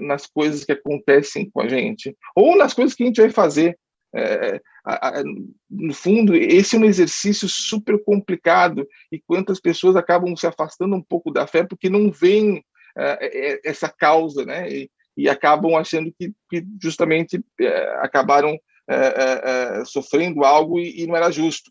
nas 0.00 0.26
coisas 0.26 0.64
que 0.64 0.72
acontecem 0.72 1.50
com 1.50 1.60
a 1.60 1.68
gente 1.68 2.16
ou 2.34 2.56
nas 2.56 2.72
coisas 2.72 2.94
que 2.94 3.02
a 3.02 3.06
gente 3.06 3.20
vai 3.20 3.30
fazer? 3.30 3.78
É, 4.14 4.58
a, 4.84 5.20
a, 5.20 5.22
no 5.68 5.92
fundo, 5.92 6.34
esse 6.34 6.74
é 6.74 6.78
um 6.78 6.84
exercício 6.84 7.46
super 7.46 8.02
complicado 8.02 8.88
e 9.12 9.20
quantas 9.20 9.60
pessoas 9.60 9.96
acabam 9.96 10.34
se 10.34 10.46
afastando 10.46 10.96
um 10.96 11.02
pouco 11.02 11.30
da 11.30 11.46
fé 11.46 11.62
porque 11.62 11.90
não 11.90 12.10
veem 12.10 12.64
é, 12.96 13.52
é 13.52 13.60
essa 13.64 13.88
causa, 13.88 14.44
né? 14.44 14.68
E, 14.68 14.90
e 15.16 15.28
acabam 15.28 15.74
achando 15.74 16.12
que, 16.16 16.32
que 16.48 16.64
justamente 16.80 17.42
é, 17.60 17.98
acabaram 18.00 18.58
é, 18.88 19.84
sofrendo 19.84 20.44
algo 20.44 20.78
e, 20.78 21.02
e 21.02 21.06
não 21.06 21.16
era 21.16 21.30
justo 21.30 21.70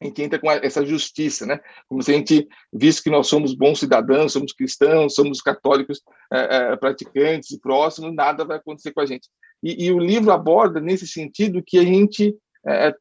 a 0.00 0.04
gente 0.04 0.22
entra 0.22 0.38
com 0.38 0.50
essa 0.50 0.86
justiça, 0.86 1.44
né? 1.44 1.60
Como 1.88 2.02
se 2.02 2.12
a 2.12 2.14
gente, 2.14 2.48
visto 2.72 3.02
que 3.02 3.10
nós 3.10 3.26
somos 3.26 3.52
bons 3.54 3.80
cidadãos, 3.80 4.32
somos 4.32 4.52
cristãos, 4.52 5.14
somos 5.14 5.40
católicos 5.40 6.00
é, 6.32 6.56
é, 6.72 6.76
praticantes 6.76 7.50
e 7.50 7.60
próximos, 7.60 8.14
nada 8.14 8.44
vai 8.44 8.58
acontecer 8.58 8.92
com 8.92 9.00
a 9.00 9.06
gente. 9.06 9.28
E, 9.62 9.86
e 9.86 9.92
o 9.92 9.98
livro 9.98 10.30
aborda 10.30 10.80
nesse 10.80 11.06
sentido 11.06 11.62
que 11.64 11.78
a 11.78 11.82
gente, 11.82 12.36
é, 12.64 12.88
é, 12.88 12.94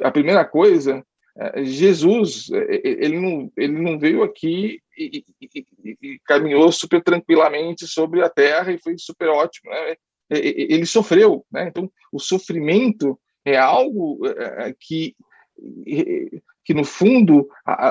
é 0.00 0.06
a 0.06 0.10
primeira 0.10 0.46
coisa, 0.46 1.04
é, 1.36 1.62
Jesus, 1.62 2.48
ele 2.82 3.20
não, 3.20 3.52
ele 3.54 3.78
não 3.82 3.98
veio 3.98 4.22
aqui 4.22 4.80
e, 4.96 5.24
e, 5.42 5.66
e, 6.02 6.18
caminhou 6.24 6.72
super 6.72 7.02
tranquilamente 7.02 7.86
sobre 7.86 8.22
a 8.22 8.30
terra 8.30 8.72
e 8.72 8.80
foi 8.80 8.96
super 8.96 9.28
ótimo, 9.28 9.70
né? 9.70 9.96
Ele 10.30 10.86
sofreu, 10.86 11.44
né? 11.50 11.68
Então, 11.68 11.90
o 12.12 12.18
sofrimento 12.18 13.18
é 13.44 13.56
algo 13.56 14.20
que 14.80 15.14
que 16.64 16.74
no 16.74 16.82
fundo 16.82 17.46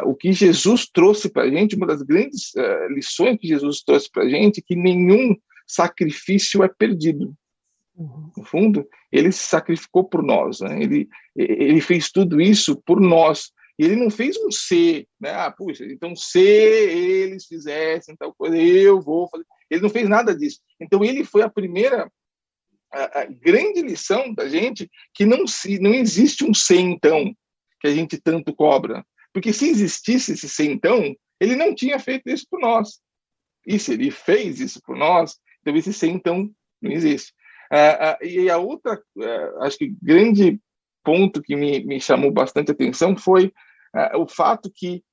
o 0.06 0.16
que 0.16 0.34
Jesus 0.34 0.88
trouxe 0.92 1.30
para 1.30 1.44
a 1.44 1.50
gente, 1.50 1.76
uma 1.76 1.86
das 1.86 2.02
grandes 2.02 2.52
lições 2.90 3.38
que 3.40 3.48
Jesus 3.48 3.82
trouxe 3.84 4.10
para 4.12 4.24
a 4.24 4.30
gente, 4.30 4.60
é 4.60 4.64
que 4.66 4.76
nenhum 4.76 5.36
sacrifício 5.68 6.64
é 6.64 6.68
perdido. 6.68 7.34
Uhum. 7.96 8.32
No 8.36 8.44
fundo, 8.44 8.90
ele 9.12 9.32
se 9.32 9.46
sacrificou 9.46 10.04
por 10.04 10.24
nós, 10.24 10.62
né? 10.62 10.82
ele, 10.82 11.08
ele 11.36 11.80
fez 11.80 12.12
tudo 12.12 12.42
isso 12.42 12.76
por 12.84 13.00
nós. 13.00 13.52
Ele 13.78 13.96
não 13.96 14.10
fez 14.10 14.36
um 14.38 14.52
ser, 14.52 15.08
né? 15.20 15.32
Ah, 15.32 15.52
puxa, 15.52 15.84
então 15.86 16.16
se 16.16 16.40
eles 16.40 17.46
fizessem 17.46 18.16
tal 18.16 18.34
coisa, 18.34 18.56
eu 18.58 19.02
vou 19.02 19.28
fazer. 19.30 19.46
Ele 19.70 19.82
não 19.82 19.90
fez 19.90 20.08
nada 20.08 20.36
disso. 20.36 20.60
Então 20.80 21.04
ele 21.04 21.24
foi 21.24 21.42
a 21.42 21.50
primeira 21.50 22.12
a, 22.94 23.22
a 23.22 23.26
grande 23.26 23.82
lição 23.82 24.34
da 24.34 24.48
gente 24.48 24.90
que 25.14 25.26
não 25.26 25.48
se 25.48 25.80
não 25.80 25.94
existe 25.94 26.46
um 26.46 26.54
ser 26.54 26.80
então 26.80 27.36
que 27.80 27.88
a 27.88 27.94
gente 27.94 28.18
tanto 28.18 28.56
cobra. 28.56 29.06
Porque 29.34 29.52
se 29.52 29.68
existisse 29.68 30.34
esse 30.34 30.48
ser 30.48 30.72
então, 30.72 31.16
ele 31.40 31.56
não 31.56 31.74
tinha 31.74 32.00
feito 32.00 32.30
isso 32.30 32.46
por 32.50 32.60
nós. 32.60 33.02
E 33.66 33.80
se 33.80 33.94
ele 33.94 34.12
fez 34.12 34.60
isso 34.60 34.82
por 34.84 34.96
nós, 34.96 35.38
então 35.62 35.76
esse 35.76 35.92
ser 35.92 36.08
então 36.08 36.50
não 36.82 36.92
existe. 36.92 37.34
Ah, 37.72 38.12
ah, 38.12 38.18
e 38.22 38.50
a 38.50 38.58
outra, 38.58 39.02
ah, 39.20 39.66
acho 39.66 39.78
que 39.80 39.96
grande 40.02 40.62
ponto 41.04 41.42
que 41.42 41.56
me, 41.56 41.84
me 41.84 42.00
chamou 42.00 42.32
bastante 42.32 42.72
atenção 42.72 43.18
foi 43.18 43.52
ah, 43.94 44.18
o 44.18 44.28
fato 44.28 44.72
que 44.74 45.04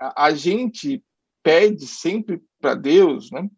a, 0.00 0.26
a 0.26 0.34
gente 0.34 1.02
pede 1.42 1.86
sempre 1.86 2.42
para 2.60 2.74
Deus, 2.74 3.30
né? 3.30 3.48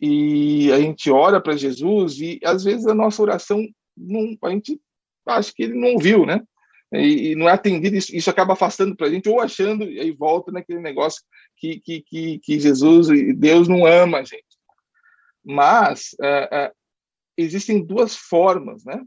E 0.00 0.70
a 0.72 0.80
gente 0.80 1.10
ora 1.10 1.40
para 1.40 1.56
Jesus 1.56 2.20
e 2.20 2.38
às 2.44 2.64
vezes 2.64 2.86
a 2.86 2.94
nossa 2.94 3.20
oração 3.20 3.66
não, 3.96 4.36
a 4.44 4.50
gente 4.50 4.80
acha 5.26 5.52
que 5.54 5.64
ele 5.64 5.74
não 5.74 5.94
ouviu, 5.94 6.24
né? 6.24 6.40
e, 6.92 7.32
e 7.32 7.34
não 7.36 7.48
é 7.48 7.52
atendido, 7.52 7.96
isso, 7.96 8.14
isso 8.14 8.30
acaba 8.30 8.54
afastando 8.54 8.96
para 8.96 9.06
a 9.06 9.10
gente, 9.10 9.28
ou 9.28 9.40
achando, 9.40 9.84
e 9.84 10.00
aí 10.00 10.10
volta 10.10 10.50
naquele 10.50 10.80
negócio 10.80 11.22
que, 11.56 11.80
que, 11.80 12.02
que, 12.02 12.38
que 12.38 12.60
Jesus 12.60 13.08
e 13.10 13.32
Deus 13.32 13.68
não 13.68 13.84
ama 13.84 14.18
a 14.18 14.22
gente. 14.22 14.44
Mas 15.44 16.14
uh, 16.20 16.68
uh, 16.68 16.74
existem 17.36 17.84
duas 17.84 18.16
formas, 18.16 18.84
né? 18.84 19.02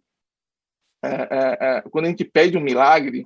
Uh, 1.04 1.90
quando 1.90 2.06
a 2.06 2.10
gente 2.10 2.24
pede 2.24 2.58
um 2.58 2.62
milagre, 2.62 3.26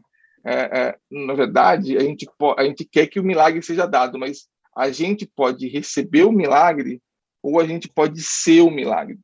na 1.10 1.34
verdade, 1.34 1.98
a 1.98 2.02
gente, 2.02 2.28
a 2.56 2.64
gente 2.64 2.86
quer 2.86 3.08
que 3.08 3.20
o 3.20 3.24
milagre 3.24 3.62
seja 3.64 3.88
dado, 3.88 4.20
mas 4.20 4.48
a 4.78 4.92
gente 4.92 5.26
pode 5.26 5.68
receber 5.68 6.24
o 6.24 6.32
milagre 6.32 7.02
ou 7.46 7.60
a 7.60 7.66
gente 7.66 7.88
pode 7.88 8.22
ser 8.22 8.62
o 8.62 8.72
milagre. 8.72 9.20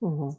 Uhum 0.00 0.30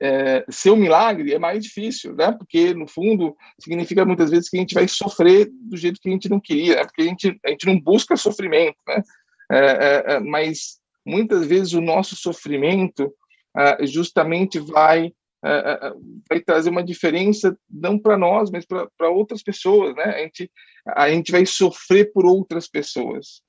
é, 0.00 0.44
ser 0.48 0.70
um 0.70 0.76
milagre 0.76 1.32
é 1.32 1.38
mais 1.38 1.62
difícil, 1.62 2.14
né? 2.14 2.32
Porque 2.32 2.72
no 2.72 2.86
fundo 2.86 3.36
significa 3.60 4.04
muitas 4.04 4.30
vezes 4.30 4.48
que 4.48 4.56
a 4.56 4.60
gente 4.60 4.74
vai 4.74 4.86
sofrer 4.86 5.48
do 5.52 5.76
jeito 5.76 6.00
que 6.00 6.08
a 6.08 6.12
gente 6.12 6.28
não 6.28 6.40
queria, 6.40 6.76
né? 6.76 6.84
Porque 6.84 7.02
a 7.02 7.06
gente 7.06 7.38
a 7.44 7.50
gente 7.50 7.66
não 7.66 7.78
busca 7.80 8.16
sofrimento, 8.16 8.76
né? 8.86 9.02
É, 9.50 9.58
é, 9.58 10.04
é 10.14 10.20
mas 10.20 10.78
muitas 11.04 11.46
vezes 11.46 11.72
o 11.72 11.80
nosso 11.80 12.14
sofrimento 12.14 13.12
é, 13.56 13.86
justamente 13.86 14.58
vai 14.60 15.12
é, 15.44 15.92
vai 16.28 16.40
trazer 16.40 16.70
uma 16.70 16.82
diferença 16.82 17.56
não 17.68 17.98
para 17.98 18.16
nós, 18.16 18.50
mas 18.50 18.64
para 18.66 19.10
outras 19.10 19.42
pessoas, 19.42 19.94
né? 19.96 20.04
A 20.04 20.18
gente 20.18 20.50
a 20.86 21.10
gente 21.10 21.32
vai 21.32 21.44
sofrer 21.44 22.12
por 22.12 22.24
outras 22.24 22.68
pessoas 22.68 23.42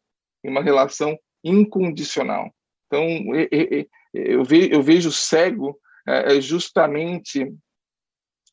em 0.44 0.50
uma 0.50 0.64
relação 0.64 1.18
incondicional. 1.44 2.52
Então 2.90 3.06
eu, 4.12 4.44
ve, 4.44 4.70
eu 4.72 4.82
vejo 4.82 5.12
cego 5.12 5.80
é, 6.10 6.38
é 6.38 6.42
justamente 6.42 7.46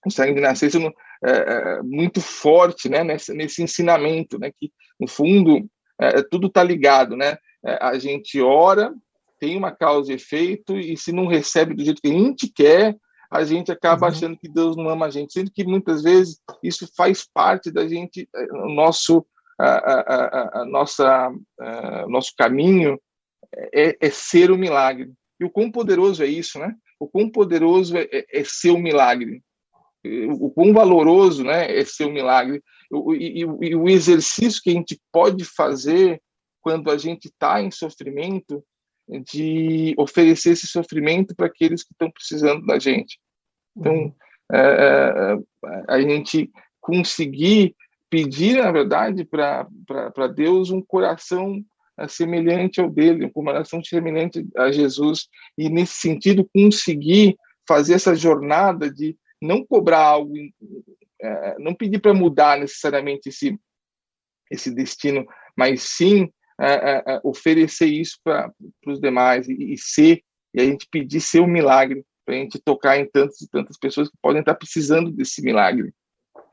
o 0.04 0.10
sangue 0.10 0.40
nascente 0.40 0.76
é, 1.24 1.30
é, 1.30 1.82
muito 1.82 2.20
forte 2.20 2.88
né, 2.88 3.02
nesse, 3.02 3.32
nesse 3.32 3.62
ensinamento, 3.62 4.38
né, 4.38 4.52
que, 4.54 4.70
no 5.00 5.08
fundo, 5.08 5.68
é, 5.98 6.22
tudo 6.22 6.48
está 6.48 6.62
ligado. 6.62 7.16
Né? 7.16 7.36
a 7.80 7.98
gente 7.98 8.40
ora, 8.40 8.94
tem 9.40 9.56
uma 9.56 9.72
causa 9.72 10.12
e 10.12 10.14
efeito, 10.14 10.76
e 10.78 10.96
se 10.96 11.10
não 11.10 11.26
recebe 11.26 11.74
do 11.74 11.84
jeito 11.84 12.00
que 12.00 12.08
a 12.08 12.12
gente 12.12 12.46
quer, 12.46 12.96
a 13.28 13.42
gente 13.42 13.72
acaba 13.72 14.06
uhum. 14.06 14.12
achando 14.12 14.36
que 14.36 14.48
Deus 14.48 14.76
não 14.76 14.88
ama 14.88 15.06
a 15.06 15.10
gente, 15.10 15.32
sendo 15.32 15.50
que 15.50 15.64
muitas 15.64 16.04
vezes 16.04 16.40
isso 16.62 16.88
faz 16.96 17.26
parte 17.26 17.72
da 17.72 17.88
gente, 17.88 18.28
o 18.52 18.72
nosso, 18.72 19.26
a, 19.58 19.68
a, 19.68 20.60
a, 20.60 20.64
nossa, 20.64 21.32
nosso 22.06 22.32
caminho 22.38 23.00
é, 23.72 23.96
é, 24.00 24.10
ser 24.10 24.50
o 24.50 24.58
milagre. 24.58 25.12
E 25.38 25.44
o 25.44 25.50
quão 25.50 25.70
poderoso 25.70 26.22
é 26.22 26.26
isso, 26.26 26.58
né? 26.58 26.74
o 26.98 27.06
quão 27.06 27.28
poderoso 27.30 27.96
é, 27.96 28.08
é, 28.10 28.40
é 28.40 28.44
ser 28.44 28.70
um 28.70 28.78
milagre, 28.78 29.42
o 30.38 30.50
quão 30.50 30.72
valoroso 30.72 31.44
né, 31.44 31.78
é 31.78 31.84
ser 31.84 32.06
um 32.06 32.12
milagre, 32.12 32.62
e, 33.18 33.42
e, 33.42 33.68
e 33.68 33.74
o 33.74 33.88
exercício 33.88 34.62
que 34.62 34.70
a 34.70 34.72
gente 34.72 35.00
pode 35.12 35.44
fazer 35.44 36.22
quando 36.60 36.90
a 36.90 36.96
gente 36.96 37.26
está 37.26 37.60
em 37.60 37.70
sofrimento, 37.70 38.64
de 39.30 39.94
oferecer 39.96 40.50
esse 40.50 40.66
sofrimento 40.66 41.34
para 41.36 41.46
aqueles 41.46 41.84
que 41.84 41.92
estão 41.92 42.10
precisando 42.10 42.66
da 42.66 42.76
gente. 42.76 43.20
Então, 43.76 43.94
uhum. 43.94 44.14
é, 44.52 44.58
é, 44.58 45.84
a 45.86 46.00
gente 46.00 46.50
conseguir 46.80 47.76
pedir, 48.10 48.60
na 48.60 48.72
verdade, 48.72 49.24
para 49.24 50.26
Deus 50.34 50.70
um 50.70 50.82
coração 50.82 51.64
semelhante 52.08 52.80
ao 52.80 52.90
dele, 52.90 53.30
com 53.30 53.40
uma 53.40 53.64
semelhante 53.64 54.46
a 54.56 54.70
Jesus, 54.70 55.28
e 55.56 55.68
nesse 55.68 55.94
sentido 55.94 56.48
conseguir 56.54 57.36
fazer 57.66 57.94
essa 57.94 58.14
jornada 58.14 58.90
de 58.90 59.16
não 59.40 59.64
cobrar 59.64 60.00
algo, 60.00 60.34
é, 61.20 61.56
não 61.58 61.74
pedir 61.74 62.00
para 62.00 62.14
mudar 62.14 62.58
necessariamente 62.58 63.28
esse, 63.28 63.58
esse 64.50 64.70
destino, 64.70 65.26
mas 65.56 65.82
sim 65.82 66.30
é, 66.60 66.72
é, 66.72 67.02
é 67.06 67.20
oferecer 67.24 67.86
isso 67.86 68.18
para 68.22 68.52
os 68.86 69.00
demais 69.00 69.48
e, 69.48 69.74
e, 69.74 69.78
ser, 69.78 70.22
e 70.54 70.60
a 70.60 70.64
gente 70.64 70.86
pedir 70.90 71.20
ser 71.20 71.40
um 71.40 71.46
milagre 71.46 72.04
para 72.24 72.34
a 72.34 72.38
gente 72.38 72.58
tocar 72.58 72.98
em 72.98 73.08
tantas 73.08 73.40
e 73.40 73.48
tantas 73.48 73.78
pessoas 73.78 74.08
que 74.08 74.16
podem 74.20 74.40
estar 74.40 74.54
precisando 74.54 75.10
desse 75.10 75.42
milagre. 75.42 75.92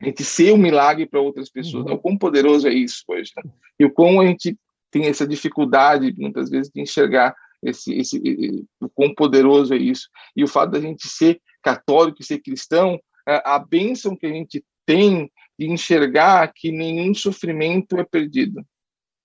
A 0.00 0.06
gente 0.06 0.24
ser 0.24 0.52
um 0.52 0.56
milagre 0.56 1.06
para 1.06 1.20
outras 1.20 1.50
pessoas. 1.50 1.86
Uhum. 1.86 1.94
O 1.94 1.98
quão 1.98 2.18
poderoso 2.18 2.68
é 2.68 2.72
isso 2.72 3.02
hoje. 3.08 3.32
Né? 3.36 3.50
E 3.80 3.84
o 3.84 3.92
quão 3.92 4.20
a 4.20 4.26
gente 4.26 4.56
tem 4.94 5.06
essa 5.06 5.26
dificuldade, 5.26 6.14
muitas 6.16 6.48
vezes, 6.48 6.70
de 6.72 6.80
enxergar 6.80 7.34
esse, 7.60 7.92
esse, 7.94 8.64
o 8.80 8.88
quão 8.88 9.12
poderoso 9.12 9.74
é 9.74 9.76
isso. 9.76 10.08
E 10.36 10.44
o 10.44 10.48
fato 10.48 10.70
da 10.70 10.80
gente 10.80 11.08
ser 11.08 11.40
católico 11.60 12.18
e 12.20 12.24
ser 12.24 12.38
cristão, 12.38 13.00
a 13.26 13.58
bênção 13.58 14.16
que 14.16 14.24
a 14.24 14.28
gente 14.28 14.64
tem 14.86 15.28
de 15.58 15.66
enxergar 15.66 16.52
que 16.54 16.70
nenhum 16.70 17.12
sofrimento 17.12 17.98
é 17.98 18.04
perdido. 18.04 18.64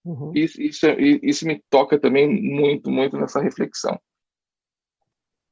Uhum. 0.04 0.32
Isso, 0.34 0.60
isso, 0.60 0.88
isso 1.22 1.46
me 1.46 1.62
toca 1.70 2.00
também 2.00 2.28
muito, 2.28 2.90
muito 2.90 3.16
nessa 3.16 3.40
reflexão. 3.40 4.00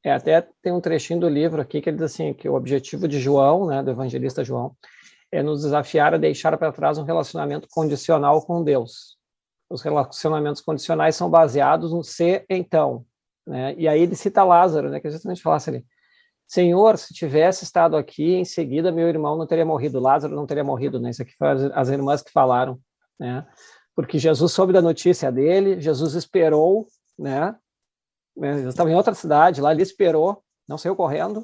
É, 0.03 0.13
até 0.13 0.47
tem 0.63 0.73
um 0.73 0.81
trechinho 0.81 1.19
do 1.19 1.29
livro 1.29 1.61
aqui 1.61 1.79
que 1.79 1.89
ele 1.89 1.97
diz 1.97 2.05
assim 2.05 2.33
que 2.33 2.49
o 2.49 2.55
objetivo 2.55 3.07
de 3.07 3.19
João, 3.19 3.67
né, 3.67 3.83
do 3.83 3.91
evangelista 3.91 4.43
João, 4.43 4.75
é 5.31 5.43
nos 5.43 5.61
desafiar 5.61 6.15
a 6.15 6.17
deixar 6.17 6.57
para 6.57 6.71
trás 6.71 6.97
um 6.97 7.03
relacionamento 7.03 7.67
condicional 7.69 8.43
com 8.43 8.63
Deus. 8.63 9.16
Os 9.69 9.81
relacionamentos 9.81 10.61
condicionais 10.61 11.15
são 11.15 11.29
baseados 11.29 11.91
no 11.91 12.03
ser 12.03 12.45
então, 12.49 13.05
né? 13.45 13.75
E 13.77 13.87
aí 13.87 14.01
ele 14.01 14.15
cita 14.15 14.43
Lázaro, 14.43 14.89
né, 14.89 14.99
que 14.99 15.09
justamente 15.09 15.41
falasse 15.41 15.69
ali, 15.69 15.85
Senhor, 16.47 16.97
se 16.97 17.13
tivesse 17.13 17.65
estado 17.65 17.97
aqui, 17.97 18.35
em 18.35 18.45
seguida 18.45 18.91
meu 18.91 19.09
irmão 19.09 19.37
não 19.37 19.45
teria 19.45 19.65
morrido, 19.65 19.99
Lázaro 19.99 20.33
não 20.33 20.45
teria 20.45 20.63
morrido, 20.63 20.99
né? 20.99 21.09
Isso 21.09 21.21
aqui 21.21 21.33
foram 21.37 21.71
as 21.73 21.89
irmãs 21.89 22.21
que 22.21 22.31
falaram, 22.31 22.79
né? 23.19 23.45
Porque 23.93 24.17
Jesus 24.17 24.53
soube 24.53 24.71
da 24.71 24.81
notícia 24.81 25.29
dele, 25.29 25.81
Jesus 25.81 26.13
esperou, 26.13 26.87
né? 27.19 27.53
Jesus 28.37 28.67
estava 28.67 28.89
em 28.89 28.95
outra 28.95 29.13
cidade, 29.13 29.59
lá 29.59 29.73
ele 29.73 29.81
esperou, 29.81 30.41
não 30.67 30.77
saiu 30.77 30.95
correndo, 30.95 31.43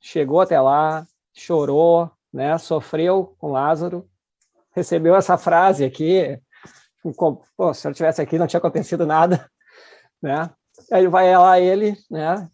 chegou 0.00 0.40
até 0.42 0.60
lá, 0.60 1.06
chorou, 1.32 2.10
né? 2.30 2.58
Sofreu 2.58 3.34
com 3.38 3.52
Lázaro, 3.52 4.06
recebeu 4.72 5.16
essa 5.16 5.38
frase 5.38 5.84
aqui, 5.84 6.38
Pô, 7.12 7.74
se 7.74 7.86
eu 7.86 7.94
tivesse 7.94 8.20
aqui 8.20 8.38
não 8.38 8.46
tinha 8.46 8.58
acontecido 8.58 9.06
nada, 9.06 9.50
né? 10.22 10.50
Aí 10.92 11.06
vai 11.08 11.36
lá 11.36 11.58
ele, 11.60 11.96
né? 12.10 12.48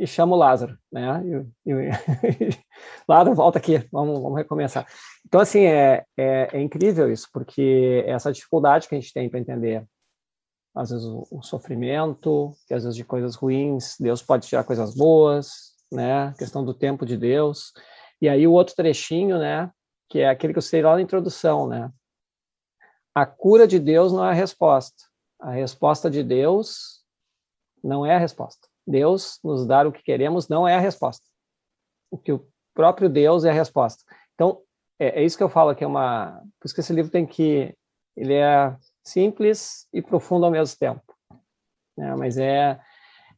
e 0.00 0.06
chama 0.06 0.34
o 0.34 0.38
Lázaro, 0.38 0.78
né? 0.90 1.22
E, 1.66 1.70
e, 1.70 2.58
Lázaro, 3.06 3.36
volta 3.36 3.58
aqui, 3.58 3.86
vamos, 3.92 4.18
vamos 4.22 4.38
recomeçar. 4.38 4.86
Então, 5.26 5.42
assim, 5.42 5.66
é, 5.66 6.06
é, 6.16 6.48
é, 6.54 6.60
incrível 6.60 7.12
isso, 7.12 7.28
porque 7.30 8.02
essa 8.06 8.32
dificuldade 8.32 8.88
que 8.88 8.94
a 8.94 8.98
gente 9.00 9.12
tem 9.12 9.28
para 9.28 9.38
entender, 9.38 9.84
às 10.74 10.88
vezes, 10.88 11.04
o, 11.04 11.28
o, 11.30 11.42
sofrimento, 11.42 12.50
que 12.66 12.72
às 12.72 12.84
vezes 12.84 12.96
de 12.96 13.04
coisas 13.04 13.36
ruins, 13.36 13.96
Deus 14.00 14.22
pode 14.22 14.48
tirar 14.48 14.64
coisas 14.64 14.94
boas, 14.94 15.74
né? 15.92 16.32
Questão 16.38 16.64
do 16.64 16.72
tempo 16.72 17.04
de 17.04 17.18
Deus. 17.18 17.70
E 18.22 18.28
aí 18.28 18.46
o 18.46 18.52
outro 18.52 18.74
trechinho, 18.74 19.38
né? 19.38 19.70
Que 20.08 20.20
é 20.20 20.30
aquele 20.30 20.54
que 20.54 20.58
eu 20.58 20.62
sei 20.62 20.80
lá 20.80 20.94
na 20.94 21.02
introdução, 21.02 21.68
né? 21.68 21.90
A 23.14 23.26
cura 23.26 23.66
de 23.66 23.78
Deus 23.78 24.12
não 24.12 24.24
é 24.24 24.30
a 24.30 24.34
resposta. 24.34 25.04
A 25.38 25.50
resposta 25.50 26.10
de 26.10 26.22
Deus 26.22 27.02
não 27.82 28.04
é 28.04 28.14
a 28.14 28.18
resposta. 28.18 28.68
Deus 28.86 29.38
nos 29.42 29.66
dar 29.66 29.86
o 29.86 29.92
que 29.92 30.02
queremos 30.02 30.48
não 30.48 30.66
é 30.66 30.76
a 30.76 30.80
resposta. 30.80 31.24
O 32.10 32.18
que 32.18 32.32
o 32.32 32.46
próprio 32.74 33.08
Deus 33.08 33.44
é 33.44 33.50
a 33.50 33.54
resposta. 33.54 34.04
Então, 34.34 34.60
é, 34.98 35.20
é 35.20 35.24
isso 35.24 35.36
que 35.36 35.42
eu 35.42 35.48
falo 35.48 35.74
que 35.74 35.84
é 35.84 35.86
uma... 35.86 36.40
Por 36.58 36.66
isso 36.66 36.74
que 36.74 36.80
esse 36.80 36.92
livro 36.92 37.10
tem 37.10 37.26
que... 37.26 37.74
Ele 38.16 38.34
é 38.34 38.76
simples 39.04 39.86
e 39.92 40.02
profundo 40.02 40.44
ao 40.44 40.52
mesmo 40.52 40.76
tempo. 40.78 41.02
Né? 41.96 42.14
Mas 42.16 42.36
é, 42.38 42.78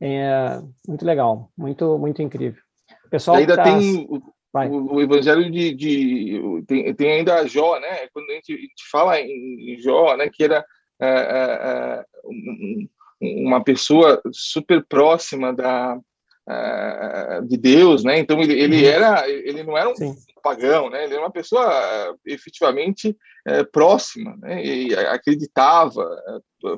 é 0.00 0.60
muito 0.86 1.04
legal, 1.04 1.50
muito, 1.56 1.98
muito 1.98 2.20
incrível. 2.20 2.62
O 3.06 3.08
pessoal 3.08 3.36
ainda 3.36 3.56
tá... 3.56 3.64
tem 3.64 4.08
o, 4.54 4.94
o, 4.94 5.00
evangelho 5.00 5.50
de, 5.50 5.74
de 5.74 6.64
tem, 6.66 6.94
tem, 6.94 7.12
ainda 7.12 7.46
Jó, 7.46 7.78
né? 7.80 8.08
Quando 8.12 8.30
a 8.30 8.34
gente, 8.34 8.52
a 8.52 8.56
gente 8.56 8.90
fala 8.90 9.20
em, 9.20 9.76
Jó, 9.80 10.16
né? 10.16 10.28
Que 10.30 10.44
era 10.44 10.64
é, 11.00 11.06
é, 11.06 12.00
é 12.00 12.04
um, 12.24 12.88
uma 13.20 13.62
pessoa 13.62 14.20
super 14.30 14.84
próxima 14.84 15.52
da 15.52 15.96
uh, 15.96 17.46
de 17.46 17.56
Deus, 17.56 18.04
né? 18.04 18.18
Então 18.18 18.40
ele, 18.40 18.60
ele 18.60 18.82
uhum. 18.82 18.88
era 18.88 19.28
ele 19.28 19.62
não 19.62 19.78
era 19.78 19.88
um. 19.88 19.94
Pagão, 20.42 20.90
né? 20.90 21.04
Ele 21.04 21.14
era 21.14 21.22
uma 21.22 21.30
pessoa 21.30 21.66
uh, 21.66 22.18
efetivamente 22.26 23.16
uh, 23.48 23.64
próxima, 23.70 24.36
né? 24.38 24.64
E 24.64 24.94
acreditava, 24.94 26.04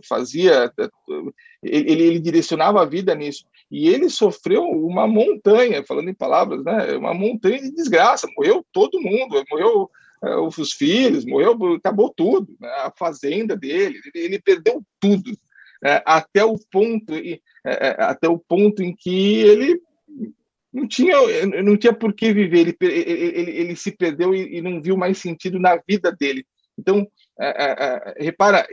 fazia 0.09 0.73
ele, 1.63 2.03
ele 2.03 2.21
direcionava 2.21 2.83
a 2.83 2.87
vida 2.87 3.15
nisso. 3.15 3.45
E 3.71 3.89
ele 3.89 4.11
sofreu 4.11 4.63
uma 4.63 5.07
montanha, 5.07 5.85
falando 5.85 6.11
em 6.11 6.15
palavras, 6.15 6.63
né? 6.63 6.97
Uma 6.97 7.15
montanha 7.15 7.61
de 7.61 7.71
desgraça. 7.71 8.29
Morreu 8.37 8.65
todo 8.73 9.01
mundo, 9.01 9.43
morreu 9.51 9.91
os 10.57 10.73
filhos, 10.73 11.27
morreu, 11.27 11.75
acabou 11.75 12.13
tudo, 12.15 12.57
né? 12.59 12.69
a 12.69 12.93
fazenda 12.97 13.55
dele, 13.55 14.01
ele, 14.15 14.25
ele 14.25 14.39
perdeu 14.41 14.83
tudo 14.99 15.37
é, 15.85 16.03
até 16.07 16.43
o 16.43 16.57
ponto 16.73 17.13
é, 17.13 17.39
é, 17.67 17.97
até 18.03 18.27
o 18.27 18.39
ponto 18.39 18.83
em 18.83 18.97
que 18.97 19.41
ele 19.43 19.81
não 20.75 20.89
tinha 20.89 21.17
não 21.63 21.77
tinha 21.77 21.95
por 21.95 22.13
que 22.13 22.33
viver. 22.33 22.61
Ele 22.61 22.77
ele, 22.81 23.51
ele 23.53 23.77
se 23.77 23.93
perdeu 23.97 24.35
e, 24.35 24.59
e 24.59 24.61
não 24.61 24.83
viu 24.83 24.97
mais 24.97 25.19
sentido 25.19 25.61
na 25.61 25.81
vida 25.89 26.11
dele. 26.11 26.45
Então 26.77 27.07
é, 27.41 27.47
é, 27.47 28.15
é 28.19 28.25
repara 28.25 28.67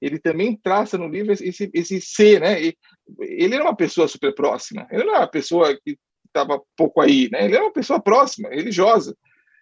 ele 0.00 0.18
também 0.18 0.56
traça 0.56 0.98
no 0.98 1.08
livro 1.08 1.32
esse 1.32 1.70
esse 1.72 2.00
ser 2.00 2.40
né? 2.40 2.72
Ele 3.20 3.54
era 3.54 3.62
uma 3.62 3.76
pessoa 3.76 4.08
super 4.08 4.34
próxima. 4.34 4.88
Ele 4.90 5.04
não 5.04 5.14
era 5.14 5.22
uma 5.22 5.30
pessoa 5.30 5.78
que 5.84 5.96
estava 6.26 6.60
pouco 6.76 7.00
aí 7.00 7.30
né? 7.30 7.44
Ele 7.44 7.54
era 7.54 7.64
uma 7.64 7.72
pessoa 7.72 8.00
próxima 8.00 8.48
religiosa. 8.48 9.16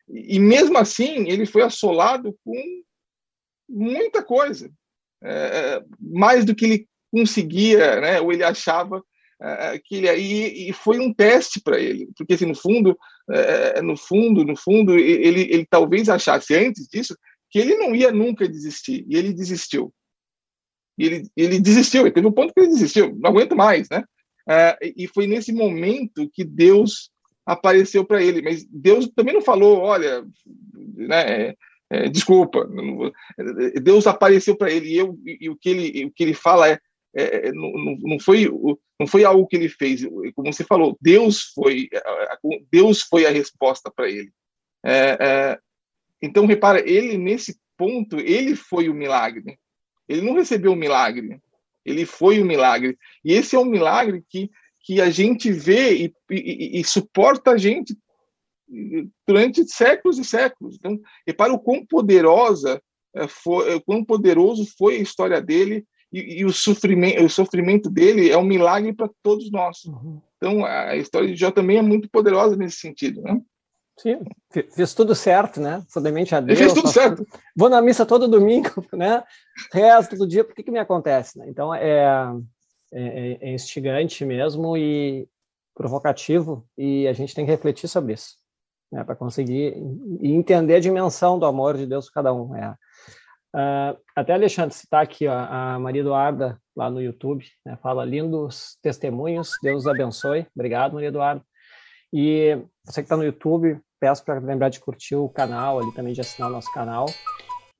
E 0.09 0.39
mesmo 0.39 0.79
assim 0.79 1.29
ele 1.29 1.45
foi 1.45 1.63
assolado 1.63 2.35
com 2.43 2.83
muita 3.69 4.23
coisa. 4.23 4.71
É, 5.23 5.83
mais 6.01 6.45
do 6.45 6.55
que 6.55 6.65
ele 6.65 6.89
conseguia, 7.11 8.01
né, 8.01 8.21
ou 8.21 8.33
ele 8.33 8.45
achava 8.45 9.03
que 9.85 9.97
ele 9.97 10.09
aí 10.09 10.69
e 10.69 10.73
foi 10.73 10.99
um 10.99 11.13
teste 11.13 11.61
para 11.61 11.79
ele, 11.79 12.09
porque 12.17 12.35
assim, 12.35 12.47
no 12.47 12.55
fundo, 12.55 12.97
é, 13.31 13.83
no 13.83 13.97
fundo, 13.97 14.45
no 14.45 14.57
fundo, 14.57 14.99
ele, 14.99 15.43
ele 15.43 15.67
talvez 15.69 16.09
achasse 16.09 16.55
antes 16.55 16.87
disso 16.89 17.17
que 17.51 17.59
ele 17.59 17.77
não 17.77 17.95
ia 17.95 18.11
nunca 18.11 18.49
desistir, 18.49 19.05
e 19.09 19.17
ele 19.17 19.33
desistiu. 19.33 19.93
E 20.99 21.07
ele, 21.07 21.31
ele 21.37 21.61
desistiu, 21.61 22.03
ele 22.03 22.13
teve 22.13 22.27
um 22.27 22.33
ponto 22.33 22.53
que 22.53 22.61
ele 22.61 22.69
desistiu, 22.69 23.15
não 23.19 23.31
aguento 23.31 23.55
mais, 23.55 23.89
né? 23.91 24.05
É, 24.49 24.79
e 24.97 25.07
foi 25.09 25.27
nesse 25.27 25.53
momento 25.53 26.31
que 26.33 26.45
Deus 26.45 27.11
apareceu 27.45 28.05
para 28.05 28.23
ele, 28.23 28.43
mas 28.43 28.65
Deus 28.65 29.09
também 29.15 29.35
não 29.35 29.43
falou, 29.43 29.79
olha, 29.79 30.25
né, 30.95 31.55
é, 31.91 32.09
desculpa, 32.09 32.69
Deus 33.83 34.07
apareceu 34.07 34.57
para 34.57 34.71
ele 34.71 34.89
e, 34.89 34.97
eu, 34.97 35.19
e 35.25 35.49
o, 35.49 35.57
que 35.57 35.69
ele, 35.69 36.05
o 36.07 36.11
que 36.11 36.25
ele 36.25 36.35
fala 36.35 36.69
é, 36.69 36.79
é, 37.17 37.49
é 37.49 37.53
não, 37.53 37.73
não, 38.01 38.21
foi, 38.21 38.49
não 39.01 39.07
foi 39.07 39.25
algo 39.25 39.47
que 39.47 39.57
ele 39.57 39.69
fez, 39.69 40.05
como 40.35 40.53
você 40.53 40.65
falou, 40.65 40.97
Deus 41.01 41.53
foi, 41.55 41.89
Deus 42.71 43.03
foi 43.03 43.27
a 43.27 43.31
resposta 43.31 43.91
para 43.91 44.09
ele. 44.09 44.31
É, 44.85 45.17
é, 45.21 45.59
então, 46.23 46.47
repara, 46.47 46.81
ele 46.89 47.17
nesse 47.17 47.59
ponto, 47.77 48.19
ele 48.19 48.55
foi 48.55 48.89
o 48.89 48.95
milagre. 48.95 49.59
Ele 50.09 50.23
não 50.23 50.35
recebeu 50.35 50.73
o 50.73 50.77
milagre, 50.77 51.41
ele 51.85 52.07
foi 52.07 52.41
o 52.41 52.45
milagre. 52.45 52.97
E 53.25 53.33
esse 53.33 53.57
é 53.57 53.59
um 53.59 53.65
milagre 53.65 54.23
que, 54.29 54.51
que 54.83 55.01
a 55.01 55.11
gente 55.11 55.51
vê 55.51 55.95
e, 55.95 56.15
e, 56.31 56.81
e 56.81 56.85
suporta 56.85 57.53
a 57.53 57.57
gente 57.57 57.97
durante 59.27 59.67
séculos 59.69 60.19
e 60.19 60.25
séculos. 60.25 60.77
Então, 60.77 60.99
repara 61.27 61.53
o 61.53 61.59
quão 61.59 61.85
poderosa 61.85 62.81
foi, 63.29 63.75
o 63.75 63.81
quão 63.81 64.05
poderoso 64.05 64.67
foi 64.77 64.97
a 64.97 65.01
história 65.01 65.41
dele 65.41 65.87
e, 66.19 66.41
e, 66.41 66.45
o 66.45 66.53
sofrimento, 66.53 67.25
o 67.25 67.31
sofrimento 67.31 67.91
dele 67.91 68.31
é 68.31 68.37
um 68.37 68.45
milagre 68.45 68.93
para 68.93 69.11
todos 69.23 69.51
nós. 69.51 69.85
Uhum. 69.85 70.21
Então, 70.37 70.65
a 70.65 70.97
história 70.97 71.29
de 71.29 71.37
Jó 71.37 71.51
também 71.51 71.79
é 71.79 71.83
muito 71.83 72.09
poderosa 72.09 72.57
nesse 72.57 72.77
sentido, 72.77 73.23
né? 73.23 73.41
Sim, 73.99 74.19
fez 74.51 74.93
tudo 74.93 75.15
certo, 75.15 75.59
né? 75.61 75.83
Somente 75.89 76.35
a 76.35 76.41
Deus. 76.41 76.59
Ele 76.59 76.69
fez 76.69 76.79
tudo 76.79 76.93
certo. 76.93 77.27
Vou 77.57 77.71
na 77.71 77.81
missa 77.81 78.05
todo 78.05 78.29
domingo, 78.29 78.69
né? 78.93 79.25
Rezo 79.73 80.11
todo 80.11 80.29
dia, 80.29 80.45
por 80.45 80.55
que 80.55 80.63
que 80.63 80.71
me 80.71 80.79
acontece? 80.79 81.39
Né? 81.39 81.47
Então, 81.49 81.75
é, 81.75 82.31
é, 82.93 83.39
é 83.41 83.55
instigante 83.55 84.25
mesmo 84.25 84.77
e 84.77 85.27
provocativo, 85.75 86.67
e 86.77 87.07
a 87.09 87.13
gente 87.13 87.35
tem 87.35 87.45
que 87.45 87.51
refletir 87.51 87.89
sobre 87.89 88.15
isso 88.15 88.37
né, 88.91 89.05
para 89.05 89.17
conseguir 89.17 89.75
entender 90.21 90.77
a 90.77 90.81
dimensão 90.81 91.39
do 91.39 91.47
amor 91.47 91.77
de 91.77 91.87
Deus 91.87 92.07
por 92.07 92.15
cada 92.15 92.33
um. 92.33 92.55
É. 92.55 92.75
Uh, 93.57 93.99
até 94.15 94.35
Alexandre 94.35 94.75
citar 94.75 95.03
aqui 95.03 95.27
ó, 95.27 95.33
a 95.33 95.79
Maria 95.79 96.03
Eduarda 96.03 96.61
lá 96.77 96.91
no 96.91 97.01
YouTube, 97.01 97.43
né, 97.65 97.75
fala 97.83 98.05
lindos 98.05 98.77
testemunhos, 98.83 99.53
Deus 99.63 99.87
abençoe. 99.87 100.47
Obrigado, 100.55 100.93
Maria 100.93 101.09
Eduarda. 101.09 101.43
E 102.13 102.59
você 102.85 103.01
que 103.01 103.07
está 103.07 103.17
no 103.17 103.25
YouTube, 103.25 103.81
peço 103.99 104.23
para 104.23 104.39
lembrar 104.41 104.69
de 104.69 104.79
curtir 104.79 105.17
o 105.17 105.31
canal 105.31 105.81
ali 105.81 105.91
também, 105.95 106.13
de 106.13 106.21
assinar 106.21 106.51
o 106.51 106.53
nosso 106.53 106.71
canal. 106.71 107.07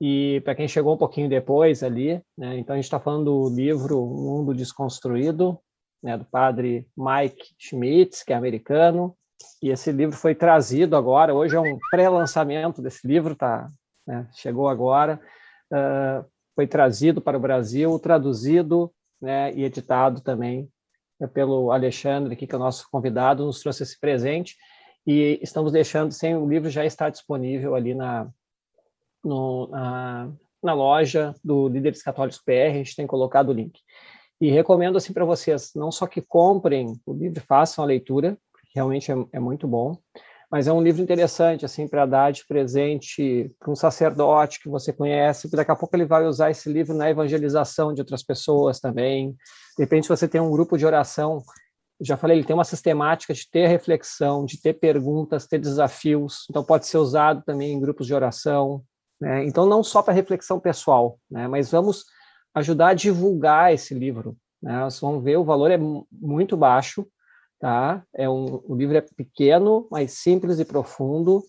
E 0.01 0.41
para 0.43 0.55
quem 0.55 0.67
chegou 0.67 0.95
um 0.95 0.97
pouquinho 0.97 1.29
depois 1.29 1.83
ali, 1.83 2.19
né, 2.35 2.57
então 2.57 2.73
a 2.73 2.77
gente 2.77 2.85
está 2.85 2.99
falando 2.99 3.25
do 3.25 3.55
livro 3.55 4.03
Mundo 4.03 4.55
Desconstruído, 4.55 5.59
né, 6.01 6.17
do 6.17 6.25
padre 6.25 6.87
Mike 6.97 7.53
Schmitz, 7.59 8.23
que 8.23 8.33
é 8.33 8.35
americano, 8.35 9.15
e 9.61 9.69
esse 9.69 9.91
livro 9.91 10.15
foi 10.15 10.33
trazido 10.33 10.95
agora, 10.95 11.35
hoje 11.35 11.55
é 11.55 11.59
um 11.59 11.77
pré-lançamento 11.91 12.81
desse 12.81 13.07
livro, 13.07 13.35
tá, 13.35 13.67
né, 14.07 14.27
chegou 14.33 14.67
agora, 14.67 15.21
foi 16.55 16.67
trazido 16.67 17.21
para 17.21 17.37
o 17.37 17.41
Brasil, 17.41 17.97
traduzido 17.99 18.91
né, 19.21 19.53
e 19.53 19.63
editado 19.63 20.21
também 20.21 20.69
né, 21.19 21.27
pelo 21.27 21.71
Alexandre, 21.71 22.35
que 22.35 22.51
é 22.51 22.55
o 22.55 22.59
nosso 22.59 22.87
convidado, 22.91 23.45
nos 23.45 23.61
trouxe 23.61 23.83
esse 23.83 23.99
presente, 23.99 24.55
e 25.05 25.39
estamos 25.41 25.71
deixando, 25.71 26.11
sem 26.11 26.35
o 26.35 26.47
livro 26.47 26.69
já 26.69 26.85
está 26.85 27.09
disponível 27.09 27.75
ali 27.75 27.93
na, 27.93 28.27
no, 29.23 29.67
na, 29.67 30.31
na 30.61 30.73
loja 30.73 31.33
do 31.43 31.67
Líderes 31.67 32.03
Católicos 32.03 32.41
PR, 32.43 32.71
a 32.71 32.73
gente 32.73 32.95
tem 32.95 33.07
colocado 33.07 33.49
o 33.49 33.53
link. 33.53 33.79
E 34.39 34.51
recomendo 34.51 34.97
assim 34.97 35.13
para 35.13 35.25
vocês, 35.25 35.71
não 35.75 35.91
só 35.91 36.05
que 36.05 36.21
comprem 36.21 36.93
o 37.05 37.13
livro, 37.13 37.41
façam 37.41 37.83
a 37.83 37.87
leitura, 37.87 38.37
realmente 38.75 39.11
é, 39.11 39.15
é 39.33 39.39
muito 39.39 39.67
bom, 39.67 39.97
mas 40.49 40.67
é 40.67 40.71
um 40.71 40.81
livro 40.81 41.01
interessante 41.01 41.65
assim 41.65 41.87
para 41.87 42.05
dar 42.05 42.31
de 42.31 42.45
presente 42.45 43.53
para 43.59 43.71
um 43.71 43.75
sacerdote 43.75 44.61
que 44.61 44.69
você 44.69 44.93
conhece, 44.93 45.43
porque 45.43 45.57
daqui 45.57 45.71
a 45.71 45.75
pouco 45.75 45.95
ele 45.95 46.05
vai 46.05 46.25
usar 46.25 46.49
esse 46.49 46.71
livro 46.71 46.95
na 46.95 47.09
evangelização 47.09 47.93
de 47.93 48.01
outras 48.01 48.23
pessoas 48.23 48.79
também. 48.79 49.31
De 49.77 49.83
repente 49.83 50.07
você 50.07 50.27
tem 50.27 50.39
um 50.39 50.49
grupo 50.49 50.77
de 50.77 50.85
oração, 50.85 51.43
já 51.99 52.15
falei, 52.15 52.37
ele 52.37 52.45
tem 52.45 52.53
uma 52.53 52.63
sistemática 52.63 53.33
de 53.33 53.49
ter 53.49 53.67
reflexão, 53.67 54.45
de 54.45 54.61
ter 54.61 54.73
perguntas, 54.73 55.47
ter 55.47 55.59
desafios, 55.59 56.45
então 56.49 56.63
pode 56.63 56.85
ser 56.85 56.97
usado 56.97 57.43
também 57.43 57.73
em 57.73 57.79
grupos 57.79 58.07
de 58.07 58.13
oração. 58.13 58.83
Né? 59.19 59.45
Então 59.45 59.65
não 59.65 59.83
só 59.83 60.01
para 60.01 60.13
reflexão 60.13 60.59
pessoal, 60.59 61.19
né? 61.29 61.47
mas 61.47 61.71
vamos 61.71 62.05
ajudar 62.53 62.89
a 62.89 62.93
divulgar 62.93 63.73
esse 63.73 63.93
livro. 63.93 64.37
Né? 64.61 64.79
Vocês 64.83 65.01
vão 65.01 65.19
ver, 65.19 65.37
o 65.37 65.43
valor 65.43 65.71
é 65.71 65.77
muito 66.11 66.55
baixo, 66.55 67.05
tá? 67.59 68.03
É 68.13 68.29
um, 68.29 68.61
o 68.65 68.75
livro 68.75 68.97
é 68.97 69.01
pequeno, 69.01 69.87
mas 69.91 70.13
simples 70.13 70.59
e 70.59 70.65
profundo. 70.65 71.43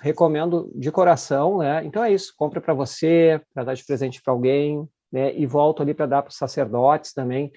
Recomendo 0.00 0.70
de 0.74 0.90
coração, 0.90 1.58
né? 1.58 1.84
Então 1.84 2.02
é 2.02 2.12
isso, 2.12 2.34
compre 2.36 2.60
para 2.60 2.74
você, 2.74 3.40
para 3.52 3.64
dar 3.64 3.74
de 3.74 3.84
presente 3.84 4.22
para 4.22 4.32
alguém, 4.32 4.88
né? 5.12 5.34
E 5.36 5.46
volto 5.46 5.82
ali 5.82 5.94
para 5.94 6.06
dar 6.06 6.22
para 6.22 6.30
os 6.30 6.36
sacerdotes 6.36 7.12
também. 7.12 7.52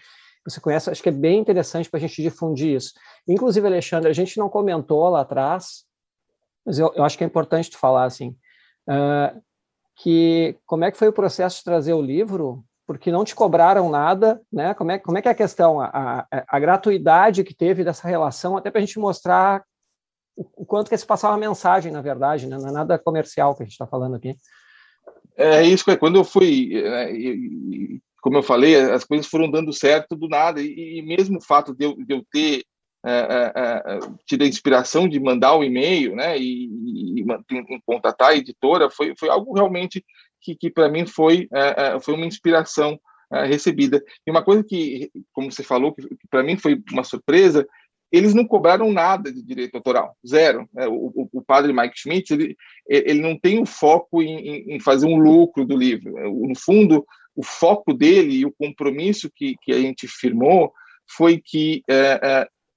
Você 0.45 0.61
conhece, 0.61 0.89
acho 0.89 1.03
que 1.03 1.09
é 1.09 1.11
bem 1.11 1.39
interessante 1.39 1.89
para 1.89 1.97
a 1.97 2.01
gente 2.01 2.21
difundir 2.21 2.75
isso. 2.75 2.93
Inclusive, 3.27 3.67
Alexandre, 3.67 4.09
a 4.09 4.13
gente 4.13 4.37
não 4.37 4.49
comentou 4.49 5.09
lá 5.09 5.21
atrás, 5.21 5.85
mas 6.65 6.79
eu, 6.79 6.91
eu 6.95 7.03
acho 7.03 7.17
que 7.17 7.23
é 7.23 7.27
importante 7.27 7.71
tu 7.71 7.77
falar 7.77 8.05
assim, 8.05 8.29
uh, 8.89 9.41
que 9.95 10.57
como 10.65 10.85
é 10.85 10.91
que 10.91 10.97
foi 10.97 11.07
o 11.07 11.13
processo 11.13 11.57
de 11.57 11.63
trazer 11.63 11.93
o 11.93 12.01
livro 12.01 12.63
porque 12.87 13.11
não 13.11 13.25
te 13.25 13.35
cobraram 13.35 13.89
nada, 13.89 14.41
né? 14.51 14.73
Como 14.73 14.91
é, 14.91 14.97
como 14.97 15.17
é 15.17 15.21
que 15.21 15.27
é 15.27 15.31
a 15.31 15.35
questão, 15.35 15.81
a, 15.81 16.25
a, 16.31 16.45
a 16.47 16.59
gratuidade 16.59 17.43
que 17.43 17.53
teve 17.53 17.83
dessa 17.83 18.07
relação, 18.07 18.55
até 18.55 18.71
para 18.71 18.79
a 18.79 18.85
gente 18.85 18.97
mostrar 18.97 19.61
o, 20.35 20.47
o, 20.55 20.65
quanto 20.65 20.89
que 20.89 20.97
se 20.97 21.05
passava 21.05 21.35
a 21.35 21.37
mensagem, 21.37 21.91
na 21.91 22.01
verdade, 22.01 22.47
né? 22.47 22.57
Não 22.57 22.69
é 22.69 22.71
nada 22.71 22.97
comercial 22.97 23.53
que 23.53 23.63
a 23.63 23.65
gente 23.65 23.73
está 23.73 23.85
falando 23.85 24.15
aqui. 24.15 24.33
É 25.35 25.61
isso, 25.63 25.85
quando 25.99 26.15
eu 26.15 26.23
fui, 26.23 26.81
né, 26.81 27.99
como 28.21 28.37
eu 28.37 28.43
falei, 28.43 28.75
as 28.75 29.03
coisas 29.03 29.27
foram 29.27 29.51
dando 29.51 29.71
certo 29.73 30.15
do 30.15 30.29
nada, 30.29 30.61
e, 30.61 30.99
e 30.99 31.01
mesmo 31.03 31.37
o 31.37 31.43
fato 31.43 31.75
de 31.75 31.85
eu, 31.85 31.95
de 31.95 32.13
eu 32.13 32.23
ter 32.31 32.63
é, 33.05 33.11
é, 33.11 33.53
é 33.55 33.99
tido 34.25 34.43
a 34.43 34.47
inspiração 34.47 35.07
de 35.07 35.19
mandar 35.19 35.53
o 35.53 35.59
um 35.59 35.63
e-mail, 35.63 36.15
né, 36.15 36.39
e, 36.39 36.65
e, 36.65 37.21
e, 37.21 37.81
contatar 37.85 38.29
a 38.29 38.35
editora, 38.35 38.89
foi, 38.89 39.13
foi 39.19 39.29
algo 39.29 39.53
realmente 39.53 40.03
que, 40.41 40.55
que 40.55 40.69
para 40.69 40.89
mim 40.89 41.05
foi, 41.05 41.47
é, 41.53 41.99
foi 41.99 42.13
uma 42.13 42.25
inspiração 42.25 42.99
é, 43.31 43.45
recebida. 43.45 44.03
E 44.25 44.31
uma 44.31 44.43
coisa 44.43 44.63
que, 44.63 45.11
como 45.33 45.51
você 45.51 45.63
falou, 45.63 45.93
que, 45.93 46.01
que 46.01 46.27
para 46.29 46.43
mim 46.43 46.57
foi 46.57 46.81
uma 46.91 47.03
surpresa, 47.03 47.67
eles 48.11 48.33
não 48.33 48.47
cobraram 48.47 48.91
nada 48.91 49.31
de 49.31 49.43
direito 49.43 49.75
autoral, 49.75 50.15
zero. 50.25 50.67
O, 50.73 51.23
o, 51.23 51.29
o 51.33 51.41
padre 51.41 51.73
Mike 51.73 51.99
Schmidt, 51.99 52.33
ele, 52.33 52.55
ele 52.87 53.21
não 53.21 53.37
tem 53.37 53.61
o 53.61 53.65
foco 53.65 54.21
em, 54.21 54.75
em, 54.75 54.79
fazer 54.79 55.07
um 55.07 55.17
lucro 55.17 55.65
do 55.65 55.75
livro. 55.75 56.13
No 56.47 56.55
fundo, 56.57 57.05
o 57.35 57.43
foco 57.43 57.93
dele 57.93 58.37
e 58.37 58.45
o 58.45 58.53
compromisso 58.53 59.29
que, 59.35 59.55
que 59.61 59.73
a 59.73 59.79
gente 59.79 60.07
firmou 60.07 60.71
foi 61.17 61.41
que 61.43 61.83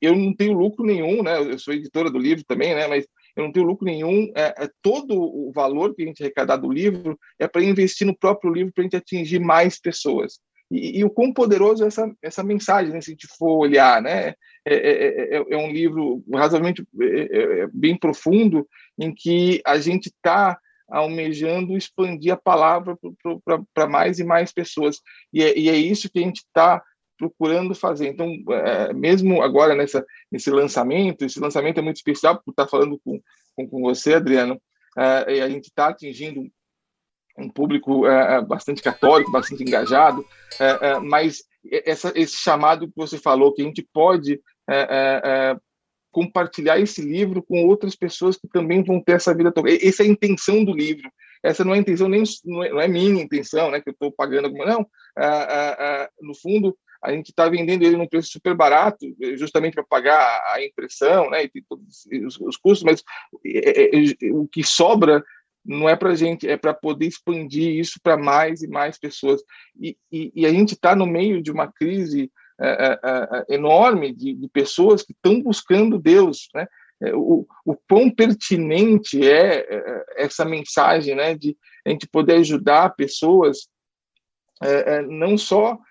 eu 0.00 0.16
não 0.16 0.34
tenho 0.34 0.54
lucro 0.54 0.84
nenhum, 0.84 1.22
né? 1.22 1.38
Eu 1.38 1.58
sou 1.60 1.74
editora 1.74 2.10
do 2.10 2.18
livro 2.18 2.44
também, 2.44 2.74
né? 2.74 2.88
Mas 2.88 3.06
eu 3.40 3.46
não 3.46 3.52
tenho 3.52 3.66
lucro 3.66 3.84
nenhum. 3.84 4.30
É, 4.34 4.64
é 4.64 4.70
todo 4.82 5.14
o 5.14 5.50
valor 5.52 5.94
que 5.94 6.02
a 6.02 6.06
gente 6.06 6.22
arrecadar 6.22 6.56
do 6.56 6.70
livro 6.70 7.18
é 7.38 7.48
para 7.48 7.62
investir 7.62 8.06
no 8.06 8.16
próprio 8.16 8.52
livro 8.52 8.72
para 8.72 8.82
a 8.82 8.84
gente 8.84 8.96
atingir 8.96 9.38
mais 9.38 9.80
pessoas. 9.80 10.38
E, 10.70 11.00
e, 11.00 11.04
o 11.04 11.10
quão 11.10 11.32
poderoso 11.32 11.82
é 11.82 11.88
essa, 11.88 12.12
essa 12.22 12.44
mensagem, 12.44 12.92
né, 12.92 13.00
se 13.00 13.10
a 13.10 13.14
gente 13.14 13.26
for 13.36 13.58
olhar, 13.58 14.00
né? 14.00 14.34
É, 14.64 14.74
é, 14.74 15.36
é, 15.36 15.44
é 15.50 15.56
um 15.56 15.72
livro 15.72 16.22
razoavelmente 16.32 16.86
é, 17.00 17.62
é, 17.62 17.66
bem 17.72 17.96
profundo, 17.96 18.68
em 18.98 19.12
que 19.12 19.60
a 19.66 19.78
gente 19.78 20.06
está 20.06 20.58
almejando 20.88 21.76
expandir 21.76 22.32
a 22.32 22.36
palavra 22.36 22.96
para 23.74 23.88
mais 23.88 24.18
e 24.18 24.24
mais 24.24 24.52
pessoas. 24.52 25.00
E 25.32 25.42
é, 25.42 25.58
e 25.58 25.68
é 25.68 25.76
isso 25.76 26.10
que 26.10 26.18
a 26.18 26.22
gente 26.22 26.38
está 26.38 26.82
procurando 27.20 27.74
fazer. 27.74 28.08
Então, 28.08 28.34
é, 28.50 28.94
mesmo 28.94 29.42
agora 29.42 29.74
nessa, 29.74 30.04
nesse 30.32 30.50
lançamento, 30.50 31.22
esse 31.22 31.38
lançamento 31.38 31.78
é 31.78 31.82
muito 31.82 31.96
especial, 31.96 32.40
por 32.42 32.50
estar 32.50 32.66
falando 32.66 32.98
com, 33.04 33.20
com, 33.54 33.68
com 33.68 33.82
você, 33.82 34.14
Adriano, 34.14 34.60
é, 34.96 35.42
a 35.42 35.48
gente 35.48 35.66
está 35.66 35.88
atingindo 35.88 36.50
um 37.38 37.48
público 37.48 38.06
é, 38.06 38.36
é, 38.36 38.40
bastante 38.40 38.82
católico, 38.82 39.30
bastante 39.30 39.62
engajado, 39.62 40.24
é, 40.58 40.88
é, 40.88 40.98
mas 40.98 41.44
essa, 41.84 42.12
esse 42.16 42.36
chamado 42.36 42.86
que 42.86 42.96
você 42.96 43.18
falou, 43.18 43.52
que 43.52 43.62
a 43.62 43.64
gente 43.64 43.86
pode 43.92 44.40
compartilhar 46.12 46.78
esse 46.78 47.02
livro 47.02 47.42
com 47.42 47.66
outras 47.66 47.96
pessoas 47.96 48.36
que 48.36 48.48
também 48.48 48.82
vão 48.82 49.00
ter 49.00 49.12
essa 49.12 49.34
vida 49.34 49.52
toda. 49.52 49.70
Essa 49.70 50.02
é 50.02 50.06
a 50.06 50.08
intenção 50.08 50.64
do 50.64 50.72
livro. 50.72 51.10
Essa 51.42 51.64
não 51.64 51.72
é 51.72 51.76
a 51.76 51.80
intenção 51.80 52.08
nem 52.08 52.22
não 52.44 52.62
é, 52.62 52.70
não 52.70 52.80
é 52.80 52.88
minha 52.88 53.22
intenção, 53.22 53.70
né? 53.70 53.80
Que 53.80 53.90
eu 53.90 53.92
estou 53.92 54.12
pagando 54.12 54.46
alguma 54.46 54.64
não. 54.64 54.86
no 56.20 56.34
fundo, 56.34 56.76
a 57.02 57.12
gente 57.12 57.30
está 57.30 57.48
vendendo 57.48 57.82
ele 57.82 57.96
num 57.96 58.06
preço 58.06 58.30
super 58.30 58.54
barato, 58.54 59.06
justamente 59.36 59.74
para 59.74 59.84
pagar 59.84 60.42
a 60.52 60.62
impressão, 60.62 61.30
né, 61.30 61.44
e 61.44 61.62
todos 61.62 62.06
os, 62.26 62.38
os 62.40 62.56
custos, 62.56 62.82
mas 62.82 63.02
é, 63.44 63.96
é, 63.96 64.04
é, 64.04 64.32
o 64.32 64.46
que 64.46 64.62
sobra 64.62 65.24
não 65.64 65.88
é 65.88 65.96
para 65.96 66.10
a 66.10 66.14
gente, 66.14 66.48
é 66.48 66.56
para 66.56 66.74
poder 66.74 67.06
expandir 67.06 67.78
isso 67.78 68.00
para 68.02 68.16
mais 68.16 68.62
e 68.62 68.68
mais 68.68 68.98
pessoas. 68.98 69.42
E, 69.78 69.96
e, 70.10 70.32
e 70.34 70.46
a 70.46 70.50
gente 70.50 70.72
está 70.72 70.94
no 70.94 71.06
meio 71.06 71.42
de 71.42 71.50
uma 71.50 71.70
crise 71.70 72.30
é, 72.58 72.68
é, 72.68 73.00
é, 73.02 73.54
enorme 73.54 74.14
de, 74.14 74.34
de, 74.34 74.48
pessoas 74.48 75.02
que 75.02 75.12
estão 75.12 75.42
buscando 75.42 75.98
Deus, 75.98 76.48
né? 76.54 76.66
O, 77.14 77.46
o 77.64 77.74
quão 77.88 78.10
pertinente 78.10 79.26
é 79.26 79.66
essa 80.16 80.44
mensagem, 80.44 81.14
né, 81.14 81.34
de 81.34 81.56
a 81.86 81.88
gente 81.88 82.06
poder 82.06 82.34
ajudar 82.34 82.94
pessoas, 82.94 83.68
não 85.08 85.38
só 85.38 85.78
é, 85.78 85.78
é, 85.78 85.78
é, 85.78 85.89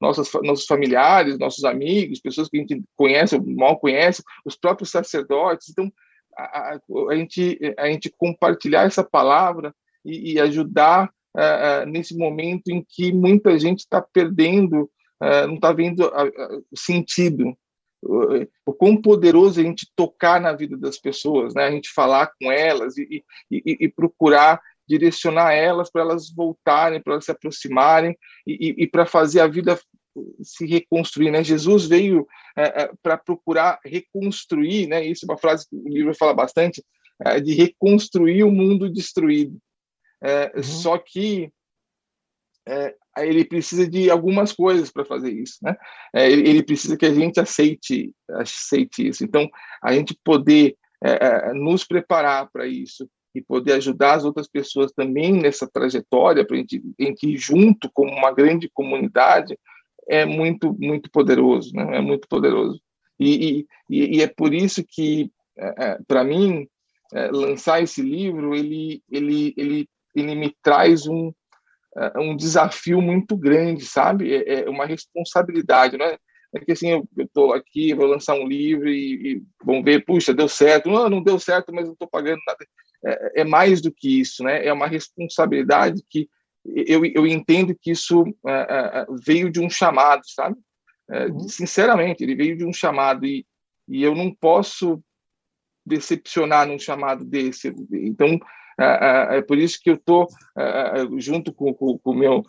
nossas, 0.00 0.30
nossos 0.42 0.66
familiares, 0.66 1.38
nossos 1.38 1.64
amigos, 1.64 2.20
pessoas 2.20 2.48
que 2.48 2.56
a 2.56 2.60
gente 2.60 2.82
conhece 2.96 3.34
ou 3.34 3.44
mal 3.44 3.78
conhece, 3.78 4.22
os 4.44 4.56
próprios 4.56 4.90
sacerdotes. 4.90 5.70
Então, 5.70 5.92
a, 6.36 6.74
a, 6.74 6.80
a 7.10 7.16
gente, 7.16 7.58
a 7.76 7.86
gente 7.88 8.12
compartilhar 8.16 8.84
essa 8.84 9.02
palavra 9.02 9.74
e, 10.04 10.34
e 10.34 10.40
ajudar 10.40 11.10
nesse 11.86 12.16
momento 12.16 12.68
em 12.68 12.84
que 12.86 13.12
muita 13.12 13.58
gente 13.58 13.80
está 13.80 14.00
perdendo, 14.00 14.90
não 15.20 15.54
está 15.54 15.72
vendo 15.72 16.10
sentido. 16.74 17.56
O, 18.00 18.46
o 18.66 18.72
quão 18.72 18.96
poderoso 18.96 19.60
a 19.60 19.64
gente 19.64 19.90
tocar 19.96 20.40
na 20.40 20.52
vida 20.52 20.76
das 20.76 20.98
pessoas, 20.98 21.52
né? 21.54 21.64
a 21.64 21.70
gente 21.70 21.90
falar 21.92 22.30
com 22.40 22.50
elas 22.50 22.96
e, 22.96 23.24
e, 23.50 23.76
e 23.80 23.88
procurar 23.88 24.60
direcionar 24.88 25.52
elas 25.52 25.90
para 25.90 26.02
elas 26.02 26.30
voltarem, 26.30 27.02
para 27.02 27.14
elas 27.14 27.24
se 27.24 27.30
aproximarem 27.30 28.16
e, 28.46 28.52
e, 28.52 28.84
e 28.84 28.86
para 28.86 29.04
fazer 29.04 29.40
a 29.40 29.46
vida 29.46 29.78
se 30.42 30.66
reconstruir, 30.66 31.30
né? 31.30 31.42
Jesus 31.42 31.86
veio 31.86 32.26
é, 32.56 32.82
é, 32.82 32.90
para 33.02 33.16
procurar 33.16 33.78
reconstruir, 33.84 34.86
né? 34.86 35.04
Isso 35.04 35.24
é 35.24 35.32
uma 35.32 35.38
frase 35.38 35.68
que 35.68 35.76
o 35.76 35.88
livro 35.88 36.14
fala 36.14 36.34
bastante, 36.34 36.84
é, 37.24 37.40
de 37.40 37.54
reconstruir 37.54 38.44
o 38.44 38.50
mundo 38.50 38.90
destruído. 38.90 39.58
É, 40.22 40.52
uhum. 40.56 40.62
Só 40.62 40.98
que 40.98 41.52
é, 42.66 42.94
ele 43.18 43.44
precisa 43.44 43.88
de 43.88 44.10
algumas 44.10 44.52
coisas 44.52 44.90
para 44.90 45.04
fazer 45.04 45.32
isso, 45.32 45.58
né? 45.62 45.76
É, 46.14 46.30
ele, 46.30 46.48
ele, 46.48 46.62
precisa 46.62 46.96
que 46.96 47.06
a 47.06 47.14
gente 47.14 47.40
aceite, 47.40 48.12
aceite 48.30 49.08
isso. 49.08 49.24
Então, 49.24 49.48
a 49.82 49.92
gente 49.92 50.18
poder 50.24 50.76
nos 51.54 51.84
preparar 51.84 52.50
para 52.50 52.66
isso, 52.66 53.08
e 53.38 53.42
poder 53.42 53.74
ajudar 53.74 54.14
as 54.14 54.24
outras 54.24 54.48
pessoas 54.48 54.92
também 54.92 55.32
nessa 55.32 55.68
trajetória, 55.68 56.46
para 56.46 56.56
gente, 56.56 56.82
gente 56.98 57.28
ir 57.28 57.36
junto 57.36 57.90
como 57.92 58.12
uma 58.12 58.32
grande 58.32 58.68
comunidade, 58.68 59.58
é 60.08 60.24
muito, 60.24 60.74
muito 60.78 61.10
poderoso, 61.10 61.72
né? 61.74 61.98
é 61.98 62.00
muito 62.00 62.26
poderoso. 62.28 62.80
E, 63.18 63.66
e, 63.88 64.16
e 64.18 64.22
é 64.22 64.26
por 64.26 64.54
isso 64.54 64.84
que, 64.84 65.30
é, 65.56 65.74
é 65.84 65.98
para 66.06 66.24
mim, 66.24 66.66
é, 67.12 67.30
lançar 67.30 67.82
esse 67.82 68.02
livro, 68.02 68.54
ele, 68.54 69.02
ele, 69.10 69.54
ele, 69.56 69.88
ele 70.14 70.34
me 70.34 70.54
traz 70.62 71.06
um, 71.06 71.28
uh, 71.28 72.20
um 72.20 72.36
desafio 72.36 73.00
muito 73.00 73.36
grande, 73.36 73.84
sabe? 73.84 74.34
É, 74.34 74.64
é 74.64 74.70
uma 74.70 74.86
responsabilidade, 74.86 75.96
não 75.96 76.06
é? 76.06 76.18
É 76.54 76.60
que 76.60 76.72
assim, 76.72 76.88
eu 76.88 77.06
estou 77.18 77.52
aqui, 77.52 77.94
vou 77.94 78.06
lançar 78.06 78.34
um 78.34 78.46
livro 78.46 78.88
e, 78.88 79.34
e 79.34 79.42
vão 79.62 79.82
ver, 79.82 80.04
puxa, 80.04 80.32
deu 80.32 80.48
certo. 80.48 80.88
Não, 80.88 81.08
não 81.08 81.22
deu 81.22 81.38
certo, 81.38 81.72
mas 81.72 81.84
não 81.84 81.92
estou 81.92 82.08
pagando 82.08 82.40
nada. 82.46 82.66
É, 83.04 83.42
é, 83.42 83.44
mais 83.44 83.80
do 83.80 83.92
que 83.92 84.20
isso, 84.20 84.42
né? 84.42 84.64
É 84.64 84.72
uma 84.72 84.86
responsabilidade 84.86 86.02
que 86.08 86.28
eu, 86.64 87.04
eu 87.04 87.26
entendo 87.26 87.76
que 87.78 87.90
isso 87.90 88.24
é, 88.46 88.52
é, 88.52 89.00
é 89.00 89.06
veio 89.24 89.50
de 89.50 89.60
um 89.60 89.68
chamado, 89.68 90.22
sabe? 90.24 90.56
É, 91.10 91.26
uhum. 91.26 91.40
Sinceramente, 91.48 92.22
ele 92.22 92.34
veio 92.34 92.56
de 92.56 92.64
um 92.64 92.72
chamado 92.72 93.26
e, 93.26 93.46
e 93.86 94.02
eu 94.02 94.14
não 94.14 94.34
posso 94.34 95.02
decepcionar 95.86 96.66
num 96.66 96.78
chamado 96.78 97.24
desse. 97.24 97.74
Então, 97.92 98.38
é, 98.80 99.38
é 99.38 99.42
por 99.42 99.58
isso 99.58 99.78
que 99.82 99.90
eu 99.90 99.94
estou, 99.94 100.26
junto 101.18 101.52
com 101.52 101.74
o 102.04 102.14
meu 102.14 102.42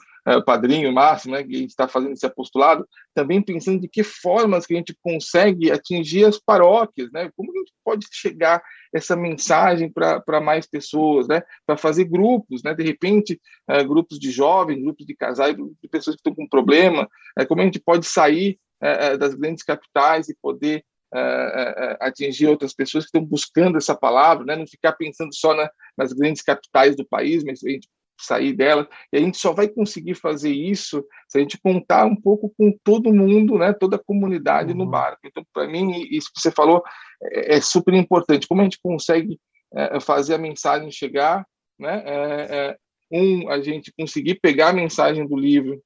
padrinho 0.45 0.91
máximo, 0.91 1.33
né, 1.33 1.43
que 1.43 1.63
está 1.63 1.87
fazendo 1.87 2.13
esse 2.13 2.25
apostolado, 2.25 2.87
também 3.13 3.41
pensando 3.41 3.81
de 3.81 3.87
que 3.87 4.03
formas 4.03 4.65
que 4.65 4.73
a 4.73 4.77
gente 4.77 4.95
consegue 5.01 5.71
atingir 5.71 6.25
as 6.25 6.37
paróquias, 6.37 7.11
né? 7.11 7.31
Como 7.35 7.51
a 7.51 7.57
gente 7.57 7.73
pode 7.83 8.05
chegar 8.11 8.61
essa 8.93 9.15
mensagem 9.15 9.91
para 9.91 10.41
mais 10.41 10.67
pessoas, 10.67 11.27
né? 11.27 11.41
Para 11.65 11.77
fazer 11.77 12.05
grupos, 12.05 12.63
né? 12.63 12.73
De 12.73 12.83
repente, 12.83 13.39
é, 13.67 13.83
grupos 13.83 14.19
de 14.19 14.31
jovens, 14.31 14.81
grupos 14.81 15.05
de 15.05 15.15
casais, 15.15 15.55
de 15.55 15.89
pessoas 15.89 16.15
que 16.15 16.19
estão 16.19 16.35
com 16.35 16.47
problema, 16.47 17.09
é, 17.37 17.45
como 17.45 17.61
a 17.61 17.65
gente 17.65 17.79
pode 17.79 18.05
sair 18.05 18.59
é, 18.81 19.07
é 19.07 19.17
das 19.17 19.33
grandes 19.33 19.63
capitais 19.63 20.29
e 20.29 20.37
poder 20.41 20.83
é, 21.13 21.19
é, 21.19 21.97
atingir 22.01 22.47
outras 22.47 22.73
pessoas 22.73 23.05
que 23.05 23.07
estão 23.07 23.25
buscando 23.25 23.77
essa 23.77 23.95
palavra, 23.95 24.45
né? 24.45 24.55
Não 24.55 24.67
ficar 24.67 24.93
pensando 24.93 25.33
só 25.33 25.55
na, 25.55 25.69
nas 25.97 26.13
grandes 26.13 26.41
capitais 26.41 26.95
do 26.95 27.05
país, 27.05 27.43
mas 27.43 27.63
a 27.63 27.69
gente 27.69 27.89
sair 28.23 28.53
dela. 28.53 28.87
E 29.11 29.17
a 29.17 29.19
gente 29.19 29.37
só 29.37 29.53
vai 29.53 29.67
conseguir 29.67 30.15
fazer 30.15 30.51
isso 30.51 31.05
se 31.27 31.37
a 31.37 31.41
gente 31.41 31.59
contar 31.59 32.05
um 32.05 32.15
pouco 32.15 32.53
com 32.57 32.77
todo 32.83 33.13
mundo, 33.13 33.57
né, 33.57 33.73
toda 33.73 33.95
a 33.95 34.03
comunidade 34.03 34.71
uhum. 34.71 34.77
no 34.77 34.85
barco. 34.85 35.19
Então, 35.25 35.43
para 35.53 35.67
mim, 35.67 36.07
isso 36.09 36.31
que 36.33 36.41
você 36.41 36.51
falou 36.51 36.83
é, 37.21 37.55
é, 37.55 37.61
super 37.61 37.93
importante. 37.93 38.47
Como 38.47 38.61
a 38.61 38.63
gente 38.63 38.79
consegue 38.81 39.39
é, 39.73 39.99
fazer 39.99 40.35
a 40.35 40.39
mensagem 40.39 40.91
chegar, 40.91 41.45
né? 41.77 42.03
É, 42.05 42.55
é, 42.55 42.77
um, 43.11 43.49
a 43.49 43.59
gente 43.61 43.91
conseguir 43.97 44.35
pegar 44.35 44.69
a 44.69 44.73
mensagem 44.73 45.25
do 45.27 45.35
livro 45.35 45.81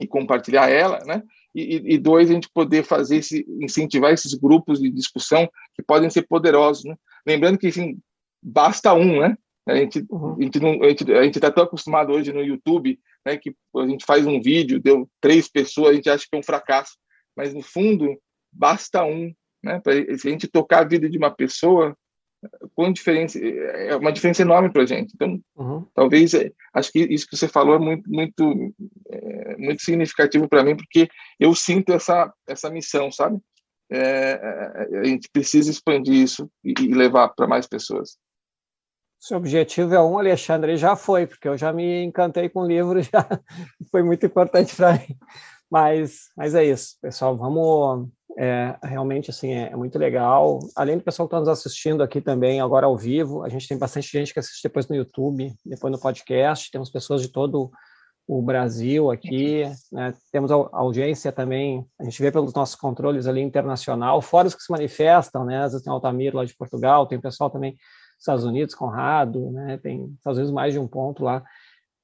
e 0.00 0.06
compartilhar 0.06 0.70
ela, 0.70 0.98
né? 1.04 1.22
E, 1.54 1.94
e, 1.94 1.98
dois, 1.98 2.30
a 2.30 2.34
gente 2.34 2.50
poder 2.52 2.84
fazer 2.84 3.16
esse, 3.16 3.46
incentivar 3.60 4.12
esses 4.12 4.34
grupos 4.34 4.78
de 4.78 4.90
discussão 4.90 5.48
que 5.74 5.82
podem 5.82 6.10
ser 6.10 6.26
poderosos, 6.28 6.84
né? 6.84 6.96
Lembrando 7.26 7.58
que, 7.58 7.66
assim, 7.66 7.98
basta 8.42 8.92
um, 8.92 9.20
né? 9.20 9.36
A 9.66 9.74
gente, 9.74 10.04
uhum. 10.08 10.36
a 10.38 10.42
gente 10.42 10.60
não, 10.60 10.82
a 10.82 10.88
gente, 10.88 11.12
a 11.12 11.22
gente 11.24 11.40
tá 11.40 11.50
tão 11.50 11.64
acostumado 11.64 12.12
hoje 12.12 12.32
no 12.32 12.42
YouTube, 12.42 12.98
né, 13.24 13.36
que 13.36 13.54
a 13.76 13.86
gente 13.86 14.04
faz 14.04 14.24
um 14.26 14.40
vídeo, 14.40 14.80
deu 14.80 15.08
três 15.20 15.48
pessoas, 15.48 15.90
a 15.90 15.94
gente 15.94 16.08
acha 16.08 16.24
que 16.30 16.36
é 16.36 16.38
um 16.38 16.42
fracasso, 16.42 16.96
mas 17.36 17.52
no 17.52 17.62
fundo 17.62 18.16
basta 18.52 19.04
um, 19.04 19.32
né? 19.62 19.80
Pra, 19.80 19.92
se 19.94 20.28
a 20.28 20.30
gente 20.30 20.46
tocar 20.46 20.80
a 20.80 20.88
vida 20.88 21.10
de 21.10 21.18
uma 21.18 21.30
pessoa, 21.30 21.96
com 22.74 22.92
diferença 22.92 23.38
é 23.38 23.96
uma 23.96 24.12
diferença 24.12 24.42
enorme 24.42 24.70
para 24.70 24.82
a 24.82 24.86
gente. 24.86 25.12
Então, 25.14 25.40
uhum. 25.56 25.86
talvez 25.94 26.34
é, 26.34 26.52
acho 26.72 26.92
que 26.92 27.00
isso 27.00 27.26
que 27.26 27.36
você 27.36 27.48
falou 27.48 27.74
é 27.74 27.78
muito 27.78 28.08
muito 28.08 28.74
é, 29.08 29.56
muito 29.56 29.82
significativo 29.82 30.48
para 30.48 30.62
mim, 30.62 30.76
porque 30.76 31.08
eu 31.40 31.54
sinto 31.54 31.92
essa 31.92 32.32
essa 32.46 32.70
missão, 32.70 33.10
sabe? 33.10 33.38
É, 33.90 33.98
é 34.92 34.98
a 35.00 35.04
gente 35.04 35.28
precisa 35.32 35.70
expandir 35.70 36.14
isso 36.14 36.50
e, 36.64 36.74
e 36.80 36.94
levar 36.94 37.28
para 37.30 37.46
mais 37.46 37.66
pessoas. 37.66 38.16
Seu 39.26 39.38
objetivo 39.38 39.92
é 39.92 40.00
um, 40.00 40.16
Alexandre, 40.16 40.76
já 40.76 40.94
foi, 40.94 41.26
porque 41.26 41.48
eu 41.48 41.58
já 41.58 41.72
me 41.72 42.04
encantei 42.04 42.48
com 42.48 42.60
o 42.60 42.64
livro, 42.64 43.02
já 43.02 43.26
foi 43.90 44.00
muito 44.00 44.24
importante 44.24 44.76
para 44.76 44.92
mim. 44.92 45.18
Mas, 45.68 46.28
mas 46.36 46.54
é 46.54 46.64
isso, 46.64 46.96
pessoal, 47.02 47.36
vamos, 47.36 48.08
é, 48.38 48.76
realmente, 48.84 49.30
assim, 49.30 49.52
é, 49.52 49.72
é, 49.72 49.74
muito 49.74 49.98
legal. 49.98 50.60
Além 50.76 50.96
do 50.96 51.02
pessoal 51.02 51.26
que 51.26 51.34
está 51.34 51.40
nos 51.40 51.48
assistindo 51.48 52.04
aqui 52.04 52.20
também, 52.20 52.60
agora 52.60 52.86
ao 52.86 52.96
vivo, 52.96 53.42
a 53.42 53.48
gente 53.48 53.66
tem 53.66 53.76
bastante 53.76 54.08
gente 54.12 54.32
que 54.32 54.38
assiste 54.38 54.62
depois 54.62 54.86
no 54.86 54.94
YouTube, 54.94 55.52
depois 55.64 55.90
no 55.92 55.98
podcast, 55.98 56.70
temos 56.70 56.88
pessoas 56.88 57.20
de 57.20 57.26
todo 57.26 57.72
o 58.28 58.40
Brasil 58.40 59.10
aqui, 59.10 59.64
né? 59.90 60.14
temos 60.30 60.52
a 60.52 60.68
audiência 60.72 61.32
também, 61.32 61.84
a 61.98 62.04
gente 62.04 62.22
vê 62.22 62.30
pelos 62.30 62.54
nossos 62.54 62.76
controles 62.76 63.26
ali 63.26 63.40
internacional, 63.40 64.22
fora 64.22 64.46
os 64.46 64.54
que 64.54 64.62
se 64.62 64.70
manifestam, 64.70 65.44
né, 65.44 65.64
às 65.64 65.72
vezes 65.72 65.84
tem 65.84 65.92
Altamiro 65.92 66.36
lá 66.36 66.44
de 66.44 66.56
Portugal, 66.56 67.06
tem 67.06 67.20
pessoal 67.20 67.50
também 67.50 67.76
Estados 68.18 68.44
Unidos, 68.44 68.74
Conrado, 68.74 69.50
né? 69.52 69.78
Tem 69.82 70.06
Estados 70.16 70.38
Unidos 70.38 70.54
mais 70.54 70.72
de 70.72 70.78
um 70.78 70.86
ponto 70.86 71.22
lá, 71.24 71.44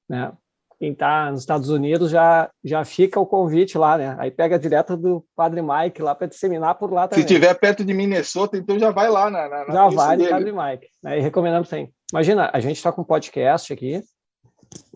né? 0.09 0.31
Quem 0.79 0.91
está 0.91 1.31
nos 1.31 1.39
Estados 1.39 1.69
Unidos 1.69 2.11
já 2.11 2.49
já 2.63 2.83
fica 2.83 3.19
o 3.19 3.25
convite 3.25 3.77
lá, 3.77 3.97
né? 3.97 4.15
Aí 4.19 4.29
pega 4.29 4.59
direto 4.59 4.97
do 4.97 5.25
Padre 5.35 5.61
Mike 5.61 6.01
lá 6.01 6.13
para 6.13 6.27
disseminar 6.27 6.75
por 6.75 6.91
lá 6.91 7.07
também. 7.07 7.25
Se 7.25 7.33
tiver 7.33 7.53
perto 7.53 7.85
de 7.85 7.93
Minnesota, 7.93 8.57
então 8.57 8.77
já 8.77 8.91
vai 8.91 9.09
lá 9.09 9.29
na, 9.29 9.47
na 9.47 9.65
já 9.73 9.89
vai 9.89 10.17
do 10.17 10.27
Padre 10.27 10.51
Mike. 10.51 10.87
Né? 11.01 11.19
E 11.19 11.21
recomendamos 11.21 11.69
sempre. 11.69 11.93
Imagina, 12.11 12.49
a 12.53 12.59
gente 12.59 12.77
está 12.77 12.91
com 12.91 13.01
um 13.01 13.05
podcast 13.05 13.71
aqui, 13.71 14.03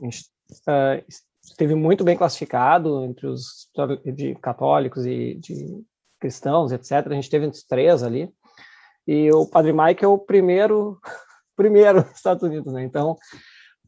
a 0.01 0.05
gente 0.05 0.25
uh, 0.67 1.03
esteve 1.43 1.73
muito 1.73 2.03
bem 2.03 2.17
classificado 2.17 3.05
entre 3.05 3.27
os 3.27 3.69
de 4.13 4.35
católicos 4.35 5.05
e 5.05 5.35
de 5.35 5.83
cristãos, 6.19 6.71
etc. 6.71 7.07
A 7.07 7.13
gente 7.13 7.29
teve 7.29 7.47
uns 7.47 7.63
três 7.63 8.03
ali. 8.03 8.29
E 9.07 9.31
o 9.31 9.47
Padre 9.47 9.71
Mike 9.71 10.03
é 10.03 10.07
o 10.07 10.17
primeiro, 10.17 10.99
primeiro 11.55 12.01
nos 12.01 12.15
Estados 12.15 12.43
Unidos, 12.43 12.73
né? 12.73 12.83
Então, 12.83 13.15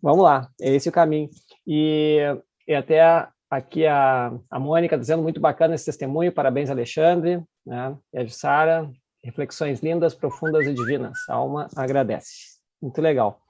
vamos 0.01 0.23
lá, 0.23 0.49
é 0.61 0.73
esse 0.73 0.89
o 0.89 0.93
caminho. 0.93 1.29
E, 1.67 2.19
e 2.67 2.73
até 2.73 3.27
aqui 3.49 3.85
a, 3.85 4.31
a 4.49 4.59
Mônica 4.59 4.97
dizendo 4.97 5.21
muito 5.21 5.41
bacana 5.41 5.75
esse 5.75 5.85
testemunho, 5.85 6.31
parabéns, 6.31 6.69
Alexandre, 6.69 7.43
né? 7.65 7.97
E 8.13 8.19
a 8.19 8.29
Sara, 8.29 8.89
reflexões 9.23 9.81
lindas, 9.81 10.15
profundas 10.15 10.65
e 10.65 10.73
divinas. 10.73 11.17
A 11.27 11.35
alma 11.35 11.67
agradece. 11.75 12.59
Muito 12.81 13.01
legal. 13.01 13.41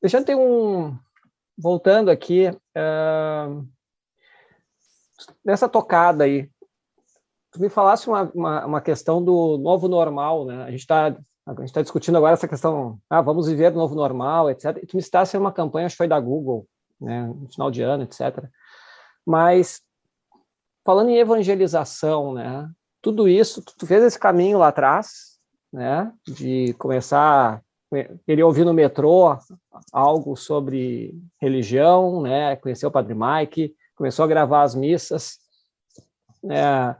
Eu 0.00 0.08
ter 0.26 0.36
um. 0.36 0.96
Voltando 1.58 2.10
aqui, 2.10 2.48
uh, 2.48 3.66
nessa 5.42 5.66
tocada 5.68 6.24
aí, 6.24 6.50
tu 7.56 7.62
me 7.62 7.68
falasse 7.68 8.08
uma, 8.08 8.30
uma, 8.34 8.66
uma, 8.66 8.80
questão 8.80 9.22
do 9.22 9.58
novo 9.58 9.88
normal, 9.88 10.44
né? 10.44 10.64
A 10.64 10.70
gente 10.70 10.80
está 10.80 11.16
a 11.46 11.52
gente 11.52 11.66
está 11.66 11.80
discutindo 11.80 12.16
agora 12.16 12.32
essa 12.32 12.48
questão, 12.48 12.98
ah, 13.08 13.20
vamos 13.20 13.46
viver 13.46 13.70
no 13.70 13.78
novo 13.78 13.94
normal, 13.94 14.50
etc. 14.50 14.78
E 14.82 14.86
tu 14.86 14.96
me 14.96 15.02
citasse 15.02 15.38
uma 15.38 15.52
campanha, 15.52 15.86
acho 15.86 15.94
que 15.94 15.98
foi 15.98 16.08
da 16.08 16.18
Google, 16.18 16.66
né, 17.00 17.24
no 17.24 17.48
final 17.48 17.70
de 17.70 17.82
ano, 17.82 18.02
etc. 18.02 18.44
Mas 19.24 19.80
falando 20.84 21.10
em 21.10 21.18
evangelização, 21.18 22.34
né? 22.34 22.68
Tudo 23.00 23.28
isso, 23.28 23.62
tu 23.62 23.86
fez 23.86 24.02
esse 24.02 24.18
caminho 24.18 24.58
lá 24.58 24.68
atrás, 24.68 25.38
né? 25.72 26.12
De 26.26 26.74
começar 26.74 27.62
queria 28.26 28.44
ouvir 28.44 28.64
no 28.64 28.74
metrô 28.74 29.36
algo 29.92 30.36
sobre 30.36 31.14
religião, 31.40 32.22
né? 32.22 32.56
Conheceu 32.56 32.88
o 32.88 32.92
Padre 32.92 33.14
Mike, 33.14 33.74
começou 33.94 34.24
a 34.24 34.28
gravar 34.28 34.62
as 34.62 34.74
missas, 34.74 35.38
né? 36.42 36.96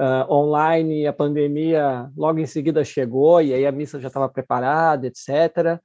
Uh, 0.00 0.32
online, 0.32 1.06
a 1.06 1.12
pandemia 1.12 2.10
logo 2.16 2.38
em 2.38 2.46
seguida 2.46 2.82
chegou 2.82 3.42
e 3.42 3.52
aí 3.52 3.66
a 3.66 3.72
missa 3.72 4.00
já 4.00 4.08
estava 4.08 4.28
preparada, 4.28 5.06
etc. 5.06 5.78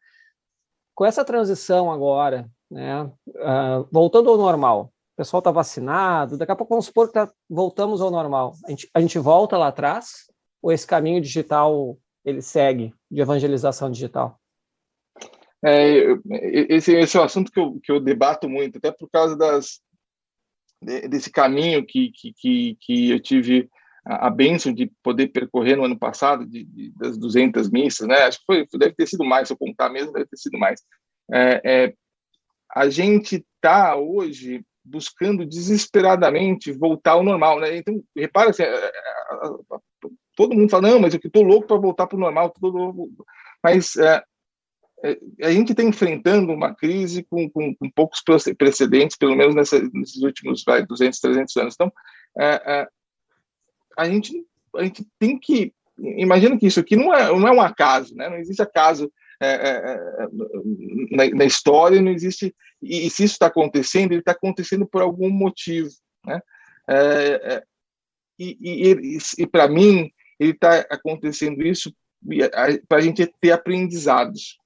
Com 0.93 1.05
essa 1.05 1.25
transição 1.25 1.91
agora, 1.91 2.49
né, 2.71 3.03
uh, 3.03 3.87
voltando 3.91 4.29
ao 4.29 4.37
normal, 4.37 4.93
o 5.13 5.17
pessoal 5.17 5.39
está 5.39 5.51
vacinado, 5.51 6.37
daqui 6.37 6.51
a 6.51 6.55
pouco 6.55 6.73
vamos 6.73 6.85
supor 6.85 7.07
que 7.07 7.13
tá, 7.13 7.29
voltamos 7.49 8.01
ao 8.01 8.09
normal. 8.09 8.53
A 8.65 8.69
gente, 8.69 8.89
a 8.93 9.01
gente 9.01 9.19
volta 9.19 9.57
lá 9.57 9.67
atrás 9.67 10.27
ou 10.61 10.71
esse 10.71 10.87
caminho 10.87 11.21
digital 11.21 11.97
ele 12.23 12.41
segue 12.41 12.93
de 13.11 13.21
evangelização 13.21 13.91
digital? 13.91 14.39
É, 15.63 16.03
esse, 16.69 16.95
esse 16.95 17.17
é 17.17 17.19
um 17.19 17.23
assunto 17.23 17.51
que 17.51 17.59
eu, 17.59 17.79
que 17.81 17.91
eu 17.91 17.99
debato 17.99 18.49
muito, 18.49 18.77
até 18.77 18.91
por 18.91 19.09
causa 19.09 19.35
das, 19.35 19.79
desse 20.81 21.31
caminho 21.31 21.85
que, 21.85 22.11
que, 22.11 22.77
que 22.79 23.11
eu 23.11 23.19
tive 23.19 23.69
a, 24.05 24.29
bênção 24.29 24.71
de 24.71 24.91
poder 25.01 25.27
percorrer 25.29 25.75
no 25.75 25.85
ano 25.85 25.97
passado, 25.97 26.45
de, 26.45 26.63
de, 26.63 26.91
das 26.91 27.17
200 27.17 27.69
missas, 27.71 28.07
né? 28.07 28.23
Acho 28.23 28.39
que 28.39 28.45
foi, 28.45 28.67
deve 28.77 28.93
ter 28.93 29.07
sido 29.07 29.25
mais, 29.25 29.47
se 29.47 29.53
eu 29.53 29.57
contar 29.57 29.89
mesmo, 29.89 30.13
deve 30.13 30.27
ter 30.27 30.37
sido 30.37 30.57
mais. 30.59 30.81
É, 31.33 31.61
é, 31.65 31.93
a 32.73 32.87
gente 32.87 33.43
está 33.55 33.95
hoje 33.95 34.63
buscando 34.83 35.43
desesperadamente 35.43 36.71
voltar 36.71 37.13
ao 37.13 37.23
normal, 37.23 37.59
né? 37.59 37.77
Então, 37.77 37.99
repara 38.15 38.51
assim, 38.51 38.61
é, 38.61 38.67
é, 38.67 38.91
todo 40.35 40.53
mundo 40.53 40.69
fala, 40.69 40.89
não, 40.89 40.99
mas 40.99 41.15
eu 41.15 41.19
estou 41.23 41.41
louco 41.41 41.67
para 41.67 41.77
voltar 41.77 42.05
para 42.05 42.17
o 42.17 42.19
normal, 42.19 42.53
mas 43.63 43.95
é, 43.95 44.23
é, 45.03 45.17
a 45.41 45.51
gente 45.51 45.71
está 45.71 45.81
enfrentando 45.81 46.53
uma 46.53 46.75
crise 46.75 47.23
com, 47.23 47.49
com, 47.49 47.75
com, 47.75 47.89
poucos 47.89 48.21
precedentes, 48.55 49.17
pelo 49.17 49.35
menos 49.35 49.55
nessa, 49.55 49.79
nesses 49.91 50.21
últimos 50.21 50.63
vai, 50.63 50.85
200, 50.85 51.19
300 51.19 51.57
anos. 51.57 51.73
Então, 51.73 51.91
a 53.97 54.09
gente, 54.09 54.45
a 54.75 54.83
gente 54.83 55.05
tem 55.19 55.37
que. 55.39 55.73
Imagina 55.97 56.57
que 56.57 56.67
isso 56.67 56.79
aqui 56.79 56.95
não 56.95 57.13
é, 57.13 57.27
não 57.27 57.47
é 57.47 57.51
um 57.51 57.61
acaso, 57.61 58.15
né? 58.15 58.29
não 58.29 58.37
existe 58.37 58.61
acaso. 58.61 59.11
É, 59.41 59.47
é, 59.47 59.69
é, 59.69 60.23
é, 60.23 60.27
na, 61.11 61.37
na, 61.37 61.45
história, 61.45 62.01
não 62.01 62.11
existe. 62.11 62.55
E, 62.81 63.05
e 63.05 63.09
se 63.09 63.23
isso 63.23 63.33
está 63.33 63.47
acontecendo, 63.47 64.11
ele 64.11 64.19
está 64.19 64.31
acontecendo 64.31 64.85
por 64.85 65.01
algum 65.01 65.29
motivo. 65.29 65.89
Né? 66.25 66.39
É, 66.87 67.63
e, 68.39 68.57
e, 68.61 69.17
e 69.39 69.47
para 69.47 69.67
mim, 69.67 70.11
ele 70.39 70.51
está 70.51 70.85
acontecendo 70.89 71.65
isso 71.65 71.93
para 72.87 72.97
a 72.97 73.01
gente 73.01 73.25
ter 73.39 73.51
aprendizados. 73.51 74.57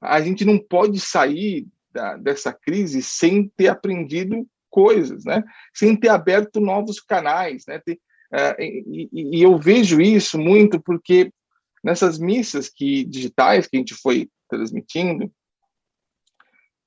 A 0.00 0.20
gente 0.20 0.44
não 0.44 0.58
pode 0.58 1.00
sair 1.00 1.66
da, 1.92 2.16
dessa 2.16 2.52
crise 2.52 3.02
sem 3.02 3.48
ter 3.56 3.68
aprendido 3.68 4.46
coisas, 4.68 5.24
né? 5.24 5.42
sem 5.72 5.96
ter 5.96 6.08
aberto 6.08 6.60
novos 6.60 7.00
canais. 7.00 7.64
Né? 7.66 7.80
Ter, 7.84 7.98
e, 8.58 9.08
e, 9.12 9.42
eu 9.42 9.56
vejo 9.58 10.00
isso 10.00 10.38
muito 10.38 10.80
porque 10.80 11.32
nessas 11.82 12.18
missas 12.18 12.68
que 12.68 13.04
digitais 13.04 13.66
que 13.66 13.76
a 13.76 13.80
gente 13.80 13.94
foi 13.94 14.28
transmitindo, 14.48 15.26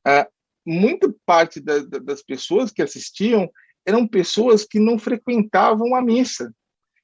uh, 0.08 0.26
muita 0.66 1.14
parte 1.26 1.62
da, 1.62 1.80
da, 1.80 2.00
das 2.00 2.22
pessoas 2.22 2.72
que 2.72 2.82
assistiam 2.82 3.50
eram 3.86 4.06
pessoas 4.06 4.66
que 4.66 4.80
não 4.80 5.00
frequentavam 5.00 5.96
a 5.96 6.02
missa. 6.02 6.54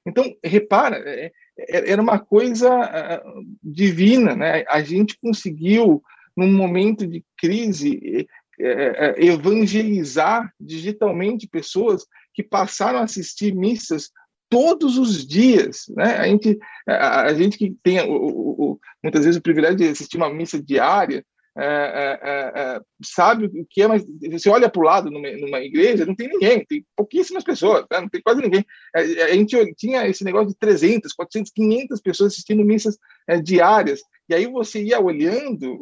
Então, 0.06 0.36
repara, 0.44 0.98
é, 0.98 1.32
é, 1.58 1.90
era 1.92 2.02
uma 2.02 2.18
coisa 2.18 3.22
divina, 3.62 4.36
né? 4.36 4.64
A 4.68 4.82
gente 4.82 5.18
conseguiu, 5.18 6.02
num 6.36 6.52
momento 6.52 7.06
de 7.06 7.24
crise, 7.38 8.28
é, 8.60 9.24
evangelizar 9.24 10.52
digitalmente 10.60 11.48
pessoas 11.48 12.04
que 12.34 12.42
passaram 12.42 12.98
a 12.98 13.04
assistir 13.04 13.54
missas 13.54 14.10
todos 14.54 14.96
os 14.96 15.26
dias, 15.26 15.86
né? 15.88 16.16
A 16.16 16.28
gente, 16.28 16.56
a, 16.86 17.34
gente 17.34 17.58
que 17.58 17.74
tem 17.82 18.00
o, 18.02 18.14
o, 18.14 18.80
muitas 19.02 19.24
vezes 19.24 19.36
o 19.36 19.42
privilégio 19.42 19.78
de 19.78 19.88
assistir 19.88 20.16
uma 20.16 20.32
missa 20.32 20.62
diária, 20.62 21.24
é, 21.56 21.64
é, 21.64 22.60
é, 22.60 22.80
sabe 23.04 23.46
o 23.46 23.66
que 23.68 23.82
é, 23.82 23.88
mas 23.88 24.04
você 24.30 24.48
olha 24.48 24.68
para 24.68 24.80
o 24.80 24.84
lado 24.84 25.10
numa, 25.10 25.28
numa, 25.32 25.60
igreja, 25.60 26.06
não 26.06 26.14
tem 26.14 26.28
ninguém, 26.28 26.64
tem 26.64 26.84
pouquíssimas 26.96 27.42
pessoas, 27.42 27.84
né? 27.90 28.00
não 28.00 28.08
tem 28.08 28.22
quase 28.22 28.40
ninguém. 28.40 28.64
A, 28.94 29.34
gente 29.34 29.74
tinha 29.74 30.06
esse 30.06 30.22
negócio 30.22 30.48
de 30.48 30.56
300, 30.56 31.12
400, 31.12 31.50
500 31.52 32.00
pessoas 32.00 32.32
assistindo 32.32 32.64
missas 32.64 32.96
diárias, 33.42 34.02
e 34.28 34.34
aí 34.34 34.46
você 34.46 34.82
ia 34.82 35.00
olhando, 35.00 35.80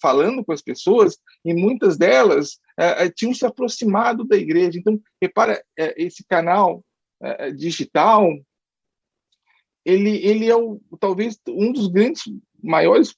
falando 0.00 0.44
com 0.44 0.52
as 0.52 0.62
pessoas, 0.62 1.18
e 1.44 1.52
muitas 1.52 1.96
delas 1.96 2.58
tinham 3.16 3.34
se 3.34 3.44
aproximado 3.44 4.24
da 4.24 4.36
igreja. 4.36 4.78
Então, 4.78 4.98
repara, 5.20 5.60
esse 5.96 6.24
canal 6.28 6.84
digital, 7.56 8.28
ele, 9.84 10.16
ele 10.26 10.50
é 10.50 10.56
o, 10.56 10.80
talvez 10.98 11.38
um 11.48 11.72
dos 11.72 11.86
grandes, 11.88 12.24
maiores 12.62 13.14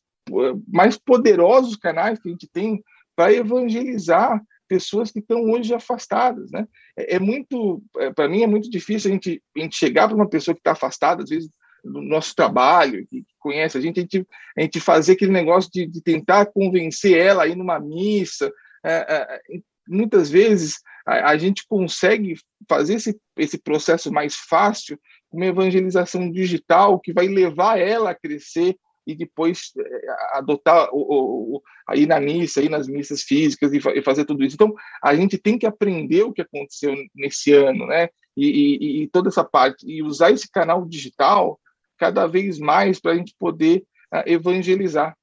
mais 0.66 0.98
poderosos 0.98 1.76
canais 1.76 2.18
que 2.18 2.28
a 2.28 2.32
gente 2.32 2.46
tem 2.46 2.82
para 3.16 3.32
evangelizar 3.32 4.40
pessoas 4.68 5.10
que 5.10 5.18
estão 5.18 5.42
hoje 5.50 5.74
afastadas, 5.74 6.50
né? 6.50 6.68
É, 6.96 7.16
é 7.16 7.18
muito, 7.18 7.82
é, 7.96 8.12
para 8.12 8.28
mim 8.28 8.42
é 8.42 8.46
muito 8.46 8.70
difícil 8.70 9.10
a 9.10 9.14
gente, 9.14 9.42
a 9.56 9.60
gente 9.60 9.76
chegar 9.76 10.06
para 10.06 10.16
uma 10.16 10.28
pessoa 10.28 10.54
que 10.54 10.60
está 10.60 10.72
afastada, 10.72 11.22
às 11.22 11.30
vezes 11.30 11.50
do 11.82 12.02
nosso 12.02 12.34
trabalho, 12.34 13.06
que, 13.08 13.24
conhece 13.38 13.78
a 13.78 13.80
gente, 13.80 13.98
a 13.98 14.02
gente, 14.02 14.26
a 14.56 14.60
gente 14.60 14.80
fazer 14.80 15.12
aquele 15.12 15.32
negócio 15.32 15.70
de, 15.72 15.86
de 15.86 16.02
tentar 16.02 16.46
convencer 16.46 17.16
ela 17.16 17.44
a 17.44 17.46
ir 17.46 17.56
numa 17.56 17.80
missa. 17.80 18.52
É, 18.84 18.92
é, 18.92 19.40
muitas 19.88 20.28
vezes 20.28 20.80
a, 21.08 21.30
a, 21.30 21.38
gente 21.38 21.66
consegue 21.66 22.34
fazer 22.68 22.94
esse, 22.94 23.18
esse 23.38 23.56
processo 23.56 24.12
mais 24.12 24.34
fácil 24.34 25.00
uma 25.32 25.46
evangelização 25.46 26.30
digital 26.30 27.00
que 27.00 27.12
vai 27.14 27.26
levar 27.26 27.78
ela 27.78 28.10
a 28.10 28.14
crescer 28.14 28.76
e 29.06 29.14
depois 29.14 29.72
eh, 29.78 30.06
adotar 30.32 30.90
o, 30.92 31.56
o, 31.56 31.62
aí 31.88 32.06
na 32.06 32.20
missa, 32.20 32.60
aí 32.60 32.68
nas 32.68 32.86
missas 32.86 33.22
físicas 33.22 33.72
e, 33.72 34.02
fazer 34.02 34.26
tudo 34.26 34.44
isso. 34.44 34.54
Então, 34.54 34.74
a 35.02 35.16
gente 35.16 35.38
tem 35.38 35.58
que 35.58 35.66
aprender 35.66 36.24
o 36.24 36.32
que 36.32 36.42
aconteceu 36.42 36.94
nesse 37.14 37.54
ano, 37.54 37.86
né? 37.86 38.10
E, 38.36 38.46
e, 38.46 39.02
e 39.02 39.08
toda 39.08 39.30
essa 39.30 39.42
parte 39.42 39.86
e 39.90 40.02
usar 40.02 40.30
esse 40.30 40.50
canal 40.50 40.84
digital 40.84 41.58
cada 41.96 42.26
vez 42.26 42.58
mais 42.58 43.00
para 43.00 43.12
a 43.12 43.14
gente 43.16 43.34
poder 43.38 43.82
uh, 44.14 44.22
evangelizar. 44.26 45.16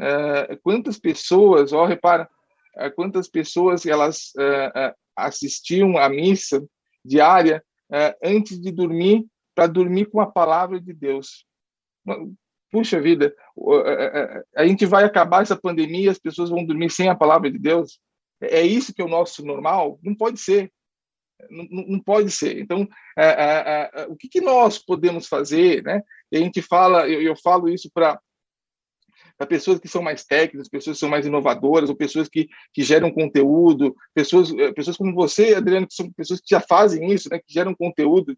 Uh, 0.00 0.58
quantas 0.62 0.98
pessoas, 0.98 1.72
ó, 1.72 1.86
repara, 1.86 2.28
quantas 2.94 3.28
pessoas 3.28 3.86
elas 3.86 4.32
assistiam 5.16 5.96
à 5.96 6.08
missa 6.08 6.64
diária 7.04 7.62
antes 8.22 8.60
de 8.60 8.70
dormir 8.70 9.26
para 9.54 9.66
dormir 9.66 10.06
com 10.06 10.20
a 10.20 10.30
palavra 10.30 10.80
de 10.80 10.92
Deus 10.92 11.44
puxa 12.70 13.00
vida, 13.00 13.34
a 14.54 14.66
gente 14.66 14.86
vai 14.86 15.04
acabar 15.04 15.42
essa 15.42 15.56
pandemia, 15.56 16.10
as 16.10 16.18
pessoas 16.18 16.50
vão 16.50 16.64
dormir 16.64 16.90
sem 16.90 17.08
a 17.08 17.14
palavra 17.14 17.50
de 17.50 17.58
Deus? 17.58 17.98
É 18.40 18.62
isso 18.62 18.94
que 18.94 19.02
é 19.02 19.04
o 19.04 19.08
nosso 19.08 19.44
normal? 19.44 19.98
Não 20.02 20.14
pode 20.14 20.38
ser. 20.38 20.70
Não, 21.50 21.64
não 21.70 22.00
pode 22.00 22.30
ser. 22.30 22.58
Então, 22.58 22.86
é, 23.16 23.26
é, 23.26 23.90
é, 23.94 24.06
o 24.06 24.16
que, 24.16 24.28
que, 24.28 24.40
nós 24.40 24.78
podemos 24.78 25.26
fazer? 25.26 25.82
Né? 25.82 26.02
A 26.32 26.36
gente 26.36 26.60
fala, 26.62 27.08
eu, 27.08 27.22
eu 27.22 27.36
falo 27.36 27.68
isso 27.68 27.90
para 27.92 28.20
para 29.38 29.46
pessoas 29.46 29.78
que 29.78 29.86
são 29.86 30.02
mais 30.02 30.24
técnicas, 30.24 30.68
pessoas 30.68 30.96
que 30.96 31.00
são 31.00 31.08
mais 31.08 31.24
inovadoras, 31.24 31.88
ou 31.88 31.96
pessoas 31.96 32.28
que, 32.28 32.48
que 32.74 32.82
geram 32.82 33.12
conteúdo, 33.12 33.94
pessoas, 34.12 34.50
pessoas 34.74 34.96
como 34.96 35.14
você, 35.14 35.54
Adriano, 35.54 35.86
que 35.86 35.94
são 35.94 36.10
pessoas 36.10 36.40
que 36.40 36.48
já 36.50 36.60
fazem 36.60 37.12
isso, 37.12 37.28
né, 37.30 37.38
que 37.38 37.54
geram 37.54 37.72
conteúdo 37.72 38.36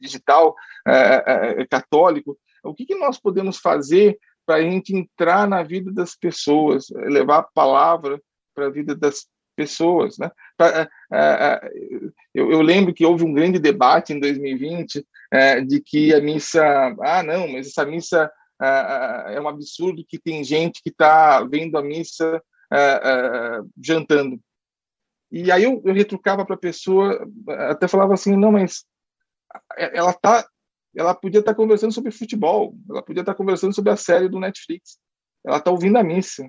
digital 0.00 0.54
é, 0.86 1.60
é, 1.60 1.66
católico. 1.66 2.38
O 2.62 2.72
que, 2.72 2.86
que 2.86 2.94
nós 2.94 3.18
podemos 3.18 3.58
fazer 3.58 4.16
para 4.46 4.56
a 4.56 4.62
gente 4.62 4.94
entrar 4.94 5.48
na 5.48 5.64
vida 5.64 5.92
das 5.92 6.14
pessoas, 6.14 6.86
levar 6.90 7.38
a 7.38 7.42
palavra 7.42 8.22
para 8.54 8.66
a 8.66 8.70
vida 8.70 8.94
das 8.94 9.26
pessoas, 9.56 10.16
né? 10.18 10.30
Pra, 10.56 10.88
eu, 12.32 12.52
eu, 12.52 12.62
lembro 12.62 12.94
que 12.94 13.04
houve 13.04 13.24
um 13.24 13.32
grande 13.32 13.58
debate 13.58 14.12
em 14.12 14.20
2020 14.20 15.04
de 15.66 15.80
que 15.80 16.14
a 16.14 16.20
missa, 16.20 16.62
ah, 17.00 17.22
não, 17.22 17.48
mas 17.48 17.68
essa 17.68 17.84
missa 17.84 18.30
é 18.60 19.40
um 19.40 19.48
absurdo 19.48 20.04
que 20.06 20.18
tem 20.18 20.42
gente 20.42 20.82
que 20.82 20.90
está 20.90 21.42
vendo 21.44 21.76
a 21.76 21.82
missa 21.82 22.42
jantando. 23.82 24.40
E 25.30 25.50
aí 25.50 25.64
eu, 25.64 25.82
eu 25.84 25.94
retrucava 25.94 26.44
para 26.44 26.54
a 26.54 26.58
pessoa, 26.58 27.26
até 27.68 27.88
falava 27.88 28.14
assim, 28.14 28.36
não, 28.36 28.52
mas 28.52 28.84
ela 29.76 30.12
tá, 30.12 30.46
ela 30.94 31.14
podia 31.14 31.40
estar 31.40 31.52
tá 31.52 31.56
conversando 31.56 31.92
sobre 31.92 32.10
futebol, 32.10 32.76
ela 32.88 33.02
podia 33.02 33.22
estar 33.22 33.32
tá 33.32 33.36
conversando 33.36 33.74
sobre 33.74 33.90
a 33.90 33.96
série 33.96 34.28
do 34.28 34.38
Netflix, 34.38 34.98
ela 35.44 35.58
está 35.58 35.70
ouvindo 35.70 35.98
a 35.98 36.04
missa, 36.04 36.48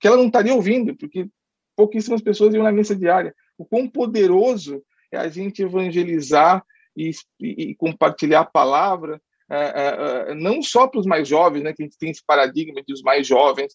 que 0.00 0.06
ela 0.06 0.16
não 0.16 0.26
estaria 0.26 0.54
ouvindo, 0.54 0.96
porque 0.96 1.28
pouquíssimas 1.76 2.22
pessoas 2.22 2.54
iam 2.54 2.62
na 2.62 2.72
missa 2.72 2.94
diária. 2.94 3.34
O 3.58 3.64
quão 3.64 3.88
poderoso 3.88 4.82
é 5.12 5.18
a 5.18 5.28
gente 5.28 5.62
evangelizar 5.62 6.64
e, 6.96 7.10
e, 7.40 7.70
e 7.70 7.74
compartilhar 7.74 8.40
a 8.40 8.44
palavra 8.46 9.20
é, 9.50 9.56
é, 9.56 10.30
é, 10.30 10.34
não 10.34 10.62
só 10.62 10.86
para 10.86 11.00
os 11.00 11.06
mais 11.06 11.26
jovens, 11.26 11.64
né, 11.64 11.72
que 11.72 11.82
a 11.82 11.86
gente 11.86 11.98
tem 11.98 12.10
esse 12.10 12.24
paradigma 12.24 12.80
de 12.86 12.92
os 12.92 13.02
mais 13.02 13.26
jovens 13.26 13.74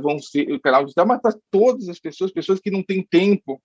vão 0.00 0.18
ser 0.18 0.50
o 0.50 0.60
canal 0.60 0.82
digital, 0.82 1.06
mas 1.06 1.20
para 1.20 1.36
todas 1.48 1.88
as 1.88 1.98
pessoas, 1.98 2.32
pessoas 2.32 2.58
que 2.58 2.70
não 2.70 2.82
têm 2.82 3.00
tempo 3.00 3.62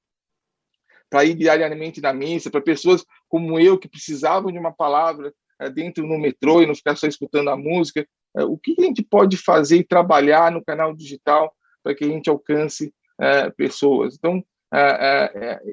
para 1.09 1.25
ir 1.25 1.33
diariamente 1.33 1.99
na 2.01 2.13
missa, 2.13 2.51
para 2.51 2.61
pessoas 2.61 3.03
como 3.27 3.59
eu 3.59 3.79
que 3.79 3.87
precisavam 3.87 4.51
de 4.51 4.59
uma 4.59 4.71
palavra 4.71 5.33
dentro 5.73 6.05
no 6.05 6.19
metrô 6.19 6.61
e 6.61 6.67
não 6.67 6.75
ficar 6.75 6.95
só 6.95 7.07
escutando 7.07 7.49
a 7.49 7.57
música. 7.57 8.07
o 8.35 8.59
que 8.59 8.75
a 8.77 8.83
gente 8.83 9.01
pode 9.01 9.37
fazer 9.37 9.77
e 9.77 9.83
trabalhar 9.83 10.51
no 10.51 10.63
canal 10.63 10.93
digital 10.93 11.51
para 11.81 11.95
que 11.95 12.03
a 12.03 12.09
gente 12.09 12.29
alcance 12.29 12.93
pessoas? 13.55 14.15
Então, 14.15 14.43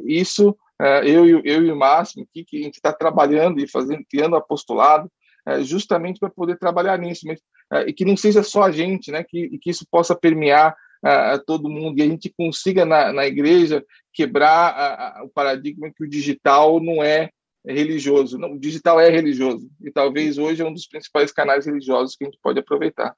isso 0.06 0.56
eu, 1.04 1.26
eu 1.44 1.66
e 1.66 1.70
o 1.70 1.76
Máximo 1.76 2.26
que 2.32 2.46
a 2.56 2.62
gente 2.62 2.76
está 2.76 2.94
trabalhando 2.94 3.60
e 3.60 3.68
fazendo, 3.68 4.04
criando 4.08 4.36
apostolado, 4.36 5.10
é, 5.46 5.62
justamente 5.62 6.18
para 6.18 6.30
poder 6.30 6.58
trabalhar 6.58 6.98
nisso, 6.98 7.26
mas, 7.26 7.40
é, 7.72 7.88
e 7.88 7.92
que 7.92 8.04
não 8.04 8.16
seja 8.16 8.42
só 8.42 8.62
a 8.62 8.70
gente, 8.70 9.10
né, 9.10 9.22
que, 9.22 9.58
que 9.58 9.70
isso 9.70 9.86
possa 9.90 10.14
permear 10.14 10.76
é, 11.04 11.38
todo 11.38 11.68
mundo 11.68 11.98
e 11.98 12.02
a 12.02 12.06
gente 12.06 12.32
consiga 12.36 12.84
na, 12.84 13.12
na 13.12 13.26
igreja 13.26 13.84
quebrar 14.12 14.70
a, 14.70 15.20
a, 15.20 15.24
o 15.24 15.28
paradigma 15.28 15.90
que 15.94 16.02
o 16.02 16.08
digital 16.08 16.80
não 16.80 17.02
é 17.02 17.30
religioso. 17.66 18.38
Não, 18.38 18.52
o 18.52 18.58
digital 18.58 18.98
é 19.00 19.08
religioso 19.08 19.68
e 19.80 19.90
talvez 19.90 20.38
hoje 20.38 20.62
é 20.62 20.64
um 20.64 20.72
dos 20.72 20.86
principais 20.86 21.30
canais 21.30 21.66
religiosos 21.66 22.16
que 22.16 22.24
a 22.24 22.26
gente 22.26 22.38
pode 22.42 22.58
aproveitar. 22.58 23.14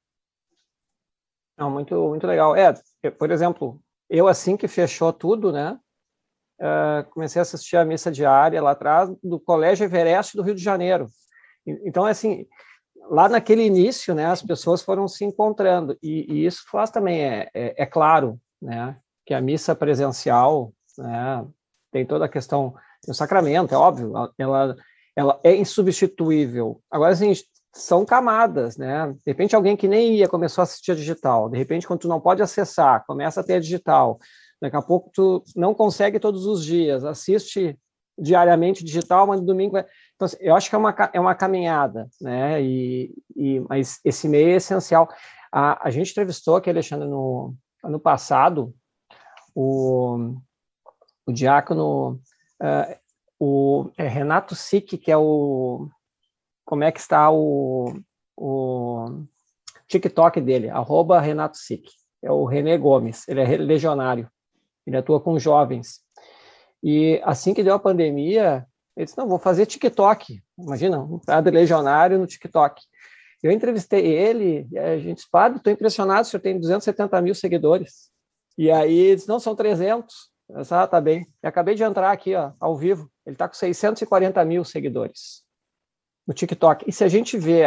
Não, 1.57 1.71
muito, 1.71 1.95
muito 2.09 2.27
legal. 2.27 2.55
É, 2.57 2.75
por 3.11 3.31
exemplo, 3.31 3.81
eu 4.11 4.29
assim 4.29 4.57
que 4.57 4.69
fechou 4.69 5.13
tudo, 5.13 5.53
né, 5.53 5.79
uh, 6.61 7.09
comecei 7.11 7.41
a 7.41 7.43
assistir 7.43 7.77
a 7.77 7.85
missa 7.85 8.11
diária 8.11 8.63
lá 8.63 8.73
atrás 8.73 9.11
do 9.23 9.41
Colégio 9.41 9.85
Everest 9.85 10.37
do 10.37 10.43
Rio 10.43 10.55
de 10.55 10.63
Janeiro. 10.63 11.07
Então, 11.67 12.05
assim, 12.05 12.47
lá 13.11 13.29
naquele 13.29 13.65
início, 13.65 14.15
né, 14.15 14.27
as 14.27 14.43
pessoas 14.43 14.83
foram 14.83 15.09
se 15.09 15.25
encontrando, 15.25 15.97
e, 16.03 16.27
e 16.33 16.47
isso 16.47 16.65
faz 16.71 16.91
também, 16.91 17.21
é, 17.23 17.51
é, 17.55 17.83
é, 17.83 17.87
claro, 17.87 18.39
né, 18.61 18.97
que 19.25 19.35
a 19.35 19.41
missa 19.41 19.75
presencial, 19.75 20.73
né, 20.99 21.45
tem 21.91 22.07
toda 22.07 22.25
a 22.25 22.29
questão, 22.29 22.75
do 23.07 23.15
sacramento, 23.15 23.73
é 23.73 23.79
óbvio, 23.79 24.13
ela, 24.37 24.77
ela 25.15 25.41
é 25.45 25.55
insubstituível. 25.55 26.81
Agora, 26.91 27.13
assim, 27.13 27.33
são 27.73 28.05
camadas, 28.05 28.77
né? 28.77 29.09
De 29.09 29.31
repente 29.31 29.55
alguém 29.55 29.77
que 29.77 29.87
nem 29.87 30.17
ia 30.17 30.29
começou 30.29 30.63
a 30.63 30.65
assistir 30.65 30.93
a 30.93 30.95
digital, 30.95 31.49
de 31.49 31.59
repente 31.59 31.87
quando 31.87 32.01
tu 32.01 32.09
não 32.09 32.21
pode 32.21 32.43
acessar, 32.43 33.05
começa 33.07 33.41
a 33.41 33.45
ter 33.45 33.55
a 33.55 33.61
digital, 33.61 34.19
daqui 34.61 34.77
a 34.77 34.83
pouco 34.83 35.11
tu 35.13 35.45
não 35.55 35.75
consegue 35.75 36.19
todos 36.19 36.47
os 36.47 36.65
dias, 36.65 37.05
assiste 37.05 37.79
diariamente 38.19 38.83
digital, 38.83 39.27
mas 39.27 39.41
no 39.41 39.47
domingo 39.47 39.77
é... 39.77 39.87
Então, 40.17 40.27
assim, 40.27 40.37
eu 40.41 40.57
acho 40.57 40.69
que 40.69 40.75
é 40.75 40.79
uma, 40.79 40.95
é 41.13 41.21
uma 41.21 41.35
caminhada, 41.35 42.09
né? 42.21 42.63
E, 42.63 43.15
e, 43.37 43.61
mas 43.69 44.01
esse 44.03 44.27
meio 44.27 44.49
é 44.49 44.57
essencial. 44.57 45.09
A, 45.53 45.87
a 45.87 45.91
gente 45.91 46.11
entrevistou 46.11 46.57
aqui, 46.57 46.71
Alexandre, 46.71 47.07
no 47.07 47.55
ano 47.85 48.01
passado, 48.01 48.75
o, 49.55 50.35
o 51.27 51.33
diácono, 51.33 52.21
uh, 52.63 52.99
o 53.39 53.91
é 53.97 54.09
Renato 54.09 54.55
Sick, 54.55 54.97
que 54.97 55.13
é 55.13 55.17
o 55.17 55.89
como 56.65 56.83
é 56.83 56.91
que 56.91 56.99
está 56.99 57.31
o, 57.31 57.95
o 58.37 59.25
TikTok 59.87 60.41
dele, 60.41 60.69
arroba 60.69 61.21
Renato 61.21 61.59
Sick. 61.59 61.89
É 62.23 62.33
o 62.33 62.45
René 62.45 62.77
Gomes, 62.77 63.29
ele 63.29 63.41
é 63.41 63.57
legionário, 63.57 64.29
ele 64.87 64.97
atua 64.97 65.21
com 65.21 65.39
jovens. 65.39 66.01
E 66.83 67.21
assim 67.25 67.55
que 67.55 67.63
deu 67.63 67.75
a 67.75 67.79
pandemia, 67.79 68.67
ele 68.97 69.05
disse, 69.05 69.19
não, 69.19 69.29
vou 69.29 69.39
fazer 69.39 69.67
TikTok. 69.67 70.43
Imagina, 70.59 70.99
um 71.01 71.19
padre 71.19 71.55
legionário 71.55 72.19
no 72.19 72.27
TikTok. 72.27 72.83
Eu 73.43 73.53
entrevistei 73.53 74.07
ele, 74.07 74.67
e 74.73 74.79
a 74.79 74.99
gente 74.99 75.17
disse, 75.17 75.31
padre, 75.31 75.59
estou 75.59 75.73
impressionado, 75.73 76.23
o 76.23 76.25
senhor 76.25 76.41
tem 76.41 76.59
270 76.59 77.21
mil 77.21 77.35
seguidores. 77.35 78.11
E 78.57 78.71
aí 78.71 78.97
ele 78.97 79.17
disse, 79.17 79.29
não, 79.29 79.39
são 79.39 79.55
300. 79.55 80.15
Eu 80.49 80.61
disse, 80.61 80.75
ah, 80.75 80.87
tá 80.87 81.01
bem. 81.01 81.27
Eu 81.43 81.49
acabei 81.49 81.75
de 81.75 81.83
entrar 81.83 82.11
aqui, 82.11 82.35
ó, 82.35 82.53
ao 82.59 82.77
vivo. 82.77 83.11
Ele 83.27 83.35
está 83.35 83.47
com 83.47 83.55
640 83.55 84.45
mil 84.45 84.65
seguidores 84.65 85.45
no 86.27 86.33
TikTok. 86.33 86.85
E 86.89 86.93
se 86.93 87.05
a 87.05 87.09
gente 87.09 87.37
vê 87.37 87.65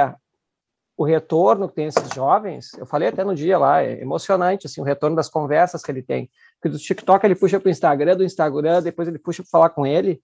o 0.98 1.06
retorno 1.06 1.70
que 1.70 1.76
tem 1.76 1.86
esses 1.86 2.10
jovens, 2.14 2.74
eu 2.74 2.86
falei 2.86 3.08
até 3.08 3.24
no 3.24 3.34
dia 3.34 3.58
lá, 3.58 3.82
é 3.82 4.02
emocionante 4.02 4.68
assim, 4.68 4.82
o 4.82 4.84
retorno 4.84 5.16
das 5.16 5.30
conversas 5.30 5.82
que 5.82 5.92
ele 5.92 6.02
tem. 6.02 6.30
Porque 6.60 6.76
do 6.76 6.78
TikTok 6.78 7.26
ele 7.26 7.36
puxa 7.36 7.60
para 7.60 7.68
o 7.68 7.72
Instagram, 7.72 8.18
do 8.18 8.24
Instagram 8.24 8.82
depois 8.82 9.08
ele 9.08 9.20
puxa 9.20 9.44
para 9.44 9.50
falar 9.50 9.70
com 9.70 9.86
ele. 9.86 10.22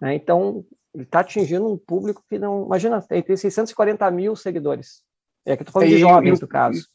Né? 0.00 0.14
Então, 0.14 0.64
ele 0.94 1.04
está 1.04 1.20
atingindo 1.20 1.70
um 1.70 1.76
público 1.76 2.24
que 2.28 2.38
não. 2.38 2.66
Imagina, 2.66 3.00
tem, 3.02 3.22
tem 3.22 3.36
640 3.36 4.10
mil 4.10 4.34
seguidores. 4.36 5.02
É 5.46 5.56
que 5.56 5.62
estou 5.62 5.72
falando 5.72 5.88
é, 5.88 5.94
de 5.94 6.00
jovens, 6.00 6.40
no 6.40 6.48
caso. 6.48 6.86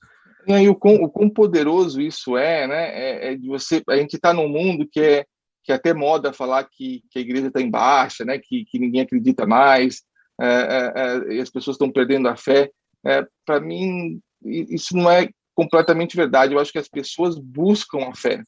E 0.45 0.53
aí, 0.53 0.69
o 0.69 0.75
quão, 0.75 0.95
o 0.95 1.09
quão 1.09 1.29
poderoso 1.29 2.01
isso 2.01 2.37
é, 2.37 2.67
né? 2.67 2.89
É, 2.89 3.33
é 3.33 3.35
de 3.35 3.47
você. 3.47 3.81
A 3.89 3.95
gente 3.95 4.15
está 4.15 4.33
num 4.33 4.47
mundo 4.47 4.87
que 4.91 4.99
é 4.99 5.25
que 5.63 5.71
é 5.71 5.75
até 5.75 5.93
moda 5.93 6.33
falar 6.33 6.67
que, 6.69 7.01
que 7.09 7.17
a 7.17 7.21
igreja 7.21 7.47
está 7.47 7.61
em 7.61 7.69
baixa, 7.69 8.25
né? 8.25 8.37
Que, 8.37 8.65
que 8.65 8.77
ninguém 8.77 9.01
acredita 9.01 9.45
mais, 9.47 10.03
é, 10.39 10.45
é, 10.45 10.93
é, 10.95 11.33
e 11.35 11.39
as 11.39 11.49
pessoas 11.49 11.75
estão 11.75 11.91
perdendo 11.91 12.27
a 12.27 12.35
fé. 12.35 12.69
Para 13.45 13.59
mim, 13.59 14.19
isso 14.43 14.95
não 14.95 15.09
é 15.09 15.29
completamente 15.55 16.15
verdade. 16.15 16.53
Eu 16.53 16.59
acho 16.59 16.71
que 16.71 16.79
as 16.79 16.87
pessoas 16.87 17.37
buscam 17.37 18.09
a 18.09 18.15
fé. 18.15 18.43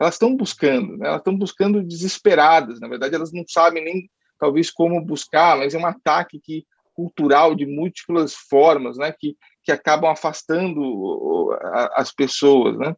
Elas 0.00 0.14
estão 0.14 0.36
buscando, 0.36 0.96
né? 0.96 1.06
elas 1.06 1.20
estão 1.20 1.36
buscando 1.36 1.82
desesperadas. 1.82 2.80
Na 2.80 2.88
verdade, 2.88 3.14
elas 3.14 3.32
não 3.32 3.44
sabem 3.46 3.84
nem 3.84 4.10
talvez 4.38 4.70
como 4.70 5.04
buscar, 5.04 5.56
mas 5.56 5.74
é 5.74 5.78
um 5.78 5.86
ataque 5.86 6.40
que 6.40 6.66
cultural 6.92 7.54
de 7.54 7.66
múltiplas 7.66 8.34
formas, 8.34 8.96
né? 8.96 9.12
Que 9.12 9.36
que 9.64 9.72
acabam 9.72 10.10
afastando 10.10 11.50
as 11.94 12.12
pessoas, 12.12 12.76
né? 12.76 12.94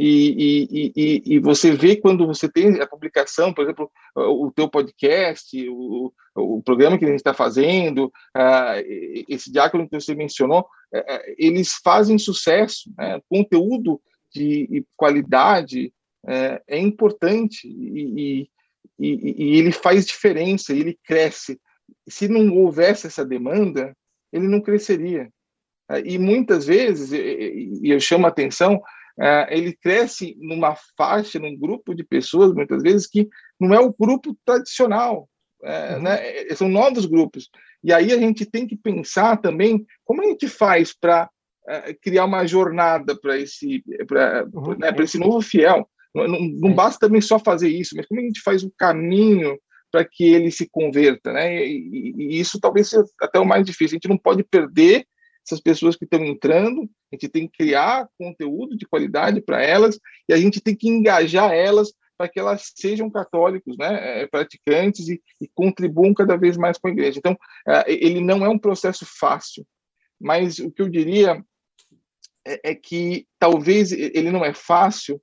E, 0.00 0.68
e, 0.70 0.92
e, 0.96 1.22
e, 1.34 1.38
você 1.40 1.72
vê 1.72 1.96
quando 1.96 2.24
você 2.24 2.48
tem 2.48 2.80
a 2.80 2.86
publicação, 2.86 3.52
por 3.52 3.64
exemplo, 3.64 3.90
o 4.14 4.52
teu 4.54 4.68
podcast, 4.68 5.68
o, 5.68 6.12
o 6.36 6.62
programa 6.62 6.96
que 6.96 7.04
a 7.04 7.08
gente 7.08 7.18
está 7.18 7.34
fazendo, 7.34 8.06
uh, 8.06 9.24
esse 9.28 9.50
diácono 9.50 9.88
que 9.88 10.00
você 10.00 10.14
mencionou, 10.14 10.60
uh, 10.60 11.34
eles 11.36 11.80
fazem 11.82 12.16
sucesso, 12.16 12.88
né? 12.96 13.20
conteúdo 13.28 14.00
de 14.32 14.86
qualidade 14.96 15.92
uh, 16.28 16.62
é 16.66 16.78
importante 16.78 17.66
e, 17.66 18.48
e, 18.98 19.58
ele 19.58 19.72
faz 19.72 20.06
diferença, 20.06 20.72
ele 20.72 20.98
cresce. 21.04 21.60
Se 22.08 22.28
não 22.28 22.54
houvesse 22.56 23.06
essa 23.06 23.24
demanda, 23.24 23.96
ele 24.32 24.46
não 24.46 24.60
cresceria. 24.60 25.30
E 26.04 26.18
muitas 26.18 26.66
vezes, 26.66 27.12
e 27.12 27.88
eu 27.88 27.98
chamo 27.98 28.26
a 28.26 28.28
atenção, 28.28 28.82
é, 29.20 29.48
ele 29.56 29.72
cresce 29.72 30.36
numa 30.38 30.76
faixa, 30.96 31.40
num 31.40 31.56
grupo 31.56 31.92
de 31.92 32.04
pessoas, 32.04 32.54
muitas 32.54 32.82
vezes, 32.82 33.06
que 33.06 33.28
não 33.58 33.74
é 33.74 33.80
o 33.80 33.92
grupo 33.92 34.36
tradicional, 34.44 35.28
é, 35.64 35.96
uhum. 35.96 36.02
né? 36.02 36.42
É, 36.42 36.54
são 36.54 36.68
novos 36.68 37.04
grupos. 37.04 37.50
E 37.82 37.92
aí 37.92 38.12
a 38.12 38.18
gente 38.18 38.46
tem 38.46 38.66
que 38.66 38.76
pensar 38.76 39.36
também 39.38 39.84
como 40.04 40.22
a 40.22 40.26
gente 40.26 40.46
faz 40.46 40.94
para 40.94 41.28
é, 41.66 41.94
criar 41.94 42.26
uma 42.26 42.46
jornada 42.46 43.18
para 43.18 43.36
esse, 43.36 43.82
uhum. 44.54 44.78
né, 44.78 44.94
esse 45.00 45.18
novo 45.18 45.40
fiel. 45.40 45.88
Não, 46.18 46.28
não, 46.28 46.40
não, 46.40 46.74
basta 46.74 47.06
também 47.06 47.20
só 47.20 47.38
fazer 47.38 47.68
isso, 47.68 47.94
mas 47.96 48.06
como 48.06 48.20
a 48.20 48.24
gente 48.24 48.40
faz 48.40 48.62
o 48.62 48.72
caminho 48.76 49.58
para 49.90 50.04
que 50.04 50.24
ele 50.24 50.50
se 50.50 50.68
converta, 50.68 51.32
né? 51.32 51.66
E, 51.66 51.78
e, 51.78 52.14
e, 52.16 52.40
isso 52.40 52.60
talvez 52.60 52.88
seja 52.88 53.04
até 53.20 53.38
o 53.38 53.46
mais 53.46 53.64
difícil. 53.64 53.96
A 53.96 53.98
gente 53.98 54.08
não 54.08 54.18
pode 54.18 54.44
perder 54.44 55.06
essas 55.46 55.60
pessoas 55.60 55.96
que 55.96 56.04
estão 56.04 56.22
entrando, 56.24 56.82
a 56.82 57.16
gente 57.16 57.28
tem 57.28 57.48
que 57.48 57.56
criar 57.58 58.06
conteúdo 58.18 58.76
de 58.76 58.86
qualidade 58.86 59.40
para 59.40 59.62
elas 59.62 59.98
e 60.28 60.34
a 60.34 60.36
gente 60.36 60.60
tem 60.60 60.76
que 60.76 60.88
engajar 60.88 61.52
elas 61.52 61.92
para 62.18 62.28
que 62.28 62.38
elas 62.38 62.72
sejam 62.74 63.08
católicos, 63.08 63.78
né, 63.78 64.22
é, 64.22 64.26
praticantes 64.26 65.08
e, 65.08 65.22
e, 65.40 65.48
contribuam 65.54 66.12
cada 66.12 66.36
vez 66.36 66.56
mais 66.56 66.76
com 66.76 66.88
a 66.88 66.90
igreja. 66.90 67.18
Então, 67.18 67.38
é, 67.66 67.84
ele 67.88 68.20
não 68.20 68.44
é 68.44 68.48
um 68.48 68.58
processo 68.58 69.06
fácil, 69.06 69.64
mas 70.20 70.58
o 70.58 70.70
que 70.70 70.82
eu 70.82 70.88
diria 70.88 71.42
é, 72.44 72.70
é 72.70 72.74
que 72.74 73.26
talvez 73.38 73.92
ele 73.92 74.32
não 74.32 74.44
é 74.44 74.52
fácil, 74.52 75.22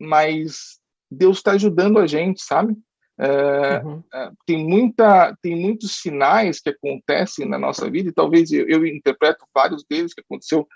mas 0.00 0.78
Deus 1.10 1.38
está 1.38 1.52
ajudando 1.52 1.98
a 1.98 2.06
gente, 2.06 2.42
sabe? 2.42 2.76
É, 3.18 3.82
uhum. 3.82 4.04
é, 4.12 4.30
tem 4.44 4.68
muita 4.68 5.34
tem 5.40 5.56
muitos 5.58 6.02
sinais 6.02 6.60
que 6.60 6.68
acontecem 6.68 7.48
na 7.48 7.58
nossa 7.58 7.90
vida 7.90 8.10
e 8.10 8.12
talvez 8.12 8.52
eu, 8.52 8.68
eu 8.68 8.86
interpreto 8.86 9.46
vários 9.54 9.82
deles 9.88 10.12
que 10.12 10.20
aconteceu 10.20 10.68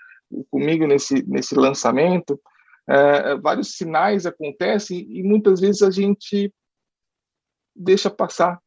comigo 0.49 0.87
nesse 0.87 1.21
nesse 1.27 1.53
lançamento 1.53 2.41
é, 2.89 3.35
vários 3.35 3.75
sinais 3.77 4.25
acontecem 4.25 5.05
e 5.07 5.21
muitas 5.21 5.59
vezes 5.59 5.83
a 5.83 5.91
gente 5.91 6.51
deixa 7.75 8.09
passar 8.09 8.59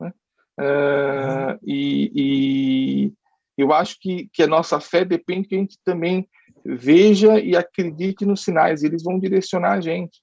né? 0.00 0.14
É, 0.58 1.52
uhum. 1.52 1.58
e, 1.62 2.12
e, 2.14 3.12
eu 3.58 3.70
acho 3.70 3.98
que, 4.00 4.30
que 4.32 4.42
a 4.42 4.46
nossa 4.46 4.80
fé 4.80 5.04
depende 5.04 5.46
que 5.46 5.54
a 5.54 5.58
gente 5.58 5.78
também 5.84 6.26
veja 6.66 7.38
e 7.38 7.56
acredite 7.56 8.24
nos 8.24 8.42
sinais 8.42 8.82
eles 8.82 9.02
vão 9.02 9.18
direcionar 9.18 9.72
a 9.72 9.80
gente 9.80 10.20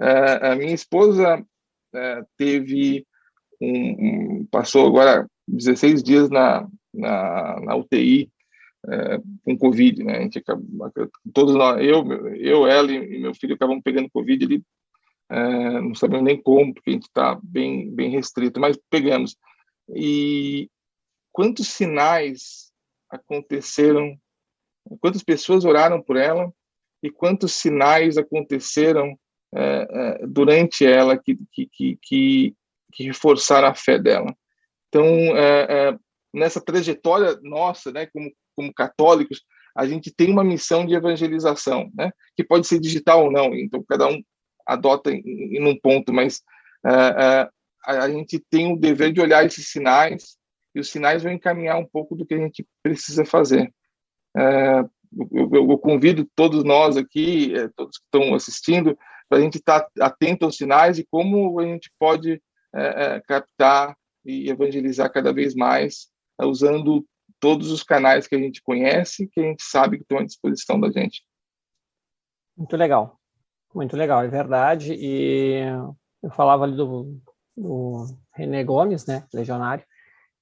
é, 0.00 0.52
a 0.52 0.56
minha 0.56 0.74
esposa 0.74 1.44
é, 1.94 2.22
teve 2.36 3.06
um, 3.60 4.40
um, 4.40 4.46
passou 4.50 4.86
agora 4.86 5.26
16 5.46 6.02
dias 6.02 6.30
na, 6.30 6.66
na, 6.92 7.60
na 7.60 7.76
UTI 7.76 8.30
é, 8.88 9.20
com 9.44 9.58
Covid, 9.58 10.02
né? 10.02 10.16
A 10.16 10.22
gente 10.22 10.38
acabou, 10.38 10.90
todos 11.34 11.54
nós, 11.54 11.84
eu, 11.84 12.02
eu, 12.36 12.66
ela 12.66 12.90
e 12.90 13.18
meu 13.18 13.34
filho 13.34 13.54
acabamos 13.54 13.82
pegando 13.82 14.08
Covid 14.10 14.62
é, 15.30 15.80
não 15.80 15.94
sabemos 15.94 16.24
nem 16.24 16.42
como, 16.42 16.74
porque 16.74 16.90
a 16.90 16.92
gente 16.92 17.04
está 17.04 17.38
bem, 17.40 17.88
bem 17.94 18.10
restrito, 18.10 18.58
mas 18.58 18.76
pegamos. 18.90 19.36
E 19.94 20.68
quantos 21.32 21.68
sinais 21.68 22.72
aconteceram, 23.08 24.18
quantas 24.98 25.22
pessoas 25.22 25.64
oraram 25.64 26.02
por 26.02 26.16
ela 26.16 26.52
e 27.02 27.10
quantos 27.10 27.54
sinais 27.54 28.16
aconteceram 28.16 29.18
é, 29.54 29.88
é, 30.22 30.26
durante 30.26 30.86
ela 30.86 31.18
que, 31.18 31.36
que, 31.52 31.68
que, 31.72 31.98
que, 32.92 33.04
reforçaram 33.04 33.68
a 33.68 33.74
fé 33.74 33.98
dela. 33.98 34.34
Então, 34.88 35.04
é, 35.04 35.88
é, 35.88 35.98
nessa 36.32 36.60
trajetória 36.60 37.38
nossa, 37.42 37.90
né, 37.90 38.06
como, 38.06 38.30
como 38.54 38.74
católicos, 38.74 39.42
a 39.74 39.86
gente 39.86 40.12
tem 40.12 40.30
uma 40.30 40.44
missão 40.44 40.84
de 40.84 40.94
evangelização, 40.94 41.90
né, 41.94 42.12
que 42.36 42.44
pode 42.44 42.66
ser 42.66 42.80
digital 42.80 43.24
ou 43.24 43.32
não, 43.32 43.54
então 43.54 43.84
cada 43.88 44.06
um 44.08 44.22
adota 44.66 45.10
em, 45.10 45.22
em 45.24 45.64
um 45.66 45.78
ponto, 45.78 46.12
mas 46.12 46.42
é, 46.86 46.92
é, 46.92 47.48
a 47.84 48.08
gente 48.08 48.38
tem 48.50 48.72
o 48.72 48.76
dever 48.76 49.12
de 49.12 49.20
olhar 49.20 49.44
esses 49.44 49.68
sinais 49.68 50.36
e 50.74 50.80
os 50.80 50.90
sinais 50.90 51.22
vão 51.22 51.32
encaminhar 51.32 51.78
um 51.78 51.86
pouco 51.86 52.14
do 52.14 52.24
que 52.24 52.34
a 52.34 52.38
gente 52.38 52.66
precisa 52.82 53.24
fazer. 53.24 53.72
É, 54.36 54.80
eu, 55.32 55.50
eu, 55.52 55.70
eu, 55.70 55.78
convido 55.78 56.28
todos 56.34 56.62
nós 56.64 56.96
aqui, 56.96 57.52
todos 57.76 57.98
que 57.98 58.04
estão 58.04 58.34
assistindo, 58.34 58.96
para 59.28 59.38
a 59.38 59.40
gente 59.40 59.58
estar 59.58 59.80
tá 59.80 60.06
atento 60.06 60.44
aos 60.44 60.56
sinais 60.56 60.98
e 60.98 61.06
como 61.10 61.58
a 61.60 61.64
gente 61.64 61.90
pode 61.98 62.42
é, 62.74 63.16
é, 63.16 63.20
captar 63.20 63.96
e 64.24 64.48
evangelizar 64.50 65.10
cada 65.12 65.32
vez 65.32 65.54
mais 65.54 66.08
é, 66.40 66.44
usando 66.44 67.04
todos 67.40 67.70
os 67.70 67.82
canais 67.82 68.26
que 68.26 68.34
a 68.34 68.38
gente 68.38 68.62
conhece, 68.62 69.28
que 69.28 69.40
a 69.40 69.44
gente 69.44 69.62
sabe 69.62 69.96
que 69.96 70.02
estão 70.02 70.18
à 70.18 70.24
disposição 70.24 70.78
da 70.78 70.90
gente. 70.90 71.24
Muito 72.56 72.76
legal, 72.76 73.18
muito 73.74 73.96
legal, 73.96 74.22
é 74.22 74.28
verdade. 74.28 74.94
E 74.94 75.62
eu 76.22 76.30
falava 76.30 76.64
ali 76.64 76.76
do, 76.76 77.20
do 77.56 78.06
René 78.34 78.62
Gomes, 78.62 79.06
né, 79.06 79.26
legionário, 79.32 79.84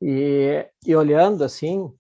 E, 0.03 0.67
e 0.85 0.97
olhando 0.97 1.45
assim, 1.45 1.93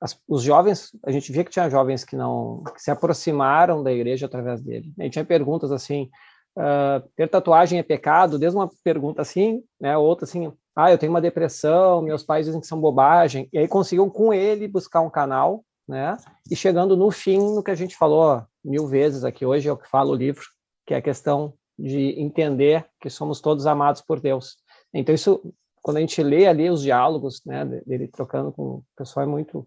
as, 0.00 0.18
os 0.28 0.42
jovens, 0.42 0.90
a 1.04 1.10
gente 1.10 1.32
via 1.32 1.44
que 1.44 1.50
tinha 1.50 1.70
jovens 1.70 2.04
que 2.04 2.16
não 2.16 2.62
que 2.74 2.82
se 2.82 2.90
aproximaram 2.90 3.82
da 3.82 3.92
igreja 3.92 4.26
através 4.26 4.60
dele. 4.60 4.92
E 4.98 5.10
tinha 5.10 5.24
perguntas 5.24 5.72
assim: 5.72 6.10
uh, 6.56 7.06
ter 7.16 7.28
tatuagem 7.28 7.78
é 7.78 7.82
pecado? 7.82 8.38
Desde 8.38 8.56
uma 8.56 8.70
pergunta 8.84 9.22
assim, 9.22 9.62
né? 9.80 9.96
Outra 9.96 10.24
assim: 10.24 10.52
ah, 10.74 10.90
eu 10.90 10.98
tenho 10.98 11.12
uma 11.12 11.20
depressão, 11.20 12.02
meus 12.02 12.22
pais 12.22 12.44
dizem 12.46 12.60
que 12.60 12.66
são 12.66 12.80
bobagem. 12.80 13.48
E 13.52 13.58
aí 13.58 13.66
conseguiu 13.66 14.10
com 14.10 14.32
ele 14.32 14.68
buscar 14.68 15.00
um 15.00 15.10
canal, 15.10 15.64
né? 15.88 16.16
E 16.50 16.54
chegando 16.54 16.96
no 16.96 17.10
fim, 17.10 17.38
no 17.38 17.62
que 17.62 17.70
a 17.70 17.74
gente 17.74 17.96
falou 17.96 18.42
mil 18.62 18.86
vezes 18.86 19.24
aqui 19.24 19.46
hoje, 19.46 19.68
é 19.68 19.72
o 19.72 19.76
que 19.76 19.88
fala 19.88 20.10
o 20.10 20.14
livro, 20.14 20.44
que 20.86 20.92
é 20.92 20.98
a 20.98 21.02
questão 21.02 21.54
de 21.78 22.20
entender 22.20 22.86
que 23.00 23.08
somos 23.08 23.40
todos 23.40 23.66
amados 23.66 24.02
por 24.02 24.20
Deus. 24.20 24.56
Então 24.92 25.14
isso, 25.14 25.42
quando 25.82 25.98
a 25.98 26.00
gente 26.00 26.22
lê 26.22 26.46
ali 26.46 26.68
os 26.68 26.82
diálogos, 26.82 27.42
né, 27.44 27.64
dele 27.86 28.08
trocando 28.08 28.52
com 28.52 28.62
o 28.62 28.84
pessoal, 28.96 29.24
é 29.24 29.28
muito 29.28 29.66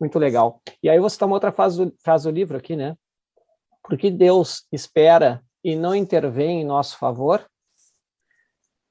muito 0.00 0.18
legal. 0.18 0.60
E 0.82 0.88
aí 0.88 0.98
você 0.98 1.18
toma 1.18 1.34
outra 1.34 1.52
frase 1.52 1.84
do, 1.84 1.94
frase 2.02 2.24
do 2.24 2.34
livro 2.34 2.56
aqui, 2.56 2.76
né? 2.76 2.96
Porque 3.82 4.10
Deus 4.10 4.66
espera 4.70 5.42
e 5.64 5.74
não 5.74 5.94
intervém 5.94 6.60
em 6.60 6.64
nosso 6.64 6.98
favor, 6.98 7.48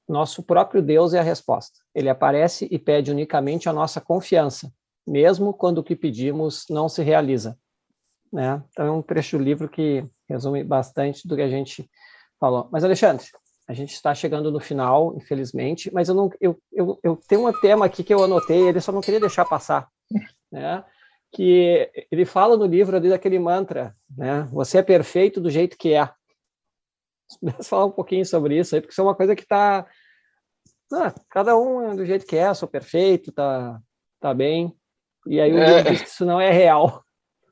nosso 0.08 0.42
próprio 0.42 0.82
Deus 0.82 1.12
é 1.12 1.18
a 1.18 1.22
resposta. 1.22 1.78
Ele 1.94 2.08
aparece 2.08 2.66
e 2.70 2.78
pede 2.78 3.10
unicamente 3.10 3.68
a 3.68 3.72
nossa 3.72 4.00
confiança, 4.00 4.72
mesmo 5.06 5.52
quando 5.52 5.78
o 5.78 5.84
que 5.84 5.94
pedimos 5.94 6.64
não 6.70 6.88
se 6.88 7.02
realiza. 7.02 7.58
Né? 8.32 8.62
Então 8.70 8.86
é 8.86 8.90
um 8.90 9.02
trecho 9.02 9.38
do 9.38 9.44
livro 9.44 9.68
que 9.68 10.06
resume 10.28 10.64
bastante 10.64 11.26
do 11.26 11.36
que 11.36 11.42
a 11.42 11.48
gente 11.48 11.88
falou. 12.40 12.68
Mas, 12.70 12.84
Alexandre, 12.84 13.26
a 13.66 13.74
gente 13.74 13.92
está 13.92 14.14
chegando 14.14 14.50
no 14.50 14.60
final, 14.60 15.14
infelizmente, 15.16 15.92
mas 15.92 16.08
eu, 16.08 16.14
não, 16.14 16.30
eu, 16.40 16.58
eu, 16.72 16.98
eu 17.02 17.16
tenho 17.28 17.46
um 17.46 17.52
tema 17.60 17.84
aqui 17.84 18.02
que 18.02 18.12
eu 18.12 18.24
anotei, 18.24 18.68
ele 18.68 18.80
só 18.80 18.90
não 18.90 19.02
queria 19.02 19.20
deixar 19.20 19.44
passar. 19.44 19.88
Né? 20.50 20.82
Que 21.32 21.90
ele 22.10 22.24
fala 22.24 22.56
no 22.56 22.64
livro 22.64 22.96
ali 22.96 23.10
daquele 23.10 23.38
mantra, 23.38 23.94
né? 24.16 24.48
Você 24.52 24.78
é 24.78 24.82
perfeito 24.82 25.40
do 25.40 25.50
jeito 25.50 25.76
que 25.76 25.94
é. 25.94 26.10
Vamos 27.42 27.68
falar 27.68 27.84
um 27.84 27.90
pouquinho 27.90 28.24
sobre 28.24 28.58
isso 28.58 28.74
aí, 28.74 28.80
porque 28.80 28.92
isso 28.92 29.00
é 29.00 29.04
uma 29.04 29.14
coisa 29.14 29.36
que 29.36 29.42
está 29.42 29.86
ah, 30.92 31.14
cada 31.30 31.56
um 31.56 31.90
é 31.90 31.94
do 31.94 32.06
jeito 32.06 32.26
que 32.26 32.36
é, 32.36 32.52
sou 32.54 32.68
perfeito, 32.68 33.30
tá, 33.30 33.78
tá 34.20 34.32
bem. 34.32 34.72
E 35.26 35.40
aí 35.40 35.52
o 35.52 35.58
é. 35.58 35.82
diz 35.82 36.02
que 36.02 36.08
isso 36.08 36.24
não 36.24 36.40
é 36.40 36.50
real. 36.50 37.02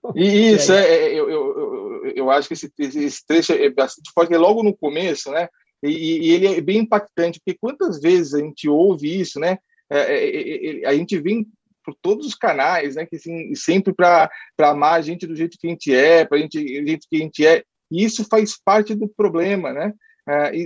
Isso, 0.14 0.72
é, 0.72 0.86
é, 0.86 1.14
eu, 1.14 1.28
eu, 1.28 1.58
eu, 1.58 2.12
eu, 2.14 2.30
acho 2.30 2.46
que 2.46 2.54
esse, 2.54 2.72
esse 2.78 3.26
trecho 3.26 3.52
é 3.52 3.68
bastante 3.68 4.12
forte, 4.14 4.32
é 4.32 4.38
logo 4.38 4.62
no 4.62 4.76
começo, 4.76 5.32
né? 5.32 5.48
E, 5.82 6.28
e, 6.28 6.30
ele 6.30 6.46
é 6.46 6.60
bem 6.60 6.78
impactante, 6.78 7.40
porque 7.40 7.58
quantas 7.60 8.00
vezes 8.00 8.32
a 8.32 8.38
gente 8.38 8.68
ouve 8.68 9.20
isso, 9.20 9.40
né? 9.40 9.58
É, 9.90 9.98
é, 9.98 10.82
é 10.82 10.86
a 10.86 10.94
gente 10.94 11.18
vem 11.18 11.44
por 11.86 11.94
todos 12.02 12.26
os 12.26 12.34
canais, 12.34 12.96
né? 12.96 13.06
Que 13.06 13.14
assim, 13.14 13.54
sempre 13.54 13.94
para 13.94 14.28
amar 14.58 14.94
a 14.94 15.00
gente 15.00 15.26
do 15.26 15.36
jeito 15.36 15.56
que 15.56 15.68
a 15.68 15.70
gente 15.70 15.94
é, 15.94 16.24
para 16.24 16.36
a 16.36 16.40
gente 16.40 16.58
do 16.58 16.86
jeito 16.88 17.06
que 17.08 17.16
a 17.16 17.20
gente 17.20 17.46
é. 17.46 17.62
E 17.90 18.04
isso 18.04 18.26
faz 18.28 18.60
parte 18.60 18.96
do 18.96 19.08
problema, 19.08 19.72
né? 19.72 19.92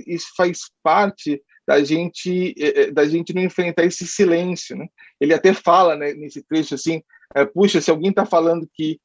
isso 0.06 0.28
faz 0.34 0.60
parte 0.82 1.38
da 1.68 1.84
gente 1.84 2.54
eh, 2.58 2.84
eh, 2.84 2.90
da 2.90 3.06
gente 3.06 3.34
não 3.34 3.42
enfrentar 3.42 3.84
esse 3.84 4.06
silêncio, 4.06 4.74
né? 4.74 4.88
Ele 5.20 5.34
até 5.34 5.52
fala 5.52 5.94
né, 5.94 6.14
nesse 6.14 6.42
trecho 6.42 6.74
assim, 6.74 7.02
é, 7.34 7.44
puxa, 7.44 7.78
se 7.78 7.90
alguém 7.90 8.08
está 8.08 8.24
falando 8.24 8.66
que 8.72 8.98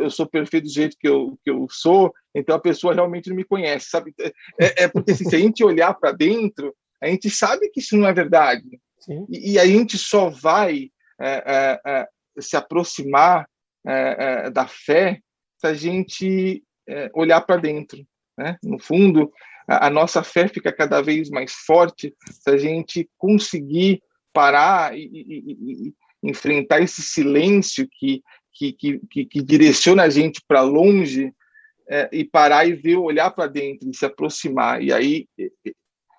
eu 0.00 0.10
sou 0.10 0.26
perfeito 0.26 0.64
do 0.64 0.70
jeito 0.70 0.96
que 1.00 1.08
eu, 1.08 1.38
que 1.42 1.50
eu 1.50 1.66
sou, 1.70 2.12
então 2.34 2.54
a 2.54 2.60
pessoa 2.60 2.92
realmente 2.92 3.30
não 3.30 3.36
me 3.36 3.44
conhece, 3.44 3.88
sabe? 3.88 4.12
É, 4.60 4.84
é 4.84 4.88
porque 4.88 5.12
assim, 5.12 5.24
se 5.24 5.34
a 5.34 5.38
gente 5.38 5.64
olhar 5.64 5.94
para 5.94 6.12
dentro, 6.12 6.74
a 7.00 7.08
gente 7.08 7.30
sabe 7.30 7.70
que 7.70 7.80
isso 7.80 7.96
não 7.96 8.06
é 8.06 8.12
verdade. 8.12 8.78
E, 9.30 9.52
e, 9.52 9.58
a 9.58 9.66
gente 9.66 9.96
só 9.96 10.28
vai 10.28 10.90
é, 11.20 12.06
se 12.38 12.56
aproximar 12.56 13.48
da 14.52 14.66
fé 14.66 15.20
se 15.58 15.66
a 15.66 15.74
gente 15.74 16.62
olhar 17.14 17.40
para 17.40 17.56
dentro. 17.56 18.04
Né? 18.36 18.58
No 18.62 18.78
fundo, 18.78 19.32
a, 19.66 19.86
a 19.86 19.90
nossa 19.90 20.22
fé 20.22 20.48
fica 20.48 20.72
cada 20.72 21.00
vez 21.00 21.30
mais 21.30 21.52
forte 21.52 22.14
se 22.30 22.50
a 22.50 22.56
gente 22.56 23.08
conseguir 23.16 24.02
parar 24.32 24.96
e, 24.96 25.04
e, 25.04 25.86
e 25.88 25.94
enfrentar 26.22 26.80
esse 26.80 27.02
silêncio 27.02 27.88
que, 27.90 28.22
que, 28.52 28.72
que, 28.72 29.24
que 29.26 29.42
direciona 29.42 30.04
a 30.04 30.10
gente 30.10 30.42
para 30.46 30.62
longe 30.62 31.32
é, 31.88 32.08
e 32.12 32.24
parar 32.24 32.66
e 32.66 32.74
ver, 32.74 32.96
olhar 32.96 33.30
para 33.30 33.46
dentro 33.46 33.88
e 33.88 33.96
se 33.96 34.04
aproximar. 34.04 34.82
E 34.82 34.92
aí, 34.92 35.26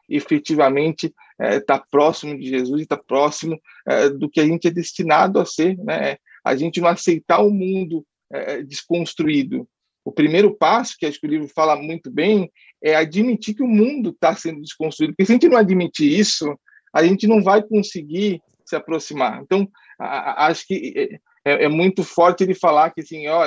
efetivamente, 0.09 1.13
estar 1.39 1.55
é, 1.55 1.59
tá 1.59 1.79
próximo 1.79 2.37
de 2.37 2.47
Jesus 2.47 2.79
e 2.79 2.83
estar 2.83 2.97
tá 2.97 3.03
próximo 3.03 3.59
é, 3.87 4.09
do 4.09 4.29
que 4.29 4.39
a 4.39 4.45
gente 4.45 4.67
é 4.67 4.71
destinado 4.71 5.39
a 5.39 5.45
ser. 5.45 5.77
Né? 5.77 6.17
A 6.43 6.55
gente 6.55 6.81
não 6.81 6.89
aceitar 6.89 7.39
o 7.39 7.51
mundo 7.51 8.05
é, 8.31 8.63
desconstruído, 8.63 9.67
o 10.03 10.11
primeiro 10.11 10.55
passo, 10.55 10.95
que 10.97 11.05
acho 11.05 11.19
que 11.19 11.27
o 11.27 11.29
livro 11.29 11.49
fala 11.49 11.75
muito 11.75 12.09
bem, 12.09 12.49
é 12.81 12.95
admitir 12.95 13.53
que 13.53 13.63
o 13.63 13.67
mundo 13.67 14.11
está 14.11 14.33
sendo 14.35 14.61
desconstruído. 14.61 15.13
Porque 15.13 15.25
se 15.25 15.33
a 15.33 15.35
gente 15.35 15.49
não 15.49 15.57
admitir 15.57 16.17
isso, 16.17 16.57
a 16.93 17.03
gente 17.03 17.27
não 17.27 17.43
vai 17.43 17.61
conseguir 17.61 18.41
se 18.65 18.75
aproximar. 18.75 19.41
Então, 19.41 19.67
a, 19.99 20.05
a, 20.05 20.47
acho 20.47 20.65
que 20.65 20.93
é, 20.95 21.51
é, 21.51 21.65
é, 21.65 21.67
muito 21.67 22.03
forte 22.03 22.43
ele 22.43 22.53
falar 22.53 22.91
que 22.91 23.01
assim, 23.01 23.27
ó, 23.27 23.45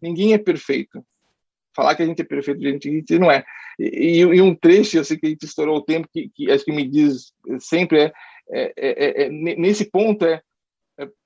ninguém 0.00 0.34
é 0.34 0.38
perfeito. 0.38 1.04
Falar 1.74 1.94
que 1.94 2.02
a 2.02 2.06
gente 2.06 2.22
é 2.22 2.24
perfeito, 2.24 2.64
a 2.64 2.70
gente, 2.70 2.88
a 2.88 2.92
gente 2.92 3.18
não 3.18 3.30
é. 3.30 3.44
E, 3.78 4.18
e, 4.20 4.40
um 4.40 4.54
trecho, 4.54 4.96
eu 4.96 5.04
sei 5.04 5.18
que 5.18 5.26
a 5.26 5.28
gente 5.28 5.44
estourou 5.44 5.78
o 5.78 5.84
tempo, 5.84 6.08
que, 6.12 6.30
que 6.34 6.50
acho 6.50 6.64
que 6.64 6.72
me 6.72 6.88
diz 6.88 7.32
sempre 7.58 8.00
é, 8.00 8.12
é, 8.50 8.72
é, 8.76 9.22
é 9.24 9.28
nesse 9.28 9.90
ponto 9.90 10.24
é, 10.24 10.40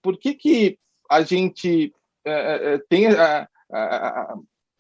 por 0.03 0.18
que 0.18 0.34
que 0.34 0.78
a 1.11 1.22
gente 1.22 1.92
tem 2.88 3.07
a, 3.09 3.49
a, 3.72 4.36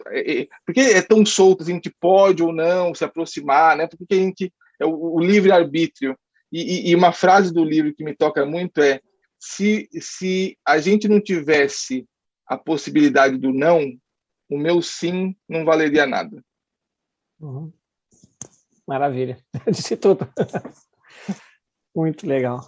é, 0.08 0.40
é, 0.42 0.48
porque 0.64 0.80
é 0.80 1.02
tão 1.02 1.24
solto, 1.24 1.62
a 1.62 1.66
gente 1.66 1.90
pode 2.00 2.42
ou 2.42 2.52
não 2.52 2.94
se 2.94 3.04
aproximar, 3.04 3.76
né? 3.76 3.86
Porque 3.86 4.14
a 4.14 4.18
gente 4.18 4.52
é 4.80 4.86
o, 4.86 5.14
o 5.16 5.20
livre 5.20 5.50
arbítrio. 5.50 6.16
E, 6.50 6.90
e, 6.90 6.94
uma 6.94 7.12
frase 7.12 7.52
do 7.52 7.64
livro 7.64 7.94
que 7.94 8.04
me 8.04 8.14
toca 8.14 8.46
muito 8.46 8.80
é: 8.80 9.00
se 9.38 9.88
se 9.92 10.56
a 10.64 10.78
gente 10.78 11.08
não 11.08 11.20
tivesse 11.20 12.06
a 12.46 12.56
possibilidade 12.56 13.36
do 13.36 13.52
não, 13.52 13.92
o 14.48 14.58
meu 14.58 14.80
sim 14.80 15.36
não 15.48 15.64
valeria 15.64 16.06
nada. 16.06 16.42
Uhum. 17.40 17.72
Maravilha, 18.86 19.38
disse 19.70 19.96
tudo. 19.96 20.26
muito 21.94 22.26
legal. 22.26 22.60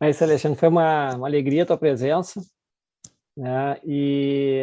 Mas, 0.00 0.20
Alexandre, 0.22 0.58
foi 0.58 0.68
uma, 0.68 1.14
uma 1.16 1.26
alegria 1.26 1.62
a 1.62 1.66
tua 1.66 1.76
presença. 1.76 2.40
Né? 3.36 3.78
E 3.84 4.62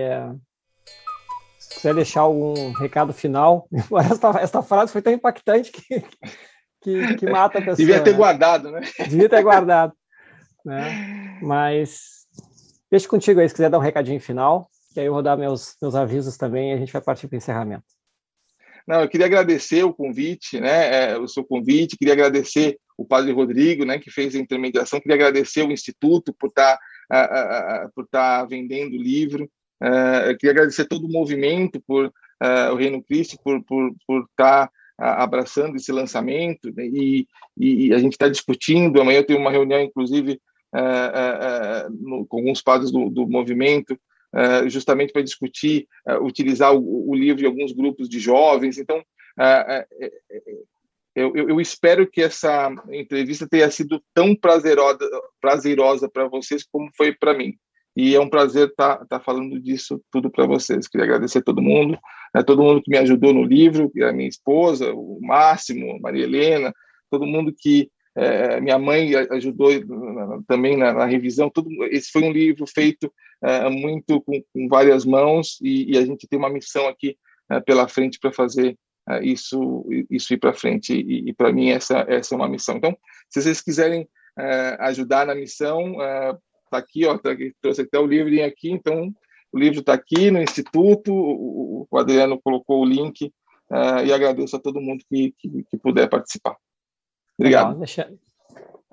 se 1.59 1.75
quiser 1.75 1.93
deixar 1.93 2.21
algum 2.21 2.71
recado 2.73 3.13
final, 3.13 3.67
essa, 4.09 4.39
essa 4.39 4.63
frase 4.63 4.91
foi 4.91 5.01
tão 5.01 5.13
impactante 5.13 5.71
que, 5.71 6.03
que, 6.81 7.15
que 7.15 7.29
mata 7.29 7.59
a 7.59 7.61
pessoa. 7.61 7.75
Devia 7.75 8.03
ter 8.03 8.11
né? 8.11 8.17
guardado, 8.17 8.71
né? 8.71 8.81
Devia 9.07 9.29
ter 9.29 9.43
guardado. 9.43 9.93
Né? 10.65 11.39
Mas 11.41 12.25
deixa 12.89 13.07
contigo 13.07 13.39
aí, 13.39 13.47
se 13.47 13.55
quiser 13.55 13.69
dar 13.69 13.77
um 13.77 13.81
recadinho 13.81 14.19
final, 14.19 14.69
que 14.93 14.99
aí 14.99 15.05
eu 15.05 15.13
vou 15.13 15.23
dar 15.23 15.37
meus, 15.37 15.75
meus 15.81 15.95
avisos 15.95 16.37
também 16.37 16.71
e 16.71 16.73
a 16.73 16.77
gente 16.77 16.93
vai 16.93 17.01
partir 17.01 17.27
para 17.27 17.35
o 17.35 17.37
encerramento. 17.37 17.85
Não, 18.87 19.01
eu 19.01 19.09
queria 19.09 19.27
agradecer 19.27 19.83
o 19.83 19.93
convite, 19.93 20.59
né, 20.59 21.11
é, 21.11 21.17
o 21.17 21.27
seu 21.27 21.43
convite, 21.43 21.97
queria 21.97 22.13
agradecer 22.13 22.79
o 22.97 23.05
Padre 23.05 23.31
Rodrigo, 23.31 23.85
né, 23.85 23.99
que 23.99 24.09
fez 24.09 24.35
a 24.35 24.39
intermediação, 24.39 24.99
queria 24.99 25.15
agradecer 25.15 25.63
o 25.63 25.71
Instituto 25.71 26.33
por 26.33 26.47
estar 26.47 26.77
tá, 27.07 27.89
por 27.95 28.05
estar 28.05 28.39
tá 28.39 28.45
vendendo 28.45 28.93
o 28.93 29.01
livro, 29.01 29.49
Uh, 29.81 30.37
queria 30.37 30.51
agradecer 30.51 30.85
todo 30.85 31.07
o 31.07 31.11
movimento 31.11 31.81
por 31.87 32.05
uh, 32.05 32.71
o 32.71 32.75
Reino 32.75 33.01
Cristo 33.03 33.35
por 33.43 33.63
por 33.63 33.91
por 34.05 34.25
estar 34.29 34.67
tá, 34.67 35.23
abraçando 35.23 35.75
esse 35.75 35.91
lançamento 35.91 36.71
né? 36.75 36.85
e, 36.85 37.27
e, 37.57 37.91
a 37.91 37.97
gente 37.97 38.11
está 38.13 38.29
discutindo. 38.29 39.01
Amanhã 39.01 39.17
eu 39.17 39.25
tenho 39.25 39.39
uma 39.39 39.49
reunião, 39.49 39.81
inclusive, 39.81 40.39
no, 41.89 42.23
com 42.27 42.37
alguns 42.37 42.61
padres 42.61 42.91
do, 42.91 43.09
do 43.09 43.27
movimento, 43.27 43.97
justamente 44.67 45.11
para 45.11 45.21
discutir 45.21 45.87
utilizar 46.21 46.73
o, 46.73 47.09
o, 47.09 47.15
livro 47.15 47.43
em 47.43 47.47
alguns 47.47 47.71
grupos 47.71 48.07
de 48.07 48.19
jovens. 48.19 48.77
Então, 48.77 49.03
eu, 51.15 51.35
eu, 51.35 51.49
eu, 51.49 51.61
espero 51.61 52.09
que 52.09 52.21
essa 52.21 52.73
entrevista 52.91 53.47
tenha 53.47 53.69
sido 53.69 54.01
tão 54.13 54.33
prazerosa 54.35 54.99
prazerosa 55.41 56.09
para 56.09 56.27
vocês 56.27 56.63
como 56.63 56.89
foi 56.95 57.13
para 57.13 57.33
mim. 57.33 57.53
E 57.95 58.15
é 58.15 58.19
um 58.19 58.29
prazer 58.29 58.69
estar 58.69 58.97
tá, 58.99 59.05
tá 59.05 59.19
falando 59.19 59.59
disso 59.59 60.01
tudo 60.09 60.31
para 60.31 60.45
vocês. 60.45 60.87
Queria 60.87 61.05
agradecer 61.05 61.39
a 61.39 61.43
todo 61.43 61.61
mundo, 61.61 61.97
né, 62.33 62.41
todo 62.41 62.63
mundo 62.63 62.81
que 62.81 62.89
me 62.89 62.97
ajudou 62.97 63.33
no 63.33 63.43
livro, 63.43 63.91
a 64.03 64.13
minha 64.13 64.29
esposa, 64.29 64.93
o 64.93 65.19
Máximo, 65.21 65.99
Maria 65.99 66.23
Helena, 66.23 66.73
todo 67.09 67.25
mundo 67.25 67.53
que 67.57 67.89
é, 68.15 68.59
minha 68.59 68.77
mãe 68.77 69.15
ajudou 69.31 69.69
também 70.47 70.75
na, 70.75 70.93
na, 70.93 71.05
revisão. 71.05 71.49
Tudo, 71.49 71.69
esse 71.85 72.11
foi 72.11 72.23
um 72.23 72.31
livro 72.31 72.65
feito 72.67 73.11
é, 73.41 73.69
muito 73.69 74.21
com, 74.21 74.41
com, 74.53 74.67
várias 74.67 75.05
mãos 75.05 75.57
e, 75.61 75.93
e, 75.93 75.97
a 75.97 76.05
gente 76.05 76.27
tem 76.27 76.37
uma 76.37 76.49
missão 76.49 76.87
aqui 76.87 77.17
é, 77.49 77.59
pela 77.61 77.87
frente 77.87 78.19
para 78.19 78.31
fazer 78.31 78.77
isso 79.23 79.85
isso 80.09 80.33
ir 80.33 80.37
para 80.37 80.53
frente. 80.53 80.93
E, 80.93 81.29
e 81.29 81.33
para 81.33 81.51
mim 81.51 81.69
essa 81.69 82.05
essa 82.07 82.35
é 82.35 82.37
uma 82.37 82.47
missão. 82.47 82.77
Então, 82.77 82.95
se 83.29 83.41
vocês 83.41 83.61
quiserem 83.61 84.07
ajudar 84.79 85.25
na 85.25 85.35
missão. 85.35 85.95
Está 86.65 86.77
aqui, 86.77 87.05
ó, 87.05 87.17
tá 87.17 87.31
aqui, 87.31 87.53
trouxe 87.61 87.81
até 87.81 87.99
o 87.99 88.05
livro 88.05 88.45
aqui, 88.45 88.71
então 88.71 89.13
o 89.51 89.59
livro 89.59 89.81
está 89.81 89.93
aqui 89.93 90.31
no 90.31 90.41
Instituto, 90.41 91.13
o, 91.13 91.85
o, 91.91 91.97
Adriano 91.97 92.39
colocou 92.41 92.81
o 92.81 92.85
link 92.85 93.29
e 94.05 94.13
agradeço 94.13 94.55
a 94.55 94.59
todo 94.59 94.79
mundo 94.79 95.03
que, 95.09 95.35
que, 95.37 95.65
que 95.69 95.77
puder 95.77 96.07
participar. 96.07 96.55
Obrigado. 97.41 97.77
deixa... 97.77 98.11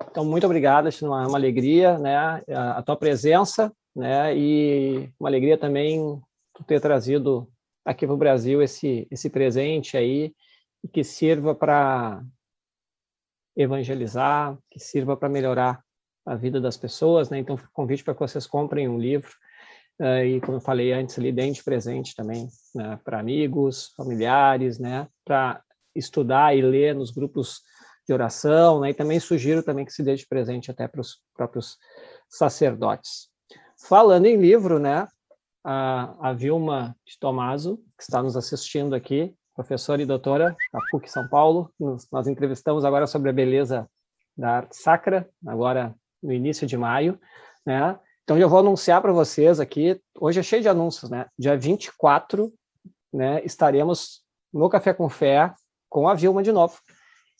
Então, 0.09 0.25
muito 0.25 0.45
obrigado, 0.45 0.87
é 0.87 0.91
uma, 1.05 1.27
uma 1.27 1.37
alegria 1.37 1.97
né, 1.99 2.41
a, 2.49 2.81
tua 2.81 2.95
presença 2.95 3.71
né, 3.95 4.35
e 4.35 5.09
uma 5.19 5.29
alegria 5.29 5.57
também 5.57 6.19
tu 6.55 6.63
ter 6.63 6.81
trazido 6.81 7.47
aqui 7.85 8.05
para 8.05 8.15
o 8.15 8.17
Brasil 8.17 8.61
esse, 8.61 9.07
esse 9.11 9.29
presente 9.29 9.97
aí 9.97 10.33
que 10.91 11.03
sirva 11.03 11.53
para 11.53 12.23
evangelizar, 13.55 14.57
que 14.71 14.79
sirva 14.79 15.17
para 15.17 15.29
melhorar 15.29 15.83
a 16.25 16.35
vida 16.35 16.61
das 16.61 16.77
pessoas, 16.77 17.29
né? 17.29 17.39
Então, 17.39 17.59
convite 17.73 18.03
para 18.03 18.13
que 18.13 18.19
vocês 18.19 18.47
comprem 18.47 18.87
um 18.87 18.97
livro 18.97 19.31
uh, 19.99 20.23
e, 20.23 20.39
como 20.41 20.57
eu 20.57 20.61
falei 20.61 20.93
antes, 20.93 21.17
deem 21.17 21.51
de 21.51 21.63
presente 21.63 22.15
também 22.15 22.47
né? 22.73 22.99
para 23.03 23.19
amigos, 23.19 23.93
familiares, 23.97 24.79
né? 24.79 25.07
Para 25.25 25.61
estudar 25.95 26.55
e 26.55 26.61
ler 26.61 26.95
nos 26.95 27.11
grupos 27.11 27.61
de 28.09 28.13
oração, 28.13 28.81
né? 28.81 28.89
E 28.89 28.93
também 28.93 29.19
sugiro 29.19 29.61
também 29.61 29.85
que 29.85 29.93
se 29.93 30.03
dê 30.03 30.15
de 30.15 30.27
presente 30.27 30.71
até 30.71 30.87
para 30.87 30.99
os 30.99 31.21
próprios 31.35 31.77
sacerdotes. 32.27 33.29
Falando 33.77 34.25
em 34.25 34.35
livro, 34.35 34.79
né? 34.79 35.07
a, 35.63 36.29
a 36.29 36.33
Vilma 36.33 36.95
de 37.05 37.19
Tomaso, 37.19 37.77
que 37.97 38.03
está 38.03 38.23
nos 38.23 38.35
assistindo 38.35 38.95
aqui, 38.95 39.35
professora 39.53 40.01
e 40.01 40.05
doutora 40.05 40.55
da 40.71 40.79
PUC 40.89 41.09
São 41.09 41.27
Paulo. 41.27 41.71
Nos, 41.79 42.09
nós 42.11 42.27
entrevistamos 42.27 42.85
agora 42.85 43.05
sobre 43.05 43.29
a 43.29 43.33
beleza 43.33 43.87
da 44.35 44.57
arte 44.57 44.75
sacra, 44.75 45.29
agora 45.45 45.93
no 46.23 46.33
início 46.33 46.65
de 46.65 46.77
maio, 46.77 47.19
né? 47.65 47.99
Então, 48.23 48.37
eu 48.37 48.49
vou 48.49 48.59
anunciar 48.59 49.01
para 49.01 49.11
vocês 49.11 49.59
aqui, 49.59 49.99
hoje 50.19 50.39
é 50.39 50.43
cheio 50.43 50.61
de 50.61 50.69
anúncios, 50.69 51.09
né? 51.09 51.25
Dia 51.37 51.57
24, 51.57 52.51
né, 53.11 53.43
estaremos 53.43 54.23
no 54.53 54.69
Café 54.69 54.93
com 54.93 55.09
Fé 55.09 55.53
com 55.89 56.07
a 56.07 56.13
Vilma 56.13 56.43
de 56.43 56.51
novo, 56.51 56.79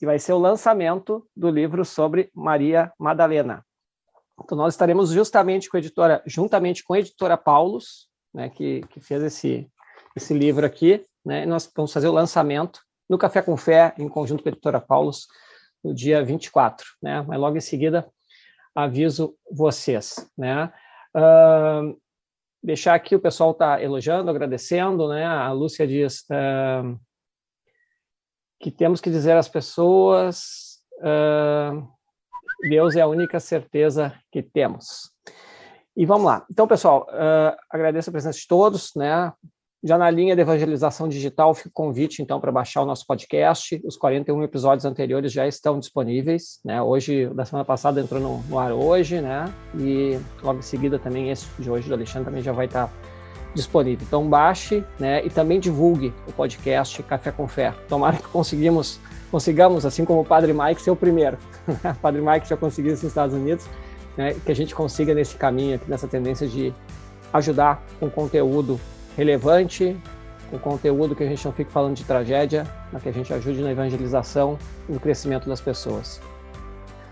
e 0.02 0.06
vai 0.06 0.20
ser 0.20 0.34
o 0.34 0.40
lançamento 0.40 1.26
do 1.36 1.50
livro 1.50 1.84
sobre 1.84 2.30
Maria 2.34 2.92
Madalena. 2.98 3.66
Então, 4.42 4.58
nós 4.58 4.74
estaremos 4.74 5.10
justamente 5.12 5.70
com 5.70 5.78
a 5.78 5.80
editora, 5.80 6.24
juntamente 6.26 6.84
com 6.84 6.94
a 6.94 7.00
editora 7.00 7.38
Paulus, 7.38 8.08
né, 8.34 8.50
que, 8.50 8.82
que 8.90 9.00
fez 9.00 9.22
esse, 9.22 9.70
esse 10.16 10.34
livro 10.34 10.66
aqui, 10.66 11.06
né, 11.26 11.44
e 11.44 11.46
nós 11.46 11.70
vamos 11.76 11.92
fazer 11.92 12.08
o 12.08 12.14
lançamento 12.14 12.82
no 13.10 13.18
Café 13.18 13.42
com 13.42 13.58
Fé, 13.58 13.94
em 13.98 14.08
conjunto 14.08 14.44
com 14.44 14.50
a 14.50 14.52
editora 14.52 14.80
Paulus, 14.80 15.28
no 15.84 15.94
dia 15.94 16.24
24, 16.24 16.86
né, 17.02 17.22
mas 17.28 17.40
logo 17.40 17.58
em 17.58 17.62
seguida 17.62 18.10
aviso 18.74 19.36
vocês, 19.52 20.16
né. 20.38 20.72
Uh, 21.16 22.00
deixar 22.64 22.94
aqui, 22.94 23.16
o 23.16 23.20
pessoal 23.20 23.52
está 23.52 23.82
elogiando, 23.82 24.30
agradecendo, 24.30 25.10
né, 25.10 25.26
a 25.26 25.52
Lúcia 25.52 25.86
diz 25.88 26.22
uh, 26.30 27.00
que 28.60 28.72
temos 28.72 29.00
que 29.00 29.10
dizer 29.10 29.38
às 29.38 29.48
pessoas 29.48 30.80
uh, 31.00 31.88
Deus 32.68 32.96
é 32.96 33.02
a 33.02 33.08
única 33.08 33.40
certeza 33.40 34.14
que 34.32 34.44
temos. 34.44 35.12
E 35.96 36.06
vamos 36.06 36.26
lá. 36.26 36.46
Então, 36.52 36.68
pessoal, 36.68 37.08
uh, 37.10 37.58
agradeço 37.70 38.10
a 38.10 38.12
presença 38.12 38.38
de 38.38 38.48
todos, 38.48 38.92
né? 38.96 39.32
Já 39.82 39.98
na 39.98 40.10
linha 40.10 40.36
de 40.36 40.42
evangelização 40.42 41.08
digital, 41.08 41.54
fica 41.54 41.70
o 41.70 41.74
convite, 41.74 42.22
então, 42.22 42.40
para 42.40 42.52
baixar 42.52 42.82
o 42.82 42.86
nosso 42.86 43.06
podcast. 43.06 43.82
Os 43.86 43.96
41 43.96 44.44
episódios 44.44 44.84
anteriores 44.84 45.32
já 45.32 45.48
estão 45.48 45.80
disponíveis, 45.80 46.60
né? 46.66 46.82
Hoje, 46.82 47.28
da 47.34 47.46
semana 47.46 47.64
passada, 47.64 48.02
entrou 48.02 48.22
no, 48.22 48.42
no 48.44 48.60
ar 48.60 48.74
hoje, 48.74 49.22
né? 49.22 49.46
E 49.78 50.20
logo 50.44 50.60
em 50.60 50.64
seguida 50.64 51.00
também, 51.00 51.32
esse 51.32 51.48
de 51.58 51.72
hoje 51.72 51.88
do 51.88 51.94
Alexandre 51.94 52.26
também 52.26 52.44
já 52.44 52.52
vai 52.52 52.66
estar 52.66 52.92
disponível. 53.54 54.06
Então, 54.08 54.28
baixe, 54.28 54.84
né? 55.00 55.26
E 55.26 55.30
também 55.30 55.60
divulgue 55.60 56.14
o 56.28 56.32
podcast 56.32 57.02
Café 57.04 57.32
com 57.32 57.48
Fé. 57.48 57.74
Tomara 57.88 58.18
que 58.18 58.28
conseguimos, 58.28 59.00
consigamos, 59.32 59.86
assim 59.86 60.06
como 60.06 60.22
o 60.22 60.26
Padre 60.26 60.54
Mike, 60.54 60.82
ser 60.82 60.92
o 60.92 60.96
primeiro. 60.96 61.38
o 61.68 61.96
Padre 62.02 62.22
Mike 62.22 62.48
já 62.48 62.58
conseguiu 62.58 62.94
isso 62.94 63.04
nos 63.04 63.12
Estados 63.12 63.36
Unidos 63.36 63.68
né, 64.20 64.36
que 64.46 64.52
a 64.52 64.56
gente 64.56 64.76
consiga 64.76 65.14
nesse 65.14 65.38
caminho, 65.38 65.76
aqui, 65.76 65.90
nessa 65.90 66.06
tendência 66.06 66.46
de 66.46 66.74
ajudar 67.32 67.82
com 68.02 68.10
conteúdo 68.10 68.78
relevante, 69.16 69.96
com 70.52 70.60
conteúdo 70.60 71.16
que 71.16 71.24
a 71.24 71.28
gente 71.28 71.46
não 71.46 71.54
fique 71.54 71.72
falando 71.72 71.96
de 71.96 72.04
tragédia, 72.04 72.68
mas 72.92 73.02
que 73.02 73.08
a 73.08 73.14
gente 73.14 73.34
ajude 73.34 73.62
na 73.62 73.72
evangelização 73.72 74.60
e 74.90 74.92
no 74.92 75.00
crescimento 75.00 75.48
das 75.48 75.62
pessoas. 75.62 76.20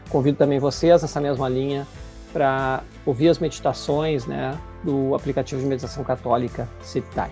Convido 0.09 0.37
também 0.37 0.59
vocês 0.59 1.01
nessa 1.01 1.21
mesma 1.21 1.47
linha 1.47 1.87
para 2.33 2.83
ouvir 3.07 3.29
as 3.29 3.39
meditações 3.39 4.27
né, 4.27 4.55
do 4.83 5.15
aplicativo 5.15 5.61
de 5.61 5.67
meditação 5.67 6.03
católica 6.03 6.67
Citai. 6.81 7.31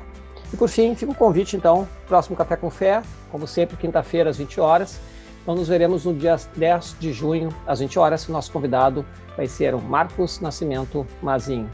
E 0.52 0.58
por 0.58 0.70
fim, 0.70 0.96
fica 0.96 1.12
o 1.12 1.16
convite 1.16 1.58
então, 1.58 1.88
próximo 2.08 2.36
Café 2.36 2.56
com 2.56 2.70
Fé, 2.70 3.04
como 3.30 3.46
sempre, 3.46 3.76
quinta-feira 3.76 4.30
às 4.30 4.38
20 4.38 4.62
horas, 4.62 5.00
então 5.42 5.54
nos 5.54 5.68
veremos 5.68 6.06
no 6.06 6.14
dia 6.14 6.38
10 6.56 6.96
de 7.00 7.12
junho, 7.12 7.50
às 7.68 7.80
20 7.80 8.00
horas. 8.00 8.28
O 8.28 8.32
nosso 8.32 8.52
convidado 8.52 9.06
vai 9.36 9.48
ser 9.48 9.76
o 9.76 9.82
Marcos 9.82 10.40
Nascimento 10.40 11.06
Mazinho. 11.22 11.70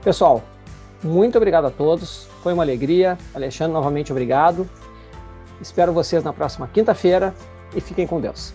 Pessoal, 0.00 0.44
muito 1.02 1.36
obrigado 1.36 1.66
a 1.66 1.70
todos. 1.70 2.28
Foi 2.40 2.52
uma 2.52 2.62
alegria. 2.62 3.18
Alexandre, 3.34 3.72
novamente 3.72 4.12
obrigado. 4.12 4.68
Espero 5.60 5.92
vocês 5.92 6.22
na 6.22 6.32
próxima 6.32 6.68
quinta-feira 6.68 7.34
e 7.74 7.80
fiquem 7.80 8.06
com 8.06 8.20
Deus. 8.20 8.54